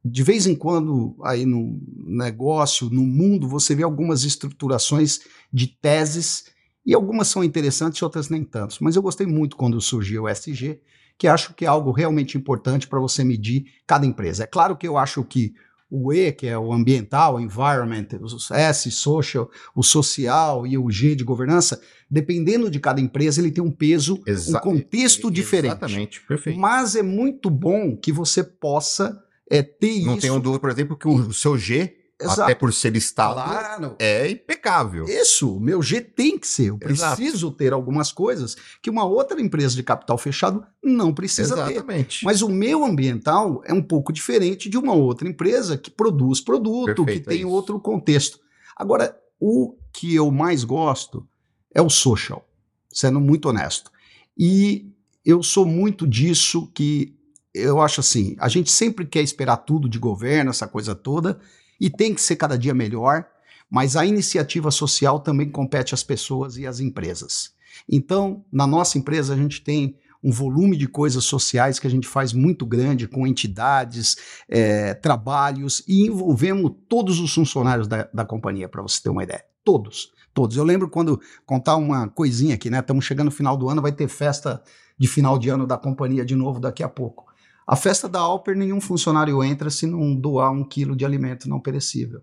de 0.03 0.23
vez 0.23 0.47
em 0.47 0.55
quando, 0.55 1.15
aí 1.23 1.45
no 1.45 1.79
negócio, 2.05 2.89
no 2.89 3.05
mundo, 3.05 3.47
você 3.47 3.75
vê 3.75 3.83
algumas 3.83 4.23
estruturações 4.23 5.19
de 5.53 5.67
teses 5.67 6.45
e 6.85 6.93
algumas 6.93 7.27
são 7.27 7.43
interessantes, 7.43 8.01
outras 8.01 8.29
nem 8.29 8.43
tanto. 8.43 8.77
Mas 8.81 8.95
eu 8.95 9.01
gostei 9.01 9.27
muito 9.27 9.55
quando 9.55 9.79
surgiu 9.79 10.23
o 10.23 10.29
SG, 10.29 10.81
que 11.17 11.27
acho 11.27 11.53
que 11.53 11.65
é 11.65 11.67
algo 11.67 11.91
realmente 11.91 12.37
importante 12.37 12.87
para 12.87 12.99
você 12.99 13.23
medir 13.23 13.65
cada 13.85 14.05
empresa. 14.05 14.43
É 14.43 14.47
claro 14.47 14.75
que 14.75 14.87
eu 14.87 14.97
acho 14.97 15.23
que 15.23 15.53
o 15.91 16.13
E, 16.13 16.31
que 16.31 16.47
é 16.47 16.57
o 16.57 16.71
ambiental, 16.71 17.37
environment, 17.37 18.07
o 18.21 18.53
S, 18.53 18.89
social, 18.89 19.51
o 19.75 19.83
social 19.83 20.65
e 20.65 20.77
o 20.77 20.89
G 20.89 21.13
de 21.15 21.23
governança, 21.25 21.81
dependendo 22.09 22.71
de 22.71 22.79
cada 22.79 23.01
empresa, 23.01 23.41
ele 23.41 23.51
tem 23.51 23.61
um 23.61 23.69
peso, 23.69 24.21
Exa 24.25 24.57
um 24.57 24.61
contexto 24.61 25.29
diferente. 25.29 25.73
Exatamente, 25.73 26.21
perfeito. 26.21 26.57
Mas 26.57 26.95
é 26.95 27.03
muito 27.03 27.49
bom 27.49 27.97
que 27.97 28.11
você 28.11 28.41
possa 28.41 29.21
é, 29.49 29.61
ter 29.61 29.87
Não 29.87 29.97
isso. 29.97 30.05
Não 30.07 30.17
tenho 30.17 30.39
dúvida, 30.39 30.61
por 30.61 30.69
exemplo, 30.69 30.97
que 30.97 31.07
o 31.09 31.33
seu 31.33 31.57
G 31.57 31.97
Exato. 32.21 32.41
Até 32.43 32.55
por 32.55 32.71
ser 32.71 32.95
Estado, 32.95 33.35
claro. 33.43 33.95
é 33.97 34.29
impecável. 34.29 35.05
Isso, 35.05 35.59
meu 35.59 35.81
G 35.81 36.01
tem 36.01 36.37
que 36.37 36.47
ser. 36.47 36.69
Eu 36.69 36.77
preciso 36.77 37.47
Exato. 37.47 37.51
ter 37.51 37.73
algumas 37.73 38.11
coisas 38.11 38.55
que 38.81 38.89
uma 38.89 39.03
outra 39.03 39.41
empresa 39.41 39.75
de 39.75 39.83
capital 39.83 40.17
fechado 40.17 40.63
não 40.83 41.13
precisa 41.13 41.55
Exatamente. 41.55 42.19
ter. 42.19 42.25
Mas 42.25 42.41
o 42.41 42.49
meu 42.49 42.85
ambiental 42.85 43.61
é 43.65 43.73
um 43.73 43.81
pouco 43.81 44.13
diferente 44.13 44.69
de 44.69 44.77
uma 44.77 44.93
outra 44.93 45.27
empresa 45.27 45.77
que 45.77 45.89
produz 45.89 46.39
produto, 46.39 47.03
Perfeito, 47.03 47.23
que 47.23 47.29
tem 47.29 47.41
é 47.41 47.45
outro 47.45 47.79
contexto. 47.79 48.39
Agora, 48.75 49.17
o 49.39 49.75
que 49.91 50.15
eu 50.15 50.29
mais 50.31 50.63
gosto 50.63 51.27
é 51.73 51.81
o 51.81 51.89
social, 51.89 52.47
sendo 52.89 53.19
muito 53.19 53.49
honesto. 53.49 53.91
E 54.37 54.91
eu 55.25 55.41
sou 55.41 55.65
muito 55.65 56.07
disso 56.07 56.71
que 56.73 57.15
eu 57.53 57.81
acho 57.81 57.99
assim, 57.99 58.35
a 58.39 58.47
gente 58.47 58.71
sempre 58.71 59.05
quer 59.05 59.21
esperar 59.21 59.57
tudo 59.57 59.89
de 59.89 59.99
governo, 59.99 60.51
essa 60.51 60.67
coisa 60.67 60.95
toda, 60.95 61.39
e 61.81 61.89
tem 61.89 62.13
que 62.13 62.21
ser 62.21 62.35
cada 62.35 62.55
dia 62.55 62.75
melhor, 62.75 63.25
mas 63.67 63.95
a 63.95 64.05
iniciativa 64.05 64.69
social 64.69 65.19
também 65.19 65.49
compete 65.49 65.95
às 65.95 66.03
pessoas 66.03 66.55
e 66.55 66.67
às 66.67 66.79
empresas. 66.79 67.53
Então, 67.89 68.45
na 68.51 68.67
nossa 68.67 68.99
empresa, 68.99 69.33
a 69.33 69.37
gente 69.37 69.61
tem 69.63 69.97
um 70.23 70.31
volume 70.31 70.77
de 70.77 70.87
coisas 70.87 71.23
sociais 71.23 71.79
que 71.79 71.87
a 71.87 71.89
gente 71.89 72.07
faz 72.07 72.33
muito 72.33 72.67
grande 72.67 73.07
com 73.07 73.25
entidades, 73.25 74.15
é, 74.47 74.93
trabalhos 74.93 75.83
e 75.87 76.05
envolvemos 76.05 76.71
todos 76.87 77.19
os 77.19 77.33
funcionários 77.33 77.87
da, 77.87 78.07
da 78.13 78.23
companhia, 78.23 78.69
para 78.69 78.83
você 78.83 79.01
ter 79.01 79.09
uma 79.09 79.23
ideia. 79.23 79.43
Todos, 79.65 80.11
todos. 80.31 80.57
Eu 80.57 80.63
lembro 80.63 80.87
quando 80.87 81.19
contar 81.47 81.77
uma 81.77 82.07
coisinha 82.07 82.53
aqui, 82.53 82.69
né? 82.69 82.79
Estamos 82.79 83.05
chegando 83.05 83.25
no 83.25 83.31
final 83.31 83.57
do 83.57 83.67
ano, 83.67 83.81
vai 83.81 83.91
ter 83.91 84.07
festa 84.07 84.61
de 84.99 85.07
final 85.07 85.39
de 85.39 85.49
ano 85.49 85.65
da 85.65 85.77
companhia 85.77 86.23
de 86.23 86.35
novo 86.35 86.59
daqui 86.59 86.83
a 86.83 86.89
pouco. 86.89 87.30
A 87.71 87.77
festa 87.77 88.09
da 88.09 88.19
Alper, 88.19 88.53
nenhum 88.53 88.81
funcionário 88.81 89.41
entra 89.41 89.69
se 89.69 89.87
não 89.87 90.13
doar 90.13 90.51
um 90.51 90.61
quilo 90.61 90.93
de 90.93 91.05
alimento 91.05 91.47
não 91.47 91.57
perecível. 91.57 92.21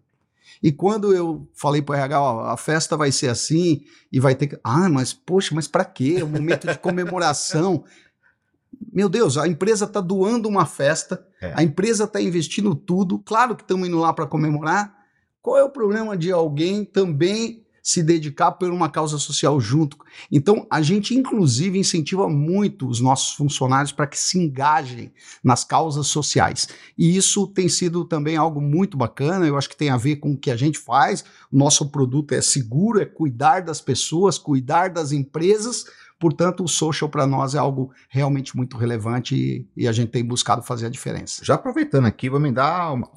E 0.63 0.71
quando 0.71 1.15
eu 1.15 1.49
falei 1.55 1.81
para 1.81 1.95
o 1.95 1.97
RH, 1.97 2.21
ó, 2.21 2.41
a 2.41 2.57
festa 2.59 2.99
vai 2.99 3.11
ser 3.11 3.29
assim 3.29 3.81
e 4.13 4.21
vai 4.21 4.35
ter 4.35 4.49
que. 4.49 4.61
Ah, 4.63 4.91
mas 4.91 5.15
poxa, 5.15 5.55
mas 5.55 5.67
para 5.67 5.87
quê? 5.87 6.17
É 6.19 6.25
um 6.25 6.29
momento 6.29 6.67
de 6.67 6.77
comemoração. 6.77 7.83
Meu 8.93 9.09
Deus, 9.09 9.39
a 9.39 9.49
empresa 9.49 9.87
está 9.87 10.03
doando 10.03 10.51
uma 10.51 10.67
festa, 10.67 11.27
é. 11.41 11.55
a 11.57 11.63
empresa 11.63 12.05
está 12.05 12.21
investindo 12.21 12.75
tudo. 12.75 13.19
Claro 13.19 13.57
que 13.57 13.63
estamos 13.63 13.89
indo 13.89 13.99
lá 13.99 14.13
para 14.13 14.27
comemorar. 14.27 14.95
Qual 15.41 15.57
é 15.57 15.65
o 15.65 15.71
problema 15.71 16.15
de 16.15 16.31
alguém 16.31 16.85
também 16.85 17.65
se 17.89 18.03
dedicar 18.03 18.53
por 18.53 18.71
uma 18.71 18.91
causa 18.91 19.17
social 19.17 19.59
junto. 19.59 19.97
Então, 20.31 20.67
a 20.71 20.83
gente, 20.83 21.15
inclusive, 21.15 21.79
incentiva 21.79 22.29
muito 22.29 22.87
os 22.87 23.01
nossos 23.01 23.35
funcionários 23.35 23.93
para 23.93 24.07
que 24.07 24.19
se 24.19 24.39
engajem 24.39 25.11
nas 25.43 25.65
causas 25.65 26.07
sociais. 26.07 26.69
E 26.99 27.17
isso 27.17 27.47
tem 27.47 27.67
sido 27.67 28.05
também 28.05 28.37
algo 28.37 28.61
muito 28.61 28.95
bacana, 28.95 29.47
eu 29.47 29.57
acho 29.57 29.71
que 29.71 29.77
tem 29.77 29.89
a 29.89 29.97
ver 29.97 30.17
com 30.17 30.33
o 30.33 30.37
que 30.37 30.51
a 30.51 30.57
gente 30.57 30.79
faz. 30.79 31.25
Nosso 31.51 31.89
produto 31.89 32.33
é 32.33 32.43
seguro, 32.43 33.01
é 33.01 33.07
cuidar 33.07 33.61
das 33.61 33.81
pessoas, 33.81 34.37
cuidar 34.37 34.91
das 34.91 35.11
empresas. 35.11 35.87
Portanto, 36.21 36.65
o 36.65 36.69
social 36.69 37.09
para 37.09 37.27
nós 37.27 37.55
é 37.55 37.59
algo 37.59 37.91
realmente 38.11 38.55
muito 38.55 38.77
relevante 38.77 39.35
e, 39.35 39.67
e, 39.75 39.89
a 39.89 39.93
gente 39.93 40.11
tem 40.11 40.23
buscado 40.23 40.63
fazer 40.63 40.85
a 40.85 40.91
diferença. 40.91 41.43
Já 41.43 41.55
aproveitando 41.55 42.05
aqui, 42.05 42.29
vou 42.29 42.39
me 42.39 42.53
dar 42.53 42.93
uma, 42.93 43.11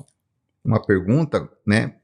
uma 0.64 0.82
pergunta, 0.82 1.50
né? 1.68 1.96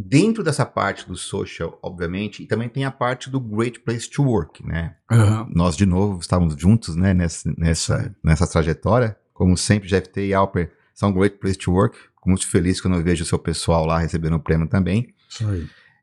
Dentro 0.00 0.44
dessa 0.44 0.64
parte 0.64 1.08
do 1.08 1.16
social, 1.16 1.76
obviamente, 1.82 2.44
e 2.44 2.46
também 2.46 2.68
tem 2.68 2.84
a 2.84 2.90
parte 2.92 3.28
do 3.28 3.40
Great 3.40 3.80
Place 3.80 4.08
to 4.08 4.22
Work, 4.22 4.64
né? 4.64 4.94
Uhum. 5.10 5.50
Nós, 5.52 5.76
de 5.76 5.84
novo, 5.84 6.20
estávamos 6.20 6.54
juntos, 6.56 6.94
né, 6.94 7.12
nessa, 7.12 7.52
nessa, 7.58 8.16
nessa 8.22 8.46
trajetória. 8.46 9.18
Como 9.34 9.56
sempre, 9.56 9.88
GFT 9.88 10.28
e 10.28 10.34
Alper 10.34 10.72
são 10.94 11.12
Great 11.12 11.38
Place 11.38 11.58
to 11.58 11.72
Work. 11.72 11.98
Fico 11.98 12.28
muito 12.28 12.46
feliz 12.46 12.80
quando 12.80 12.96
eu 12.96 13.02
vejo 13.02 13.24
o 13.24 13.26
seu 13.26 13.40
pessoal 13.40 13.84
lá 13.84 13.98
recebendo 13.98 14.36
o 14.36 14.40
prêmio 14.40 14.68
também. 14.68 15.12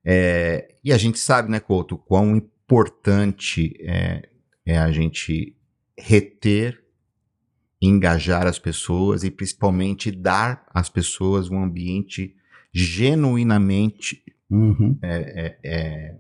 É, 0.04 0.76
e 0.84 0.92
a 0.92 0.98
gente 0.98 1.18
sabe, 1.18 1.50
né, 1.50 1.62
Couto, 1.62 1.98
quão 1.98 2.36
importante 2.36 3.78
é, 3.80 4.28
é 4.66 4.78
a 4.78 4.92
gente 4.92 5.56
reter, 5.98 6.84
engajar 7.82 8.46
as 8.46 8.60
pessoas 8.60 9.24
e 9.24 9.32
principalmente 9.32 10.12
dar 10.12 10.66
às 10.74 10.90
pessoas 10.90 11.50
um 11.50 11.64
ambiente 11.64 12.36
genuinamente 12.76 14.22
uhum. 14.50 15.00
é, 15.02 15.46
é, 15.46 15.60
é, 15.64 16.16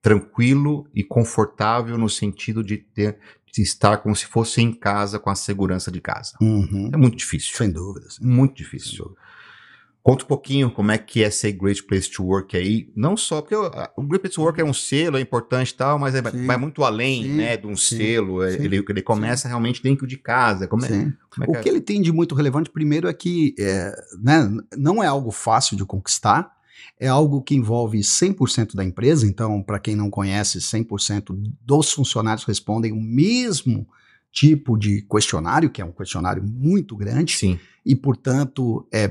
tranquilo 0.00 0.88
e 0.94 1.04
confortável 1.04 1.98
no 1.98 2.08
sentido 2.08 2.64
de 2.64 2.78
ter 2.78 3.18
de 3.52 3.62
estar 3.62 3.98
como 3.98 4.14
se 4.14 4.26
fosse 4.26 4.60
em 4.60 4.70
casa 4.70 5.18
com 5.18 5.30
a 5.30 5.34
segurança 5.34 5.90
de 5.90 5.98
casa. 5.98 6.36
Uhum. 6.42 6.90
É 6.92 6.96
muito 6.96 7.16
difícil. 7.16 7.56
Sem 7.56 7.70
dúvidas. 7.70 8.18
Muito 8.18 8.54
difícil. 8.54 9.16
Conta 10.06 10.22
um 10.22 10.28
pouquinho 10.28 10.70
como 10.70 10.92
é 10.92 10.98
que 10.98 11.24
é 11.24 11.28
ser 11.30 11.50
Great 11.50 11.82
Place 11.82 12.08
to 12.08 12.22
Work 12.22 12.56
aí. 12.56 12.88
Não 12.94 13.16
só 13.16 13.42
porque 13.42 13.56
o, 13.56 13.66
o 13.96 14.02
Great 14.04 14.20
Place 14.20 14.36
to 14.36 14.42
Work 14.42 14.60
é 14.60 14.64
um 14.64 14.72
selo, 14.72 15.16
é 15.16 15.20
importante 15.20 15.70
e 15.70 15.74
tal, 15.74 15.98
mas 15.98 16.14
é, 16.14 16.22
vai 16.22 16.56
muito 16.56 16.84
além 16.84 17.24
sim, 17.24 17.28
né, 17.30 17.56
de 17.56 17.66
um 17.66 17.74
sim, 17.74 17.96
selo. 17.96 18.40
É, 18.40 18.52
sim, 18.52 18.62
ele, 18.62 18.84
ele 18.88 19.02
começa 19.02 19.48
realmente 19.48 19.82
dentro 19.82 20.06
de 20.06 20.16
casa. 20.16 20.68
Como 20.68 20.84
é, 20.84 20.88
como 21.28 21.44
é 21.44 21.48
o 21.48 21.52
que, 21.54 21.62
que 21.64 21.68
ele 21.68 21.80
tem 21.80 22.00
de 22.00 22.12
muito 22.12 22.36
relevante, 22.36 22.70
primeiro, 22.70 23.08
é 23.08 23.12
que 23.12 23.52
é, 23.58 23.92
né, 24.22 24.48
não 24.76 25.02
é 25.02 25.08
algo 25.08 25.32
fácil 25.32 25.76
de 25.76 25.84
conquistar. 25.84 26.52
É 27.00 27.08
algo 27.08 27.42
que 27.42 27.56
envolve 27.56 27.98
100% 27.98 28.76
da 28.76 28.84
empresa. 28.84 29.26
Então, 29.26 29.60
para 29.60 29.80
quem 29.80 29.96
não 29.96 30.08
conhece, 30.08 30.60
100% 30.60 31.36
dos 31.60 31.90
funcionários 31.90 32.44
respondem 32.44 32.92
o 32.92 33.00
mesmo 33.02 33.88
tipo 34.30 34.78
de 34.78 35.02
questionário, 35.02 35.68
que 35.68 35.82
é 35.82 35.84
um 35.84 35.90
questionário 35.90 36.44
muito 36.44 36.94
grande. 36.96 37.36
Sim. 37.36 37.58
E, 37.84 37.96
portanto, 37.96 38.86
é 38.92 39.10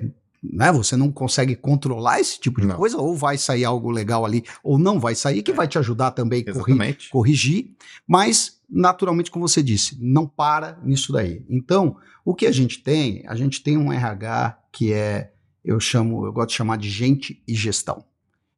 né? 0.51 0.71
Você 0.71 0.95
não 0.95 1.11
consegue 1.11 1.55
controlar 1.55 2.19
esse 2.19 2.39
tipo 2.39 2.61
de 2.61 2.67
não. 2.67 2.75
coisa, 2.75 2.97
ou 2.97 3.15
vai 3.15 3.37
sair 3.37 3.65
algo 3.65 3.89
legal 3.89 4.25
ali, 4.25 4.43
ou 4.63 4.77
não 4.77 4.99
vai 4.99 5.15
sair, 5.15 5.41
que 5.41 5.51
é. 5.51 5.53
vai 5.53 5.67
te 5.67 5.77
ajudar 5.77 6.11
também 6.11 6.43
a 6.47 6.53
corri 6.53 6.97
corrigir, 7.11 7.75
mas 8.07 8.59
naturalmente, 8.69 9.31
como 9.31 9.47
você 9.47 9.61
disse, 9.61 9.97
não 10.01 10.27
para 10.27 10.79
nisso 10.83 11.13
daí. 11.13 11.45
Então, 11.49 11.97
o 12.23 12.33
que 12.33 12.45
a 12.45 12.51
gente 12.51 12.81
tem? 12.81 13.23
A 13.27 13.35
gente 13.35 13.61
tem 13.61 13.77
um 13.77 13.91
RH 13.91 14.59
que 14.71 14.91
é, 14.91 15.31
eu 15.63 15.79
chamo, 15.79 16.25
eu 16.25 16.33
gosto 16.33 16.49
de 16.49 16.55
chamar 16.55 16.77
de 16.77 16.89
gente 16.89 17.41
e 17.47 17.55
gestão. 17.55 18.03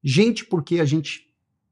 Gente, 0.04 0.46
porque 0.46 0.80
a 0.80 0.86
gente 0.86 1.28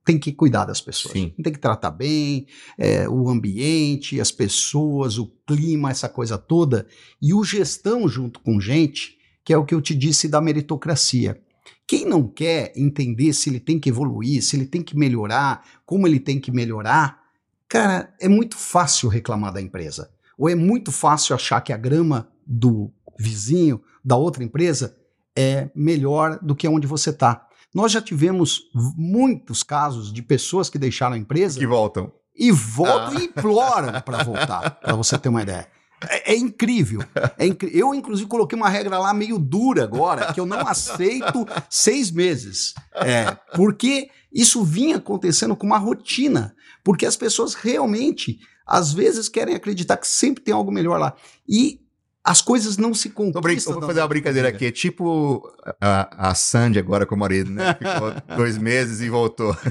tem 0.05 0.19
que 0.19 0.31
cuidar 0.31 0.65
das 0.65 0.79
pessoas. 0.79 1.13
Sim. 1.13 1.33
Tem 1.41 1.51
que 1.51 1.59
tratar 1.59 1.89
bem 1.89 2.45
é, 2.77 3.09
o 3.09 3.27
ambiente, 3.27 4.21
as 4.21 4.31
pessoas, 4.31 5.17
o 5.17 5.25
clima, 5.47 5.89
essa 5.89 6.07
coisa 6.07 6.37
toda. 6.37 6.85
E 7.19 7.33
o 7.33 7.43
gestão 7.43 8.07
junto 8.07 8.39
com 8.39 8.59
gente 8.59 9.17
que 9.45 9.53
é 9.53 9.57
o 9.57 9.63
que 9.63 9.75
eu 9.75 9.81
te 9.81 9.93
disse 9.93 10.27
da 10.27 10.41
meritocracia. 10.41 11.39
Quem 11.87 12.03
não 12.03 12.27
quer 12.27 12.73
entender 12.75 13.31
se 13.31 13.49
ele 13.49 13.59
tem 13.59 13.79
que 13.79 13.89
evoluir, 13.89 14.43
se 14.43 14.55
ele 14.55 14.65
tem 14.65 14.81
que 14.81 14.97
melhorar, 14.97 15.63
como 15.85 16.07
ele 16.07 16.19
tem 16.19 16.39
que 16.39 16.51
melhorar, 16.51 17.21
cara, 17.69 18.11
é 18.19 18.27
muito 18.27 18.57
fácil 18.57 19.07
reclamar 19.07 19.53
da 19.53 19.61
empresa. 19.61 20.09
Ou 20.35 20.49
é 20.49 20.55
muito 20.55 20.91
fácil 20.91 21.35
achar 21.35 21.61
que 21.61 21.71
a 21.71 21.77
grama 21.77 22.27
do 22.45 22.91
vizinho, 23.19 23.81
da 24.03 24.15
outra 24.17 24.43
empresa, 24.43 24.97
é 25.35 25.69
melhor 25.75 26.39
do 26.41 26.55
que 26.55 26.67
onde 26.67 26.87
você 26.87 27.11
está. 27.11 27.47
Nós 27.73 27.91
já 27.91 28.01
tivemos 28.01 28.63
muitos 28.97 29.61
casos 29.61 30.11
de 30.11 30.23
pessoas 30.23 30.69
que 30.69 30.79
deixaram 30.79 31.15
a 31.15 31.19
empresa. 31.19 31.59
Que 31.59 31.67
voltam. 31.67 32.11
E 32.35 32.51
voltam 32.51 33.17
ah. 33.17 33.21
e 33.21 33.25
imploram 33.25 34.01
para 34.01 34.23
voltar, 34.23 34.71
para 34.81 34.95
você 34.95 35.17
ter 35.17 35.29
uma 35.29 35.43
ideia. 35.43 35.67
É, 36.09 36.33
é, 36.33 36.37
incrível. 36.37 37.01
É. 37.37 37.45
Eu, 37.71 37.93
inclusive, 37.93 38.29
coloquei 38.29 38.57
uma 38.57 38.69
regra 38.69 38.97
lá 38.97 39.13
meio 39.13 39.37
dura 39.37 39.83
agora, 39.83 40.33
que 40.33 40.39
eu 40.39 40.45
não 40.45 40.67
aceito 40.67 41.45
seis 41.69 42.11
meses. 42.11 42.73
É, 42.95 43.31
porque 43.55 44.09
isso 44.31 44.63
vinha 44.63 44.97
acontecendo 44.97 45.55
com 45.55 45.65
uma 45.65 45.77
rotina. 45.77 46.55
Porque 46.83 47.05
as 47.05 47.17
pessoas 47.17 47.53
realmente, 47.55 48.39
às 48.65 48.93
vezes, 48.93 49.27
querem 49.27 49.55
acreditar 49.55 49.97
que 49.97 50.07
sempre 50.07 50.43
tem 50.43 50.53
algo 50.53 50.71
melhor 50.71 50.99
lá. 50.99 51.15
E 51.47 51.79
as 52.25 52.41
coisas 52.41 52.75
não 52.75 52.91
se 52.91 53.11
conquistam. 53.11 53.73
Vou 53.73 53.83
fazer 53.83 54.01
uma 54.01 54.07
brincadeira 54.07 54.49
aqui. 54.49 54.65
É 54.65 54.71
tipo 54.71 55.47
a, 55.79 56.29
a 56.29 56.33
Sandy 56.33 56.79
agora 56.79 57.05
com 57.05 57.13
o 57.13 57.19
marido, 57.19 57.51
né? 57.51 57.73
Ficou 57.77 58.35
dois 58.35 58.57
meses 58.57 58.99
e 58.99 59.09
voltou. 59.09 59.55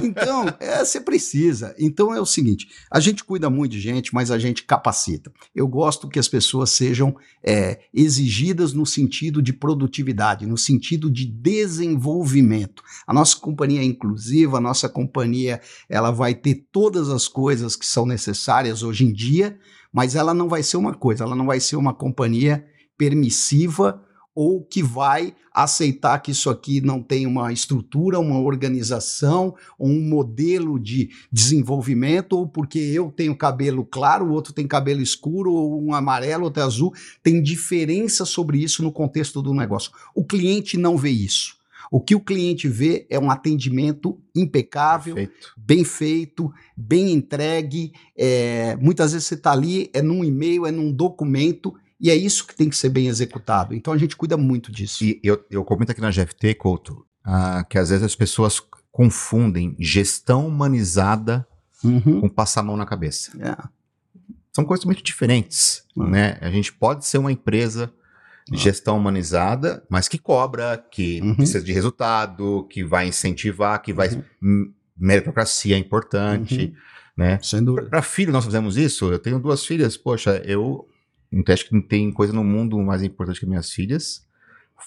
Então, 0.00 0.46
é, 0.60 0.84
você 0.84 1.00
precisa. 1.00 1.74
Então 1.78 2.14
é 2.14 2.20
o 2.20 2.24
seguinte: 2.24 2.68
a 2.90 3.00
gente 3.00 3.24
cuida 3.24 3.50
muito 3.50 3.72
de 3.72 3.80
gente, 3.80 4.14
mas 4.14 4.30
a 4.30 4.38
gente 4.38 4.62
capacita. 4.62 5.30
Eu 5.54 5.66
gosto 5.66 6.08
que 6.08 6.18
as 6.18 6.28
pessoas 6.28 6.70
sejam 6.70 7.14
é, 7.44 7.80
exigidas 7.92 8.72
no 8.72 8.86
sentido 8.86 9.42
de 9.42 9.52
produtividade, 9.52 10.46
no 10.46 10.56
sentido 10.56 11.10
de 11.10 11.26
desenvolvimento. 11.26 12.82
A 13.06 13.12
nossa 13.12 13.36
companhia 13.38 13.80
é 13.80 13.84
inclusiva, 13.84 14.58
a 14.58 14.60
nossa 14.60 14.88
companhia 14.88 15.60
ela 15.88 16.10
vai 16.10 16.34
ter 16.34 16.66
todas 16.70 17.08
as 17.08 17.28
coisas 17.28 17.76
que 17.76 17.84
são 17.86 18.06
necessárias 18.06 18.82
hoje 18.82 19.04
em 19.04 19.12
dia 19.12 19.58
mas 19.92 20.14
ela 20.14 20.34
não 20.34 20.48
vai 20.48 20.62
ser 20.62 20.76
uma 20.76 20.94
coisa, 20.94 21.24
ela 21.24 21.36
não 21.36 21.46
vai 21.46 21.60
ser 21.60 21.76
uma 21.76 21.94
companhia 21.94 22.64
permissiva 22.96 24.02
ou 24.40 24.62
que 24.62 24.84
vai 24.84 25.34
aceitar 25.52 26.20
que 26.20 26.30
isso 26.30 26.48
aqui 26.48 26.80
não 26.80 27.02
tem 27.02 27.26
uma 27.26 27.52
estrutura, 27.52 28.20
uma 28.20 28.38
organização, 28.38 29.56
um 29.80 30.00
modelo 30.00 30.78
de 30.78 31.10
desenvolvimento, 31.32 32.34
ou 32.34 32.46
porque 32.46 32.78
eu 32.78 33.10
tenho 33.10 33.36
cabelo 33.36 33.84
claro, 33.84 34.26
o 34.26 34.30
outro 34.30 34.52
tem 34.52 34.64
cabelo 34.64 35.02
escuro, 35.02 35.52
ou 35.52 35.84
um 35.84 35.92
amarelo, 35.92 36.44
outro 36.44 36.62
azul. 36.62 36.94
Tem 37.20 37.42
diferença 37.42 38.24
sobre 38.24 38.62
isso 38.62 38.80
no 38.80 38.92
contexto 38.92 39.42
do 39.42 39.52
negócio. 39.52 39.90
O 40.14 40.24
cliente 40.24 40.78
não 40.78 40.96
vê 40.96 41.10
isso. 41.10 41.57
O 41.90 42.00
que 42.00 42.14
o 42.14 42.20
cliente 42.20 42.68
vê 42.68 43.06
é 43.08 43.18
um 43.18 43.30
atendimento 43.30 44.20
impecável, 44.34 45.14
Perfeito. 45.14 45.52
bem 45.56 45.84
feito, 45.84 46.52
bem 46.76 47.12
entregue. 47.12 47.92
É, 48.16 48.76
muitas 48.76 49.12
vezes 49.12 49.26
você 49.26 49.34
está 49.34 49.52
ali, 49.52 49.90
é 49.92 50.02
num 50.02 50.24
e-mail, 50.24 50.66
é 50.66 50.70
num 50.70 50.92
documento, 50.92 51.74
e 52.00 52.10
é 52.10 52.14
isso 52.14 52.46
que 52.46 52.54
tem 52.54 52.68
que 52.68 52.76
ser 52.76 52.90
bem 52.90 53.08
executado. 53.08 53.74
Então 53.74 53.92
a 53.92 53.98
gente 53.98 54.16
cuida 54.16 54.36
muito 54.36 54.70
disso. 54.70 55.02
E 55.04 55.20
eu, 55.22 55.44
eu 55.50 55.64
comento 55.64 55.92
aqui 55.92 56.00
na 56.00 56.10
GFT, 56.10 56.54
Couto, 56.54 57.04
uh, 57.26 57.66
que 57.68 57.78
às 57.78 57.88
vezes 57.88 58.04
as 58.04 58.14
pessoas 58.14 58.62
confundem 58.92 59.76
gestão 59.78 60.46
humanizada 60.46 61.46
uhum. 61.82 62.20
com 62.20 62.28
passar 62.28 62.60
a 62.60 62.64
mão 62.64 62.76
na 62.76 62.86
cabeça. 62.86 63.32
É. 63.40 63.56
São 64.52 64.64
coisas 64.64 64.84
muito 64.84 65.02
diferentes. 65.02 65.84
Uhum. 65.96 66.10
Né? 66.10 66.38
A 66.40 66.50
gente 66.50 66.72
pode 66.72 67.06
ser 67.06 67.18
uma 67.18 67.32
empresa 67.32 67.92
gestão 68.52 68.96
humanizada, 68.96 69.84
mas 69.88 70.08
que 70.08 70.18
cobra, 70.18 70.76
que 70.90 71.20
uhum. 71.20 71.34
precisa 71.34 71.60
de 71.60 71.72
resultado, 71.72 72.66
que 72.70 72.84
vai 72.84 73.08
incentivar, 73.08 73.80
que 73.82 73.92
vai. 73.92 74.08
Uhum. 74.42 74.72
Meritocracia 74.96 75.76
é 75.76 75.78
importante. 75.78 76.66
Uhum. 76.66 77.24
Né? 77.24 77.38
Sem 77.42 77.62
dúvida. 77.62 77.88
Para 77.88 78.02
filho, 78.02 78.32
nós 78.32 78.44
fazemos 78.44 78.76
isso. 78.76 79.10
Eu 79.12 79.18
tenho 79.18 79.38
duas 79.38 79.64
filhas. 79.64 79.96
Poxa, 79.96 80.40
eu 80.44 80.88
acho 81.48 81.66
que 81.66 81.74
não 81.74 81.82
tem 81.82 82.12
coisa 82.12 82.32
no 82.32 82.44
mundo 82.44 82.78
mais 82.78 83.02
importante 83.02 83.40
que 83.40 83.46
minhas 83.46 83.70
filhas. 83.70 84.26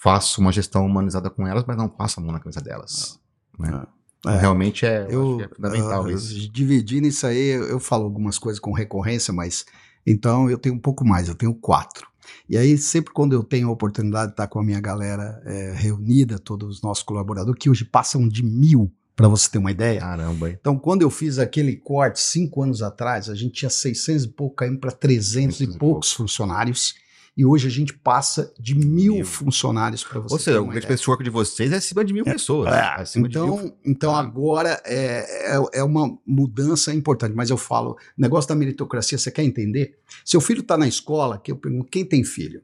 Faço 0.02 0.40
uma 0.40 0.50
gestão 0.50 0.86
humanizada 0.86 1.28
com 1.28 1.46
elas, 1.46 1.64
mas 1.66 1.76
não 1.76 1.88
passo 1.88 2.18
a 2.18 2.22
mão 2.22 2.32
na 2.32 2.38
cabeça 2.38 2.60
delas. 2.60 3.20
Ah. 3.58 3.70
Né? 3.70 3.86
É. 4.26 4.36
Realmente 4.38 4.86
é, 4.86 5.06
eu, 5.10 5.40
é 5.40 5.48
fundamental 5.48 6.04
uh, 6.04 6.10
isso. 6.10 6.50
Dividindo 6.50 7.06
isso 7.08 7.26
aí, 7.26 7.48
eu 7.48 7.80
falo 7.80 8.04
algumas 8.04 8.38
coisas 8.38 8.60
com 8.60 8.72
recorrência, 8.72 9.32
mas 9.34 9.66
então 10.06 10.48
eu 10.48 10.56
tenho 10.56 10.76
um 10.76 10.78
pouco 10.78 11.04
mais, 11.04 11.28
eu 11.28 11.34
tenho 11.34 11.54
quatro. 11.54 12.06
E 12.48 12.56
aí, 12.56 12.76
sempre 12.76 13.12
quando 13.12 13.32
eu 13.32 13.42
tenho 13.42 13.68
a 13.68 13.72
oportunidade 13.72 14.28
de 14.28 14.32
estar 14.32 14.48
com 14.48 14.58
a 14.58 14.64
minha 14.64 14.80
galera 14.80 15.42
é, 15.44 15.72
reunida, 15.74 16.38
todos 16.38 16.76
os 16.76 16.82
nossos 16.82 17.02
colaboradores, 17.02 17.58
que 17.58 17.70
hoje 17.70 17.84
passam 17.84 18.28
de 18.28 18.42
mil, 18.44 18.92
para 19.14 19.28
você 19.28 19.48
ter 19.50 19.58
uma 19.58 19.70
ideia. 19.70 20.00
Caramba. 20.00 20.50
Então, 20.50 20.78
quando 20.78 21.02
eu 21.02 21.10
fiz 21.10 21.38
aquele 21.38 21.76
corte 21.76 22.20
cinco 22.20 22.62
anos 22.62 22.82
atrás, 22.82 23.28
a 23.28 23.34
gente 23.34 23.54
tinha 23.54 23.70
600 23.70 24.24
e 24.24 24.28
pouco, 24.28 24.56
caindo 24.56 24.78
para 24.78 24.90
300 24.90 25.60
e, 25.60 25.64
e 25.64 25.78
poucos 25.78 26.12
funcionários 26.12 26.94
e 27.34 27.46
hoje 27.46 27.66
a 27.66 27.70
gente 27.70 27.94
passa 27.94 28.52
de 28.58 28.74
mil, 28.74 29.14
mil. 29.14 29.24
funcionários 29.24 30.04
para 30.04 30.20
você. 30.20 30.34
Ou 30.34 30.38
seja, 30.38 30.60
o 30.60 30.66
Great 30.66 31.08
Work 31.08 31.24
de 31.24 31.30
vocês 31.30 31.72
é 31.72 31.76
acima 31.76 32.04
de 32.04 32.12
mil 32.12 32.24
é, 32.26 32.32
pessoas. 32.32 32.72
É, 32.72 33.18
então, 33.18 33.56
mil... 33.56 33.78
então 33.84 34.14
agora 34.14 34.80
é, 34.84 35.54
é, 35.54 35.78
é, 35.78 35.82
uma 35.82 36.18
mudança 36.26 36.92
importante, 36.92 37.34
mas 37.34 37.48
eu 37.48 37.56
falo, 37.56 37.96
negócio 38.16 38.48
da 38.48 38.54
meritocracia, 38.54 39.16
você 39.16 39.30
quer 39.30 39.44
entender? 39.44 39.98
Seu 40.24 40.42
filho 40.42 40.60
está 40.60 40.76
na 40.76 40.86
escola, 40.86 41.38
que 41.38 41.50
eu 41.50 41.56
pergunto, 41.56 41.90
quem 41.90 42.04
tem 42.04 42.22
filho? 42.22 42.62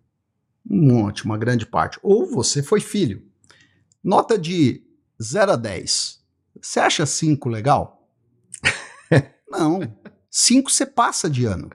Um 0.70 0.92
monte, 0.92 1.24
uma 1.24 1.38
grande 1.38 1.64
parte. 1.64 1.98
Ou 2.02 2.26
você 2.26 2.62
foi 2.62 2.80
filho. 2.80 3.22
Nota 4.04 4.38
de 4.38 4.82
0 5.22 5.52
a 5.52 5.56
10. 5.56 6.20
Você 6.60 6.78
acha 6.78 7.06
5 7.06 7.48
legal? 7.48 8.06
Não. 9.48 9.80
5 10.30 10.70
você 10.70 10.84
passa 10.84 11.30
de 11.30 11.46
ano. 11.46 11.70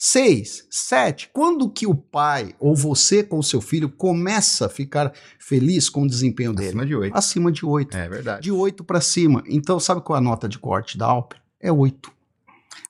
Seis, 0.00 0.64
sete, 0.70 1.28
quando 1.32 1.68
que 1.68 1.84
o 1.84 1.92
pai 1.92 2.54
ou 2.60 2.72
você 2.72 3.20
com 3.24 3.36
o 3.36 3.42
seu 3.42 3.60
filho 3.60 3.88
começa 3.88 4.66
a 4.66 4.68
ficar 4.68 5.12
feliz 5.40 5.88
com 5.88 6.02
o 6.02 6.06
desempenho 6.06 6.52
dele? 6.54 6.68
Acima 6.68 6.86
de 6.86 6.94
oito. 6.94 7.16
Acima 7.16 7.50
de 7.50 7.66
oito. 7.66 7.96
É 7.96 8.08
verdade. 8.08 8.42
De 8.42 8.52
oito 8.52 8.84
para 8.84 9.00
cima. 9.00 9.42
Então, 9.48 9.80
sabe 9.80 10.00
qual 10.00 10.16
é 10.16 10.20
a 10.20 10.22
nota 10.22 10.48
de 10.48 10.56
corte 10.56 10.96
da 10.96 11.06
Alper? 11.06 11.42
É 11.60 11.72
oito. 11.72 12.12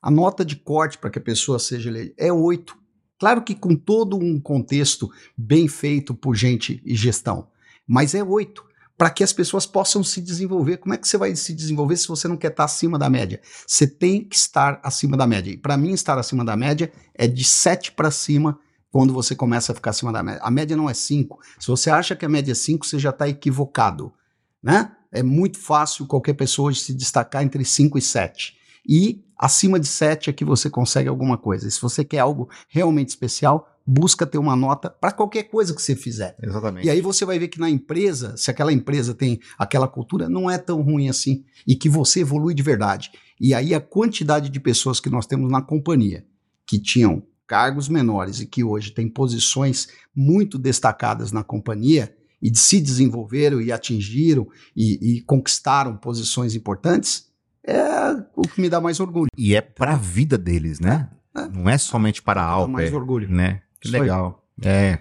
A 0.02 0.10
nota 0.10 0.44
de 0.44 0.54
corte 0.54 0.98
para 0.98 1.08
que 1.08 1.18
a 1.18 1.22
pessoa 1.22 1.58
seja 1.58 1.88
eleita 1.88 2.14
é 2.18 2.30
oito. 2.30 2.76
Claro 3.18 3.40
que 3.40 3.54
com 3.54 3.74
todo 3.74 4.18
um 4.18 4.38
contexto 4.38 5.10
bem 5.34 5.66
feito 5.66 6.14
por 6.14 6.36
gente 6.36 6.82
e 6.84 6.94
gestão, 6.94 7.48
mas 7.86 8.14
é 8.14 8.22
oito 8.22 8.67
para 8.98 9.10
que 9.10 9.22
as 9.22 9.32
pessoas 9.32 9.64
possam 9.64 10.02
se 10.02 10.20
desenvolver. 10.20 10.78
Como 10.78 10.92
é 10.92 10.98
que 10.98 11.06
você 11.06 11.16
vai 11.16 11.34
se 11.36 11.54
desenvolver 11.54 11.96
se 11.96 12.08
você 12.08 12.26
não 12.26 12.36
quer 12.36 12.50
estar 12.50 12.64
acima 12.64 12.98
da 12.98 13.08
média? 13.08 13.40
Você 13.64 13.86
tem 13.86 14.24
que 14.24 14.34
estar 14.34 14.80
acima 14.82 15.16
da 15.16 15.24
média. 15.24 15.52
E 15.52 15.56
para 15.56 15.76
mim, 15.76 15.92
estar 15.92 16.18
acima 16.18 16.44
da 16.44 16.56
média 16.56 16.92
é 17.14 17.28
de 17.28 17.44
7 17.44 17.92
para 17.92 18.10
cima 18.10 18.58
quando 18.90 19.12
você 19.12 19.36
começa 19.36 19.70
a 19.70 19.74
ficar 19.74 19.90
acima 19.90 20.12
da 20.12 20.20
média. 20.20 20.40
A 20.42 20.50
média 20.50 20.76
não 20.76 20.90
é 20.90 20.94
5. 20.94 21.38
Se 21.60 21.68
você 21.68 21.90
acha 21.90 22.16
que 22.16 22.24
a 22.24 22.28
média 22.28 22.50
é 22.50 22.54
5, 22.56 22.84
você 22.84 22.98
já 22.98 23.10
está 23.10 23.28
equivocado. 23.28 24.12
Né? 24.60 24.90
É 25.12 25.22
muito 25.22 25.58
fácil 25.60 26.04
qualquer 26.04 26.34
pessoa 26.34 26.74
se 26.74 26.92
destacar 26.92 27.44
entre 27.44 27.64
5 27.64 27.96
e 27.98 28.02
7. 28.02 28.56
E 28.84 29.24
acima 29.38 29.78
de 29.78 29.86
7 29.86 30.30
é 30.30 30.32
que 30.32 30.44
você 30.44 30.68
consegue 30.68 31.08
alguma 31.08 31.38
coisa. 31.38 31.68
E 31.68 31.70
se 31.70 31.80
você 31.80 32.04
quer 32.04 32.18
algo 32.18 32.48
realmente 32.68 33.10
especial, 33.10 33.68
busca 33.86 34.26
ter 34.26 34.36
uma 34.36 34.54
nota 34.54 34.90
para 34.90 35.12
qualquer 35.12 35.44
coisa 35.44 35.74
que 35.74 35.80
você 35.80 35.96
fizer. 35.96 36.36
Exatamente. 36.42 36.86
E 36.86 36.90
aí 36.90 37.00
você 37.00 37.24
vai 37.24 37.38
ver 37.38 37.48
que 37.48 37.58
na 37.58 37.70
empresa, 37.70 38.36
se 38.36 38.50
aquela 38.50 38.72
empresa 38.72 39.14
tem 39.14 39.40
aquela 39.58 39.88
cultura, 39.88 40.28
não 40.28 40.50
é 40.50 40.58
tão 40.58 40.82
ruim 40.82 41.08
assim 41.08 41.44
e 41.66 41.74
que 41.74 41.88
você 41.88 42.20
evolui 42.20 42.52
de 42.52 42.62
verdade. 42.62 43.10
E 43.40 43.54
aí 43.54 43.74
a 43.74 43.80
quantidade 43.80 44.50
de 44.50 44.60
pessoas 44.60 45.00
que 45.00 45.08
nós 45.08 45.26
temos 45.26 45.50
na 45.50 45.62
companhia 45.62 46.26
que 46.66 46.78
tinham 46.78 47.22
cargos 47.46 47.88
menores 47.88 48.40
e 48.40 48.46
que 48.46 48.62
hoje 48.62 48.90
têm 48.90 49.08
posições 49.08 49.88
muito 50.14 50.58
destacadas 50.58 51.32
na 51.32 51.42
companhia 51.42 52.14
e 52.42 52.50
de 52.50 52.58
se 52.58 52.78
desenvolveram 52.78 53.60
e 53.60 53.72
atingiram 53.72 54.46
e, 54.76 55.16
e 55.16 55.20
conquistaram 55.22 55.96
posições 55.96 56.54
importantes, 56.54 57.27
é 57.68 58.24
o 58.34 58.42
que 58.42 58.60
me 58.60 58.68
dá 58.68 58.80
mais 58.80 58.98
orgulho. 58.98 59.28
E 59.36 59.54
é 59.54 59.60
para 59.60 59.92
a 59.92 59.96
vida 59.96 60.38
deles, 60.38 60.80
né? 60.80 61.10
É. 61.36 61.48
Não 61.48 61.68
é 61.68 61.76
somente 61.76 62.22
para 62.22 62.42
a 62.42 62.46
Alpe. 62.46 62.72
mais 62.72 62.92
orgulho. 62.92 63.28
Né? 63.28 63.62
Que 63.80 63.90
legal. 63.90 64.44
É. 64.62 64.98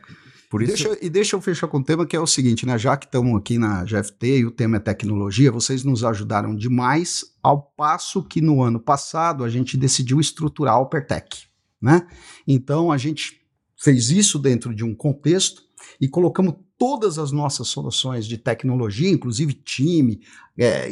Por 0.49 0.61
isso... 0.61 0.71
Deixa, 0.71 1.05
e 1.05 1.09
deixa 1.09 1.35
eu 1.35 1.41
fechar 1.41 1.67
com 1.67 1.77
o 1.77 1.83
tema 1.83 2.05
que 2.05 2.15
é 2.15 2.19
o 2.19 2.27
seguinte, 2.27 2.65
né? 2.65 2.77
Já 2.77 2.95
que 2.95 3.05
estamos 3.05 3.37
aqui 3.37 3.57
na 3.57 3.83
GFT 3.83 4.39
e 4.39 4.45
o 4.45 4.51
tema 4.51 4.77
é 4.77 4.79
tecnologia, 4.79 5.51
vocês 5.51 5.83
nos 5.83 6.03
ajudaram 6.03 6.55
demais, 6.55 7.25
ao 7.43 7.61
passo 7.61 8.23
que 8.23 8.39
no 8.39 8.61
ano 8.61 8.79
passado 8.79 9.43
a 9.43 9.49
gente 9.49 9.77
decidiu 9.77 10.19
estruturar 10.19 10.73
a 10.73 10.77
Alpertec, 10.77 11.43
né? 11.81 12.07
Então 12.47 12.91
a 12.91 12.97
gente 12.97 13.41
fez 13.75 14.09
isso 14.09 14.39
dentro 14.39 14.73
de 14.73 14.83
um 14.83 14.95
contexto 14.95 15.61
e 15.99 16.07
colocamos 16.07 16.55
todas 16.77 17.17
as 17.17 17.31
nossas 17.31 17.67
soluções 17.67 18.25
de 18.25 18.37
tecnologia, 18.37 19.09
inclusive 19.09 19.53
time, 19.53 20.21
é, 20.57 20.89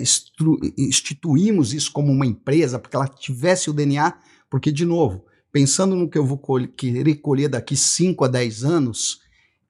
instituímos 0.77 1.73
isso 1.73 1.91
como 1.91 2.11
uma 2.11 2.25
empresa 2.25 2.79
para 2.79 2.89
que 2.89 2.95
ela 2.95 3.07
tivesse 3.07 3.69
o 3.69 3.73
DNA, 3.73 4.13
porque, 4.49 4.71
de 4.71 4.85
novo, 4.85 5.25
pensando 5.51 5.95
no 5.95 6.09
que 6.09 6.17
eu 6.17 6.25
vou 6.25 6.37
colher, 6.37 6.67
querer 6.69 7.15
colher 7.15 7.49
daqui 7.49 7.75
5 7.75 8.25
a 8.25 8.27
10 8.27 8.63
anos, 8.63 9.21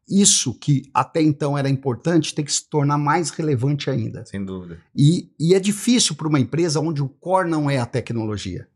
isso 0.08 0.54
que 0.54 0.90
até 0.94 1.22
então 1.22 1.58
era 1.58 1.70
importante 1.70 2.34
tem 2.34 2.46
que 2.46 2.54
se 2.54 2.70
tornar 2.70 2.98
mais 2.98 3.32
relevante 3.32 3.90
ainda. 3.90 4.26
Sem 4.26 4.44
dúvida. 4.44 4.80
E, 4.96 5.32
e 5.40 5.54
é 5.54 5.60
difícil 5.60 6.16
para 6.16 6.28
uma 6.28 6.40
empresa 6.40 6.80
onde 6.80 7.02
o 7.02 7.10
core 7.10 7.50
não 7.50 7.70
é 7.70 7.78
a 7.78 7.86
tecnologia. 7.86 8.68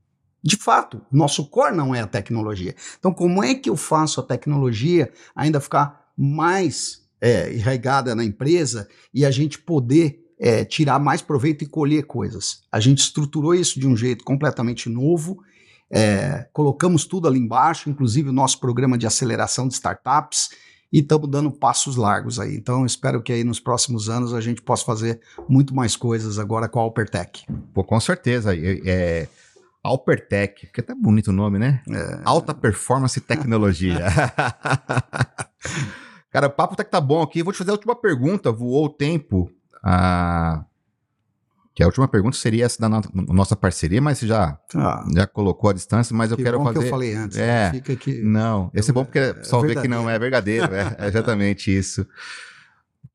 De 0.42 0.56
fato, 0.56 1.02
nosso 1.12 1.46
core 1.50 1.76
não 1.76 1.94
é 1.94 2.02
a 2.02 2.08
tecnologia. 2.08 2.76
Então, 2.98 3.14
como 3.14 3.44
é 3.44 3.54
que 3.54 3.70
eu 3.70 3.76
faço 3.76 4.20
a 4.20 4.24
tecnologia 4.24 5.12
ainda 5.36 5.60
ficar 5.60 6.12
mais 6.18 6.99
é, 7.22 7.54
enraigada 7.54 8.16
na 8.16 8.24
empresa 8.24 8.88
e 9.14 9.26
a 9.26 9.32
gente 9.32 9.60
poder 9.60 10.20
é, 10.40 10.64
tirar 10.64 11.00
mais 11.00 11.22
proveito 11.22 11.64
e 11.64 11.68
colher 11.68 12.04
coisas? 12.06 12.62
A 12.72 12.80
gente 12.80 13.00
estruturou 13.00 13.54
isso 13.54 13.80
de 13.80 13.88
um 13.88 13.96
jeito 13.96 14.24
completamente 14.24 14.90
novo 14.90 15.44
É, 15.92 16.48
colocamos 16.54 17.04
tudo 17.04 17.28
ali 17.28 17.40
embaixo, 17.40 17.90
inclusive 17.90 18.30
o 18.30 18.32
nosso 18.32 18.60
programa 18.60 18.96
de 18.96 19.08
aceleração 19.08 19.68
de 19.68 19.74
startups, 19.74 20.50
e 20.94 21.00
estamos 21.00 21.30
dando 21.30 21.52
passos 21.52 21.96
largos 21.96 22.40
aí. 22.40 22.56
Então, 22.56 22.86
espero 22.86 23.22
que 23.22 23.34
aí 23.34 23.44
nos 23.44 23.60
próximos 23.60 24.08
anos 24.08 24.34
a 24.34 24.40
gente 24.40 24.62
possa 24.62 24.86
fazer 24.86 25.20
muito 25.48 25.74
mais 25.74 25.96
coisas 25.96 26.38
agora 26.38 26.68
com 26.68 26.80
a 26.80 26.84
Alpertec. 26.84 27.44
Pô, 27.74 27.84
com 27.84 28.00
certeza. 28.00 28.56
É, 28.56 28.82
é 28.86 29.28
Alpertec, 29.84 30.68
que 30.72 30.80
é 30.80 30.84
até 30.84 30.94
bonito 30.94 31.30
o 31.30 31.34
nome, 31.34 31.58
né? 31.58 31.82
É... 31.90 32.22
Alta 32.24 32.54
Performance 32.54 33.20
Tecnologia. 33.22 34.06
Cara, 36.32 36.48
o 36.48 36.52
papo 36.52 36.76
tá 36.76 36.84
que 36.84 36.92
tá 36.92 37.02
bom 37.02 37.22
aqui. 37.22 37.42
Vou 37.42 37.54
te 37.54 37.58
fazer 37.58 37.72
a 37.72 37.74
última 37.74 37.96
pergunta. 37.96 38.52
Voou 38.52 38.86
o 38.86 38.90
tempo. 38.90 39.52
Ah, 39.84 40.64
que 41.80 41.84
a 41.84 41.86
última 41.86 42.10
pergunta 42.10 42.36
seria 42.36 42.66
essa 42.66 42.78
da 42.78 42.90
no 42.90 43.02
nossa 43.34 43.56
parceria, 43.56 44.02
mas 44.02 44.18
você 44.18 44.28
já, 44.28 44.60
ah, 44.76 45.06
já 45.16 45.26
colocou 45.26 45.70
a 45.70 45.74
distância, 45.74 46.14
mas 46.14 46.30
eu 46.30 46.36
quero 46.36 46.62
fazer. 46.62 46.80
que 46.80 46.86
eu 46.86 46.90
falei 46.90 47.14
antes. 47.14 47.38
É, 47.38 47.72
fica 47.72 47.94
aqui. 47.94 48.22
Não, 48.22 48.70
esse 48.74 48.92
é 48.92 48.94
bom 48.94 49.06
porque 49.06 49.20
é, 49.20 49.44
só 49.44 49.62
ver 49.62 49.82
que 49.82 49.88
não 49.88 50.10
é 50.10 50.20
verdadeiro. 50.20 50.76
é, 50.76 50.98
é 51.00 51.08
exatamente 51.08 51.74
isso. 51.76 52.06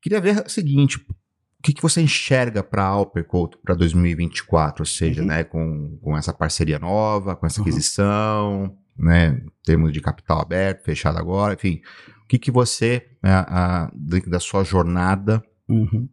Queria 0.01 0.19
ver 0.19 0.43
o 0.43 0.49
seguinte: 0.49 0.97
o 0.97 1.15
que, 1.61 1.73
que 1.73 1.81
você 1.81 2.01
enxerga 2.01 2.63
para 2.63 2.83
a 2.83 2.87
Alpercoat 2.87 3.55
para 3.63 3.75
2024? 3.75 4.81
Ou 4.81 4.85
seja, 4.87 5.21
uhum. 5.21 5.27
né, 5.27 5.43
com, 5.43 5.99
com 6.01 6.17
essa 6.17 6.33
parceria 6.33 6.79
nova, 6.79 7.35
com 7.35 7.45
essa 7.45 7.61
uhum. 7.61 7.67
aquisição, 7.67 8.63
uhum. 8.63 9.05
né, 9.05 9.43
em 9.45 9.51
termos 9.63 9.93
de 9.93 10.01
capital 10.01 10.41
aberto, 10.41 10.83
fechado 10.83 11.19
agora, 11.19 11.53
enfim. 11.53 11.81
O 12.25 12.27
que, 12.27 12.37
que 12.37 12.51
você, 12.51 13.07
a, 13.23 13.85
a, 13.85 13.91
dentro 13.93 14.29
da 14.29 14.39
sua 14.39 14.63
jornada, 14.63 15.43
uhum 15.69 16.09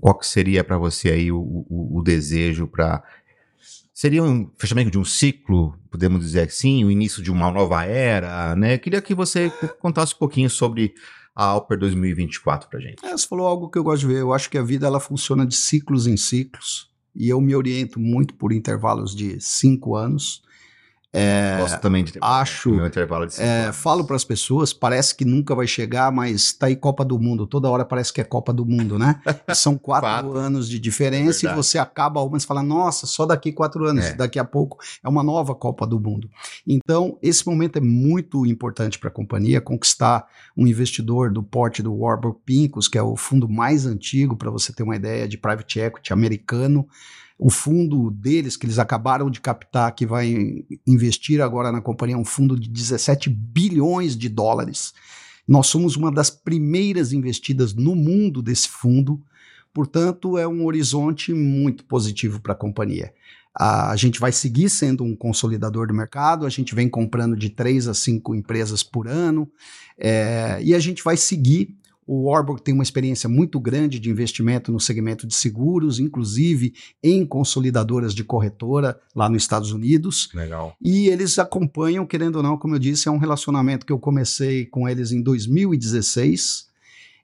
qual 0.00 0.18
que 0.18 0.26
seria 0.26 0.64
para 0.64 0.78
você 0.78 1.10
aí 1.10 1.32
o, 1.32 1.38
o, 1.38 1.98
o 1.98 2.02
desejo 2.02 2.66
para 2.66 3.02
seria 3.92 4.22
um 4.22 4.50
fechamento 4.58 4.90
de 4.90 4.98
um 4.98 5.04
ciclo, 5.04 5.78
podemos 5.90 6.20
dizer 6.20 6.48
assim, 6.48 6.84
o 6.84 6.90
início 6.90 7.22
de 7.22 7.30
uma 7.30 7.50
nova 7.50 7.84
era, 7.84 8.56
né? 8.56 8.78
Queria 8.78 9.02
que 9.02 9.14
você 9.14 9.52
contasse 9.78 10.14
um 10.14 10.18
pouquinho 10.18 10.48
sobre 10.48 10.94
a 11.36 11.44
Alper 11.44 11.78
2024 11.78 12.68
para 12.68 12.80
gente. 12.80 13.04
É, 13.04 13.10
você 13.10 13.26
falou 13.26 13.46
algo 13.46 13.68
que 13.68 13.78
eu 13.78 13.84
gosto 13.84 14.00
de 14.00 14.14
ver. 14.14 14.20
Eu 14.20 14.32
acho 14.32 14.50
que 14.50 14.58
a 14.58 14.62
vida 14.62 14.86
ela 14.86 14.98
funciona 14.98 15.46
de 15.46 15.54
ciclos 15.54 16.06
em 16.06 16.16
ciclos 16.16 16.90
e 17.14 17.28
eu 17.28 17.40
me 17.40 17.54
oriento 17.54 18.00
muito 18.00 18.34
por 18.34 18.52
intervalos 18.52 19.14
de 19.14 19.38
cinco 19.40 19.94
anos. 19.94 20.42
É, 21.14 21.58
Gosto 21.60 21.78
também 21.78 22.02
de 22.02 22.14
acho, 22.22 22.70
meu 22.70 22.86
intervalo 22.86 23.26
de 23.26 23.38
é, 23.38 23.70
Falo 23.70 24.02
para 24.02 24.16
as 24.16 24.24
pessoas, 24.24 24.72
parece 24.72 25.14
que 25.14 25.26
nunca 25.26 25.54
vai 25.54 25.66
chegar, 25.66 26.10
mas 26.10 26.54
tá 26.54 26.68
aí 26.68 26.76
Copa 26.76 27.04
do 27.04 27.18
Mundo. 27.18 27.46
Toda 27.46 27.68
hora 27.68 27.84
parece 27.84 28.10
que 28.10 28.20
é 28.22 28.24
Copa 28.24 28.50
do 28.50 28.64
Mundo, 28.64 28.98
né? 28.98 29.20
São 29.54 29.76
quatro, 29.76 30.08
quatro. 30.08 30.38
anos 30.38 30.66
de 30.66 30.78
diferença 30.78 31.46
é 31.46 31.52
e 31.52 31.54
você 31.54 31.78
acaba 31.78 32.22
uma 32.22 32.38
e 32.38 32.40
fala, 32.40 32.62
nossa, 32.62 33.06
só 33.06 33.26
daqui 33.26 33.52
quatro 33.52 33.84
anos. 33.84 34.06
É. 34.06 34.14
Daqui 34.14 34.38
a 34.38 34.44
pouco 34.44 34.78
é 35.04 35.08
uma 35.08 35.22
nova 35.22 35.54
Copa 35.54 35.86
do 35.86 36.00
Mundo. 36.00 36.30
Então, 36.66 37.18
esse 37.22 37.46
momento 37.46 37.76
é 37.76 37.80
muito 37.80 38.46
importante 38.46 38.98
para 38.98 39.08
a 39.10 39.12
companhia 39.12 39.60
conquistar 39.60 40.26
um 40.56 40.66
investidor 40.66 41.30
do 41.30 41.42
porte 41.42 41.82
do 41.82 41.94
Warburg 41.94 42.38
Pincus, 42.46 42.88
que 42.88 42.96
é 42.96 43.02
o 43.02 43.16
fundo 43.16 43.46
mais 43.46 43.84
antigo, 43.84 44.34
para 44.34 44.50
você 44.50 44.72
ter 44.72 44.82
uma 44.82 44.96
ideia, 44.96 45.28
de 45.28 45.36
private 45.36 45.78
equity 45.78 46.12
americano 46.12 46.88
o 47.44 47.50
fundo 47.50 48.08
deles, 48.08 48.56
que 48.56 48.66
eles 48.66 48.78
acabaram 48.78 49.28
de 49.28 49.40
captar, 49.40 49.92
que 49.96 50.06
vai 50.06 50.64
investir 50.86 51.40
agora 51.40 51.72
na 51.72 51.80
companhia, 51.80 52.14
é 52.14 52.18
um 52.18 52.24
fundo 52.24 52.56
de 52.58 52.68
17 52.68 53.28
bilhões 53.28 54.16
de 54.16 54.28
dólares. 54.28 54.94
Nós 55.46 55.66
somos 55.66 55.96
uma 55.96 56.12
das 56.12 56.30
primeiras 56.30 57.12
investidas 57.12 57.74
no 57.74 57.96
mundo 57.96 58.40
desse 58.42 58.68
fundo, 58.68 59.20
portanto, 59.74 60.38
é 60.38 60.46
um 60.46 60.64
horizonte 60.64 61.34
muito 61.34 61.84
positivo 61.84 62.40
para 62.40 62.52
a 62.52 62.56
companhia. 62.56 63.12
A 63.52 63.96
gente 63.96 64.20
vai 64.20 64.30
seguir 64.30 64.70
sendo 64.70 65.02
um 65.02 65.16
consolidador 65.16 65.88
do 65.88 65.94
mercado, 65.94 66.46
a 66.46 66.48
gente 66.48 66.76
vem 66.76 66.88
comprando 66.88 67.34
de 67.34 67.50
três 67.50 67.88
a 67.88 67.92
cinco 67.92 68.36
empresas 68.36 68.84
por 68.84 69.08
ano, 69.08 69.50
é, 69.98 70.60
e 70.62 70.76
a 70.76 70.78
gente 70.78 71.02
vai 71.02 71.16
seguir 71.16 71.76
o 72.06 72.28
Warburg 72.28 72.62
tem 72.62 72.74
uma 72.74 72.82
experiência 72.82 73.28
muito 73.28 73.60
grande 73.60 74.00
de 74.00 74.10
investimento 74.10 74.72
no 74.72 74.80
segmento 74.80 75.26
de 75.26 75.34
seguros, 75.34 76.00
inclusive 76.00 76.74
em 77.02 77.24
consolidadoras 77.24 78.14
de 78.14 78.24
corretora 78.24 79.00
lá 79.14 79.28
nos 79.28 79.42
Estados 79.42 79.72
Unidos. 79.72 80.28
Legal. 80.34 80.76
E 80.80 81.08
eles 81.08 81.38
acompanham, 81.38 82.04
querendo 82.04 82.36
ou 82.36 82.42
não, 82.42 82.58
como 82.58 82.74
eu 82.74 82.78
disse, 82.78 83.08
é 83.08 83.10
um 83.10 83.18
relacionamento 83.18 83.86
que 83.86 83.92
eu 83.92 83.98
comecei 83.98 84.66
com 84.66 84.88
eles 84.88 85.12
em 85.12 85.22
2016 85.22 86.66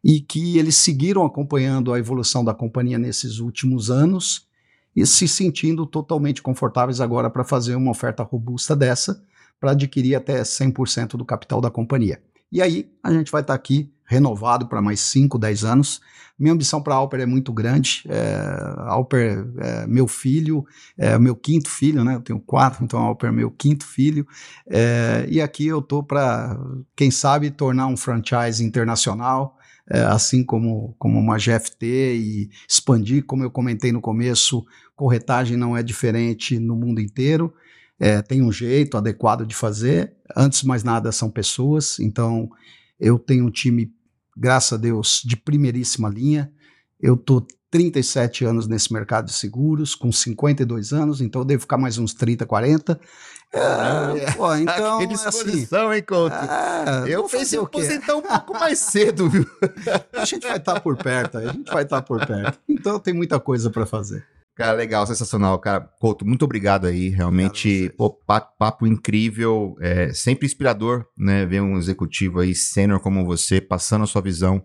e 0.05 0.21
que 0.21 0.59
eles 0.59 0.77
seguiram 0.77 1.27
acompanhando 1.27 1.93
a 1.93 1.99
evolução 1.99 2.45
da 2.45 2.55
companhia 2.55 2.99
nesses 2.99 3.41
últimos 3.41 3.91
anos 3.91 4.47
e 4.95 5.05
se 5.05 5.27
sentindo 5.27 5.87
totalmente 5.87 6.41
confortáveis 6.41 7.01
agora 7.01 7.29
para 7.29 7.45
fazer 7.45 7.75
uma 7.75 7.91
oferta 7.91 8.23
robusta 8.23 8.77
dessa 8.77 9.23
para 9.61 9.73
adquirir 9.73 10.15
até 10.15 10.41
100% 10.41 11.17
do 11.17 11.25
capital 11.25 11.61
da 11.61 11.71
companhia. 11.71 12.21
E 12.51 12.63
aí 12.63 12.91
a 13.03 13.13
gente 13.13 13.31
vai 13.31 13.43
estar 13.43 13.53
tá 13.53 13.57
aqui 13.57 13.93
renovado 14.05 14.67
para 14.67 14.81
mais 14.81 15.01
5, 15.01 15.39
10 15.39 15.65
anos. 15.65 16.01
Minha 16.39 16.55
ambição 16.55 16.81
para 16.81 16.95
a 16.95 16.97
Alper 16.97 17.21
é 17.21 17.27
muito 17.27 17.53
grande. 17.53 18.03
É, 18.09 18.41
Alper 18.87 19.47
é 19.59 19.87
meu 19.87 20.07
filho, 20.07 20.65
é 20.97 21.19
meu 21.19 21.37
quinto 21.37 21.69
filho, 21.69 22.03
né? 22.05 22.15
Eu 22.15 22.23
tenho 22.23 22.41
quatro, 22.41 22.85
então 22.85 23.01
a 23.01 23.03
Alper 23.03 23.31
é 23.31 23.33
meu 23.33 23.51
quinto 23.51 23.85
filho. 23.85 24.27
É, 24.67 25.27
e 25.29 25.41
aqui 25.43 25.67
eu 25.67 25.83
tô 25.83 26.03
para, 26.03 26.57
quem 26.97 27.11
sabe, 27.11 27.51
tornar 27.51 27.89
um 27.89 27.97
franchise 27.97 28.65
internacional. 28.65 29.57
É, 29.91 30.03
assim 30.03 30.45
como, 30.45 30.95
como 30.99 31.19
uma 31.19 31.39
GFT 31.39 31.87
e 31.87 32.51
expandir, 32.69 33.25
como 33.25 33.43
eu 33.43 33.51
comentei 33.51 33.91
no 33.91 34.03
começo, 34.03 34.63
corretagem 34.95 35.57
não 35.57 35.75
é 35.75 35.83
diferente 35.83 36.59
no 36.59 36.77
mundo 36.77 37.01
inteiro. 37.01 37.55
É, 38.01 38.23
tem 38.23 38.43
um 38.43 38.53
jeito 38.53 38.97
adequado 38.97 39.45
de 39.45 39.55
fazer. 39.55 40.15
Antes 40.37 40.61
de 40.61 40.67
mais 40.67 40.85
nada, 40.85 41.11
são 41.11 41.31
pessoas. 41.31 41.99
Então, 41.99 42.49
eu 42.99 43.19
tenho 43.19 43.47
um 43.47 43.51
time 43.51 43.93
graças 44.39 44.73
a 44.73 44.77
Deus, 44.77 45.21
de 45.25 45.37
primeiríssima 45.37 46.09
linha. 46.09 46.51
Eu 47.01 47.17
tô 47.17 47.45
37 47.71 48.45
anos 48.45 48.67
nesse 48.67 48.93
mercado 48.93 49.27
de 49.27 49.33
seguros, 49.33 49.95
com 49.95 50.11
52 50.11 50.93
anos, 50.93 51.21
então 51.21 51.43
eu 51.43 51.45
devo 51.45 51.61
ficar 51.61 51.77
mais 51.77 51.99
uns 51.99 52.15
30, 52.15 52.47
40. 52.47 52.99
É, 53.53 53.59
é, 54.25 54.33
pô, 54.33 54.55
então, 54.55 54.99
que 54.99 55.07
disposição, 55.07 55.89
assim, 55.89 55.97
hein, 55.97 56.03
Couto? 56.03 56.35
É, 56.35 57.05
eu 57.09 57.25
pensei 57.25 57.59
aposentar 57.59 58.17
um 58.17 58.23
pouco 58.23 58.55
mais 58.55 58.79
cedo, 58.79 59.29
viu? 59.29 59.47
A 60.13 60.25
gente 60.25 60.47
vai 60.47 60.57
estar 60.57 60.75
tá 60.75 60.81
por 60.81 60.97
perto, 60.97 61.39
a 61.39 61.53
gente 61.53 61.71
vai 61.71 61.83
estar 61.83 61.97
tá 61.97 62.03
por 62.03 62.27
perto. 62.27 62.59
Então 62.69 62.99
tem 62.99 63.15
muita 63.15 63.39
coisa 63.41 63.71
para 63.71 63.87
fazer. 63.87 64.27
Cara, 64.59 64.73
legal, 64.73 65.07
sensacional, 65.07 65.57
cara. 65.61 65.89
Couto, 66.01 66.27
muito 66.27 66.45
obrigado 66.45 66.89
aí. 66.89 67.11
Realmente, 67.11 67.95
pô, 67.97 68.11
papo, 68.11 68.89
incrível, 68.89 69.77
é 69.79 70.13
sempre 70.13 70.47
inspirador, 70.47 71.07
né? 71.17 71.47
Ver 71.47 71.61
um 71.61 71.79
executivo 71.79 72.41
aí 72.41 72.57
sênior 72.57 72.99
como 72.99 73.25
você 73.25 73.61
passando 73.61 74.03
a 74.03 74.07
sua 74.09 74.21
visão, 74.21 74.61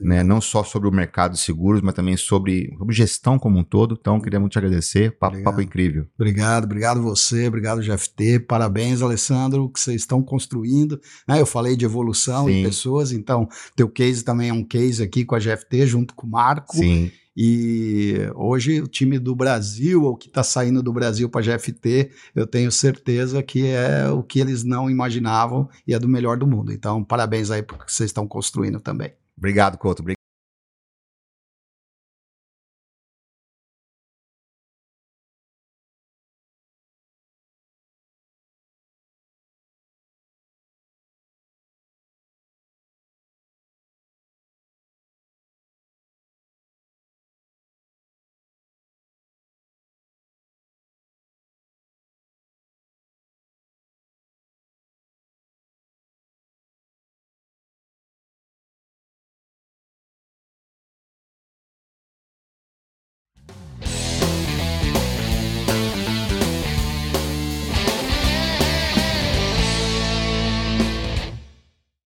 né? 0.00 0.24
Não 0.24 0.40
só 0.40 0.64
sobre 0.64 0.88
o 0.88 0.92
mercado 0.92 1.34
de 1.34 1.38
seguros, 1.38 1.80
mas 1.80 1.94
também 1.94 2.16
sobre, 2.16 2.74
sobre 2.76 2.92
gestão 2.92 3.38
como 3.38 3.60
um 3.60 3.62
todo. 3.62 3.96
Então, 4.00 4.20
queria 4.20 4.40
muito 4.40 4.54
te 4.54 4.58
agradecer. 4.58 5.16
Papo, 5.16 5.40
papo 5.44 5.60
incrível. 5.60 6.08
Obrigado, 6.18 6.64
obrigado 6.64 7.00
você, 7.00 7.46
obrigado 7.46 7.82
GFT. 7.82 8.40
Parabéns, 8.40 9.00
Alessandro, 9.00 9.62
o 9.62 9.70
que 9.70 9.78
vocês 9.78 10.00
estão 10.00 10.24
construindo. 10.24 11.00
Né? 11.28 11.40
Eu 11.40 11.46
falei 11.46 11.76
de 11.76 11.84
evolução 11.84 12.48
Sim. 12.48 12.64
pessoas, 12.64 13.12
então 13.12 13.48
teu 13.76 13.88
case 13.88 14.24
também 14.24 14.48
é 14.48 14.52
um 14.52 14.64
case 14.64 15.04
aqui 15.04 15.24
com 15.24 15.36
a 15.36 15.38
GFT 15.38 15.86
junto 15.86 16.16
com 16.16 16.26
o 16.26 16.30
Marco. 16.30 16.78
Sim. 16.78 17.12
E 17.36 18.30
hoje 18.34 18.80
o 18.80 18.86
time 18.86 19.18
do 19.18 19.34
Brasil, 19.34 20.02
ou 20.02 20.16
que 20.16 20.28
está 20.28 20.42
saindo 20.42 20.82
do 20.82 20.92
Brasil 20.92 21.28
para 21.28 21.40
a 21.40 21.56
GFT, 21.56 22.10
eu 22.34 22.46
tenho 22.46 22.72
certeza 22.72 23.42
que 23.42 23.66
é 23.66 24.08
o 24.08 24.22
que 24.22 24.40
eles 24.40 24.64
não 24.64 24.88
imaginavam 24.88 25.68
e 25.86 25.92
é 25.92 25.98
do 25.98 26.08
melhor 26.08 26.38
do 26.38 26.46
mundo. 26.46 26.72
Então, 26.72 27.04
parabéns 27.04 27.50
aí 27.50 27.62
porque 27.62 27.84
vocês 27.86 28.08
estão 28.08 28.26
construindo 28.26 28.80
também. 28.80 29.12
Obrigado, 29.36 29.76
Couto. 29.76 30.00
Obrigado. 30.00 30.15